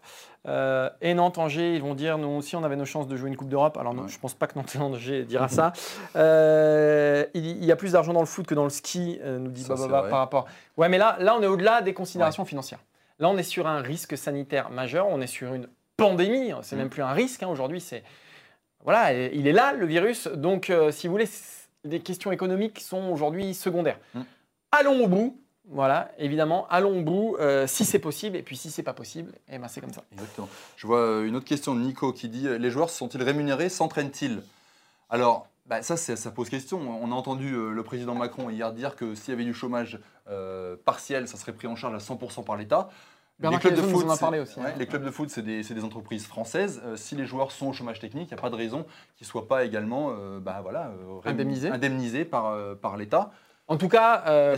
Euh, 0.48 0.90
et 1.02 1.14
Nantes, 1.14 1.38
Angers, 1.38 1.76
ils 1.76 1.82
vont 1.82 1.96
dire 1.96 2.18
nous 2.18 2.28
aussi, 2.30 2.56
on 2.56 2.64
avait 2.64 2.76
nos 2.76 2.86
chances 2.86 3.08
de 3.08 3.16
jouer 3.16 3.30
une 3.30 3.36
Coupe 3.38 3.50
d'Europe. 3.50 3.78
Alors, 3.78 3.94
non, 3.94 4.04
Ouais. 4.04 4.10
je 4.10 4.16
ne 4.16 4.20
pense 4.22 4.34
pas 4.34 4.48
que 4.48 4.58
Nantes 4.58 4.76
Angers 4.80 5.24
dira 5.26 5.48
ça. 5.48 5.74
Euh, 6.16 7.26
il, 7.34 7.46
il 7.46 7.66
y 7.66 7.72
a 7.72 7.76
plus 7.76 7.92
d'argent 7.94 8.14
dans 8.14 8.20
le 8.22 8.26
foot 8.26 8.46
que 8.48 8.56
dans 8.56 8.64
le 8.64 8.70
ski, 8.70 9.20
euh, 9.24 9.38
nous 9.40 9.52
dit 9.52 9.64
Ça, 9.64 9.76
par 9.88 10.20
rapport. 10.20 10.46
Ouais, 10.78 10.90
mais 10.90 10.98
là, 10.98 11.18
là 11.20 11.36
on 11.38 11.42
est 11.42 11.48
au-delà 11.48 11.82
des 11.82 11.94
considérations 11.94 12.46
financières. 12.46 12.80
Là, 13.20 13.30
on 13.30 13.38
est 13.38 13.44
sur 13.44 13.68
un 13.68 13.82
risque 13.82 14.18
sanitaire 14.18 14.70
majeur. 14.70 15.08
On 15.08 15.22
est 15.22 15.28
sur 15.28 15.54
une 15.54 15.68
pandémie. 15.98 16.52
C'est 16.64 16.76
Mm. 16.76 16.80
même 16.80 16.90
plus 16.90 17.02
un 17.04 17.12
risque. 17.14 17.44
hein. 17.44 17.48
Aujourd'hui, 17.48 17.80
c'est. 17.82 18.04
Voilà, 18.84 19.14
il 19.14 19.48
est 19.48 19.52
là, 19.54 19.74
le 19.74 19.86
virus. 19.86 20.28
Donc, 20.28 20.72
si 20.92 21.08
vous 21.08 21.14
voulez, 21.14 21.28
les 21.86 22.00
questions 22.02 22.32
économiques 22.32 22.80
sont 22.82 23.10
aujourd'hui 23.10 23.54
secondaires. 23.54 23.98
Mm. 24.14 24.22
Allons 24.72 25.04
au 25.04 25.08
bout. 25.08 25.42
Voilà, 25.68 26.12
évidemment, 26.20 26.68
allons 26.70 27.00
au 27.00 27.02
bout 27.02 27.38
euh, 27.40 27.66
si 27.66 27.86
c'est 27.86 27.98
possible. 27.98 28.38
Et 28.38 28.44
puis, 28.44 28.56
si 28.56 28.70
c'est 28.70 28.84
pas 28.84 28.94
possible, 28.94 29.32
eh 29.50 29.58
ben, 29.58 29.68
c'est 29.68 29.82
comme 29.82 29.94
ça. 29.94 30.04
Exactement. 30.12 30.48
Je 30.78 30.86
vois 30.86 31.00
euh, 31.00 31.26
une 31.26 31.36
autre 31.36 31.46
question 31.46 31.74
de 31.74 31.80
Nico 31.80 32.14
qui 32.14 32.30
dit 32.30 32.48
euh, 32.48 32.60
Les 32.60 32.70
joueurs 32.70 32.92
sont-ils 32.92 33.24
rémunérés 33.24 33.70
S'entraînent-ils? 33.70 34.44
Alors, 35.10 35.48
bah, 35.66 35.82
ça, 35.82 35.98
ça 35.98 36.32
pose 36.32 36.50
question. 36.50 36.80
On 37.02 37.12
a 37.12 37.16
entendu 37.16 37.54
euh, 37.54 37.72
le 37.72 37.84
président 37.84 38.14
Macron 38.14 38.52
hier 38.52 38.72
dire 38.74 38.96
que 38.96 39.16
s'il 39.16 39.32
y 39.32 39.34
avait 39.34 39.44
du 39.44 39.56
chômage 39.56 40.00
euh, 40.30 40.76
partiel, 40.86 41.28
ça 41.28 41.38
serait 41.38 41.54
pris 41.54 41.68
en 41.68 41.76
charge 41.76 41.96
à 41.96 41.98
100% 41.98 42.44
par 42.44 42.56
l'État. 42.56 42.90
Bernard 43.40 43.60
Cazeneuve 43.60 43.92
nous 43.92 44.04
en 44.04 44.10
a 44.10 44.14
c'est- 44.14 44.20
parlé 44.22 44.40
aussi, 44.40 44.60
ouais, 44.60 44.68
hein. 44.68 44.74
les 44.78 44.86
clubs 44.88 45.04
de 45.04 45.12
foot, 45.12 45.30
c'est 45.30 45.42
des, 45.42 45.84
entreprises 45.84 46.26
françaises. 46.26 46.82
Euh, 46.86 46.96
si 46.96 47.16
les 47.16 47.26
joueurs 47.26 47.52
sont 47.52 47.68
au 47.68 47.74
chômage 47.74 48.00
technique, 48.00 48.30
il 48.32 48.34
n'y 48.34 48.40
a 48.40 48.42
pas 48.42 48.50
de 48.50 48.56
raison 48.56 48.86
qu'ils 49.18 49.26
ne 49.26 49.30
soient 49.30 49.48
pas 49.48 49.66
également 49.66 50.12
euh, 50.12 50.40
bah, 50.40 50.60
voilà, 50.62 50.88
euh, 50.88 51.20
Indemnisés. 51.30 51.70
indemnisés 51.70 52.24
par, 52.24 52.48
euh, 52.48 52.76
par 52.76 52.96
l'État. 52.96 53.32
En 53.68 53.78
tout 53.78 53.90
cas, 53.90 54.24
euh, 54.28 54.56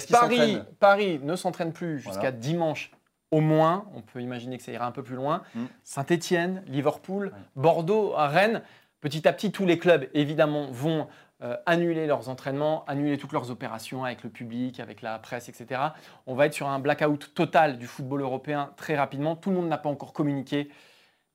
Paris, 0.79 1.19
ne 1.23 1.35
s'entraîne 1.35 1.71
plus 1.73 1.99
jusqu'à 1.99 2.19
Voilà. 2.19 2.31
dimanche 2.31 2.91
au 3.31 3.39
moins. 3.41 3.85
On 3.95 4.01
peut 4.01 4.21
imaginer 4.21 4.57
que 4.57 4.63
ça 4.63 4.71
ira 4.71 4.85
un 4.85 4.91
peu 4.91 5.03
plus 5.03 5.15
loin. 5.15 5.43
Mm. 5.55 5.65
Saint-Étienne, 5.83 6.63
Liverpool, 6.67 7.31
Bordeaux, 7.55 8.13
Rennes. 8.15 8.61
Petit 8.99 9.27
à 9.27 9.33
petit, 9.33 9.51
tous 9.51 9.65
les 9.65 9.77
clubs, 9.77 10.07
évidemment, 10.13 10.67
vont 10.71 11.07
euh, 11.43 11.55
annuler 11.67 12.07
leurs 12.07 12.29
entraînements, 12.29 12.83
annuler 12.85 13.17
toutes 13.17 13.31
leurs 13.31 13.51
opérations 13.51 14.03
avec 14.03 14.23
le 14.23 14.29
public, 14.29 14.79
avec 14.79 15.01
la 15.03 15.19
presse, 15.19 15.49
etc. 15.49 15.79
On 16.25 16.33
va 16.35 16.47
être 16.47 16.53
sur 16.53 16.67
un 16.67 16.79
blackout 16.79 17.31
total 17.35 17.77
du 17.77 17.85
football 17.85 18.21
européen 18.21 18.71
très 18.75 18.95
rapidement. 18.97 19.35
Tout 19.35 19.51
le 19.51 19.57
monde 19.57 19.67
n'a 19.67 19.77
pas 19.77 19.89
encore 19.89 20.13
communiqué, 20.13 20.69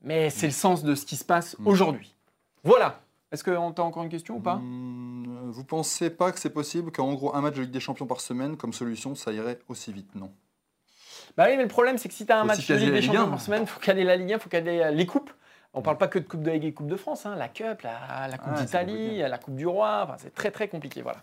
mais 0.01 0.29
c'est 0.29 0.47
le 0.47 0.53
sens 0.53 0.83
de 0.83 0.95
ce 0.97 1.07
qui 1.07 1.15
se 1.17 1.25
passe 1.25 1.57
Mm. 1.61 1.67
aujourd'hui. 1.69 2.17
Voilà. 2.65 3.01
Est-ce 3.33 3.43
qu'on 3.45 3.73
t'a 3.73 3.83
encore 3.83 4.03
une 4.03 4.09
question 4.11 4.37
ou 4.37 4.41
pas? 4.41 4.55
Hum, 4.55 5.49
vous 5.51 5.65
pensez 5.65 6.11
pas 6.11 6.33
que 6.33 6.39
c'est 6.39 6.51
possible 6.51 6.93
qu'en 6.93 7.13
gros 7.15 7.35
un 7.35 7.41
match 7.41 7.55
de 7.57 7.63
Ligue 7.63 7.71
des 7.71 7.81
Champions 7.81 8.07
par 8.07 8.21
semaine, 8.21 8.57
comme 8.57 8.73
solution, 8.73 9.15
ça 9.15 9.33
irait 9.33 9.59
aussi 9.69 9.93
vite 9.93 10.15
Non? 10.15 10.31
Bah 11.37 11.47
oui, 11.49 11.57
mais 11.57 11.63
le 11.63 11.69
problème, 11.69 11.97
c'est 11.99 12.09
que 12.09 12.15
si 12.15 12.27
tu 12.27 12.33
as 12.33 12.39
un 12.39 12.43
Faut 12.43 12.47
match 12.49 12.67
de 12.69 12.75
Ligue 12.75 12.93
des 12.93 13.03
Champions 13.03 13.23
1. 13.23 13.29
par 13.29 13.41
semaine, 13.41 13.63
il 13.63 13.69
faut 13.69 13.81
caler 13.81 14.05
la 14.05 14.17
Ligue 14.17 14.33
1, 14.33 14.37
il 14.37 14.41
faut 14.41 14.51
caler 14.51 14.81
euh, 14.81 14.91
les 14.91 15.07
coupes. 15.07 15.31
On 15.75 15.81
parle 15.81 15.97
pas 15.97 16.09
que 16.09 16.19
de 16.19 16.25
Coupe 16.29 16.43
de 16.43 16.51
Ligue 16.51 16.67
et 16.67 16.75
Coupe 16.75 16.89
de 16.89 16.97
France, 16.97 17.25
hein, 17.25 17.35
la 17.37 17.49
Cup, 17.49 17.81
la, 17.83 18.29
la 18.29 18.37
Coupe 18.37 18.51
Ah, 18.53 18.57
c'est 18.59 18.65
d'Italie, 18.67 19.19
la 19.19 19.39
Coupe 19.39 19.57
du 19.57 19.67
Roi, 19.67 20.03
enfin, 20.05 20.17
c'est 20.19 20.35
très 20.35 20.51
très 20.51 20.69
compliqué. 20.69 21.01
Voilà. 21.01 21.21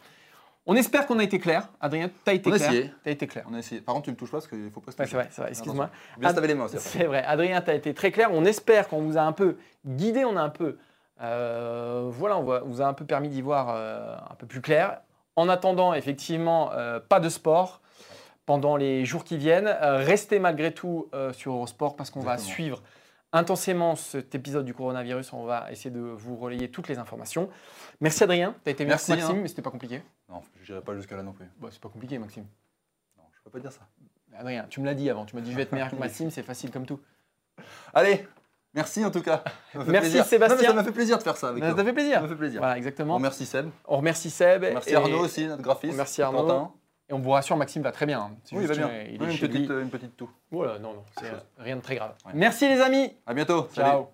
On 0.65 0.76
espère 0.76 1.06
qu'on 1.06 1.19
a 1.19 1.24
été 1.24 1.38
clair. 1.39 1.69
Adrien, 1.80 2.10
tu 2.10 2.30
as 2.30 2.34
été 2.34 2.50
On 2.52 2.56
clair. 2.56 2.69
essayé. 2.72 2.91
As 3.06 3.10
été 3.12 3.28
clair. 3.28 3.45
On 3.50 3.54
a 3.54 3.60
essayé. 3.60 3.82
Par 3.82 3.93
contre, 3.93 4.06
tu 4.06 4.12
me 4.12 4.15
touches 4.15 4.32
pas 4.32 4.38
parce 4.38 4.48
qu'il 4.48 4.72
faut 4.72 4.82
pas 4.82 4.91
se 4.91 4.98
Ouais, 4.98 5.04
toucher. 5.06 5.12
c'est 5.12 5.17
vrai, 5.17 5.28
c'est 5.32 5.41
vrai, 5.41 5.50
excuse-moi. 5.52 5.89
Bien 6.17 6.32
laver 6.34 6.48
les 6.48 6.56
mains 6.56 6.65
aussi. 6.65 6.78
après. 6.78 6.89
C'est 6.89 7.04
vrai. 7.06 7.24
Adrien, 7.24 7.62
tu 7.62 7.69
as 7.69 7.76
été 7.76 7.93
très 7.93 8.12
clair. 8.12 8.30
On 8.32 8.43
espère 8.45 8.88
qu'on 8.88 9.02
vous 9.02 9.17
a 9.17 9.22
un 9.22 9.32
peu 9.32 9.58
guidé, 9.86 10.26
on 10.26 10.36
a 10.36 10.41
un 10.41 10.50
peu, 10.50 10.78
voilà, 11.20 12.38
on 12.38 12.44
va- 12.44 12.62
vous 12.62 12.82
a 12.82 12.86
un 12.86 12.94
peu 12.94 13.06
permis 13.06 13.30
d'y 13.30 13.42
voir 13.42 13.70
euh, 13.70 14.16
un 14.30 14.36
peu 14.36 14.48
plus 14.48 14.62
clair. 14.62 15.02
En 15.36 15.48
attendant, 15.50 15.94
effectivement, 15.94 16.72
euh, 16.74 17.00
pas 17.00 17.20
de 17.20 17.30
sport 17.30 17.82
pendant 18.46 18.76
les 18.78 19.06
jours 19.06 19.24
qui 19.24 19.38
viennent. 19.38 19.68
Euh, 19.68 19.98
restez 19.98 20.40
malgré 20.40 20.74
tout 20.74 21.08
euh, 21.14 21.32
sur 21.34 21.54
Eurosport 21.54 21.96
parce 21.96 22.10
qu'on 22.10 22.20
va 22.22 22.38
suivre 22.38 22.82
intensément 23.32 23.96
cet 23.96 24.34
épisode 24.34 24.66
du 24.66 24.74
coronavirus. 24.74 25.34
On 25.34 25.44
va 25.46 25.72
essayer 25.72 25.92
de 25.92 26.00
vous 26.00 26.36
relayer 26.36 26.70
toutes 26.72 26.88
les 26.88 26.98
informations. 26.98 27.50
Merci 28.02 28.24
Adrien, 28.24 28.56
tu 28.64 28.70
as 28.70 28.72
été 28.72 28.86
Merci, 28.86 29.12
merci 29.12 29.22
Maxime, 29.22 29.38
hein. 29.38 29.42
mais 29.44 29.48
c'était 29.50 29.62
pas 29.62 29.70
compliqué. 29.72 30.02
Non, 30.30 30.42
je 30.64 30.74
n'irai 30.74 30.84
pas 30.84 30.96
jusqu'à 30.96 31.16
là 31.16 31.24
non 31.24 31.34
plus. 31.34 31.46
Bah, 31.60 31.68
c'est 31.72 31.82
pas 31.82 31.90
compliqué 31.90 32.18
Maxime. 32.18 32.46
Non, 33.18 33.24
je 33.32 33.40
peux 33.44 33.52
pas 33.52 33.60
dire 33.60 33.72
ça. 33.72 33.82
Adrien, 34.38 34.66
tu 34.70 34.80
me 34.82 34.86
l'as 34.86 34.96
dit 34.96 35.10
avant, 35.10 35.26
tu 35.26 35.36
m'as 35.36 35.42
dit 35.42 35.52
je 35.52 35.56
vais 35.56 35.62
être 35.64 35.72
meilleur 35.74 35.90
que 35.92 35.96
Maxime, 36.00 36.32
c'est 36.32 36.44
facile 36.44 36.72
comme 36.72 36.86
tout. 36.88 37.00
Allez, 37.94 38.26
merci 38.74 39.04
en 39.06 39.12
tout 39.12 39.22
cas. 39.22 39.44
Ça 39.74 39.80
m'a 39.80 39.86
Merci, 39.86 40.10
plaisir. 40.10 40.26
Sébastien. 40.26 40.58
Non, 40.58 40.64
ça 40.70 40.74
m'a 40.74 40.84
fait 40.84 40.92
plaisir 40.92 41.18
de 41.18 41.24
faire 41.24 41.38
ça 41.38 41.50
avec 41.50 41.64
Ça 41.64 41.70
toi. 41.70 41.78
t'a 41.78 41.84
fait 41.84 41.90
Ça 41.90 41.94
plaisir. 41.94 42.22
m'a 42.22 42.28
fait 42.28 42.36
plaisir. 42.36 42.60
Voilà, 42.62 42.74
On 42.74 42.78
exactement. 42.78 43.16
remercie 43.16 43.46
Seb. 43.46 43.70
On 43.88 43.98
remercie 43.98 44.30
Seb. 44.30 44.62
Merci 44.64 44.90
et- 44.92 44.96
Arnaud 44.96 45.20
aussi, 45.20 45.46
notre 45.48 45.62
graphiste. 45.62 45.98
Merci 45.98 46.22
Arnaud. 46.22 46.40
Quentin. 46.44 46.72
Et 47.10 47.14
on 47.14 47.20
vous 47.20 47.32
rassure, 47.32 47.58
Maxime 47.58 47.82
va 47.82 47.92
très 47.92 48.06
bien. 48.06 48.20
hein. 48.20 48.32
Oui, 48.52 48.60
il 48.62 48.68
va 48.68 48.76
bien. 48.76 48.90
il 49.10 49.20
Oui, 49.22 49.32
une, 49.34 49.40
petite, 49.40 49.72
euh, 49.72 49.82
une 49.82 49.90
petite 49.90 50.16
toux. 50.16 50.30
Voilà, 50.52 50.78
non, 50.78 50.94
non, 50.94 51.04
c'est 51.20 51.32
rien 51.58 51.76
de 51.76 51.82
très 51.82 51.96
grave. 51.96 52.14
Ouais. 52.26 52.32
Merci 52.36 52.68
les 52.70 52.80
amis. 52.82 53.12
À 53.26 53.34
bientôt. 53.34 53.68
Salut. 53.74 53.90
Ciao. 53.90 54.10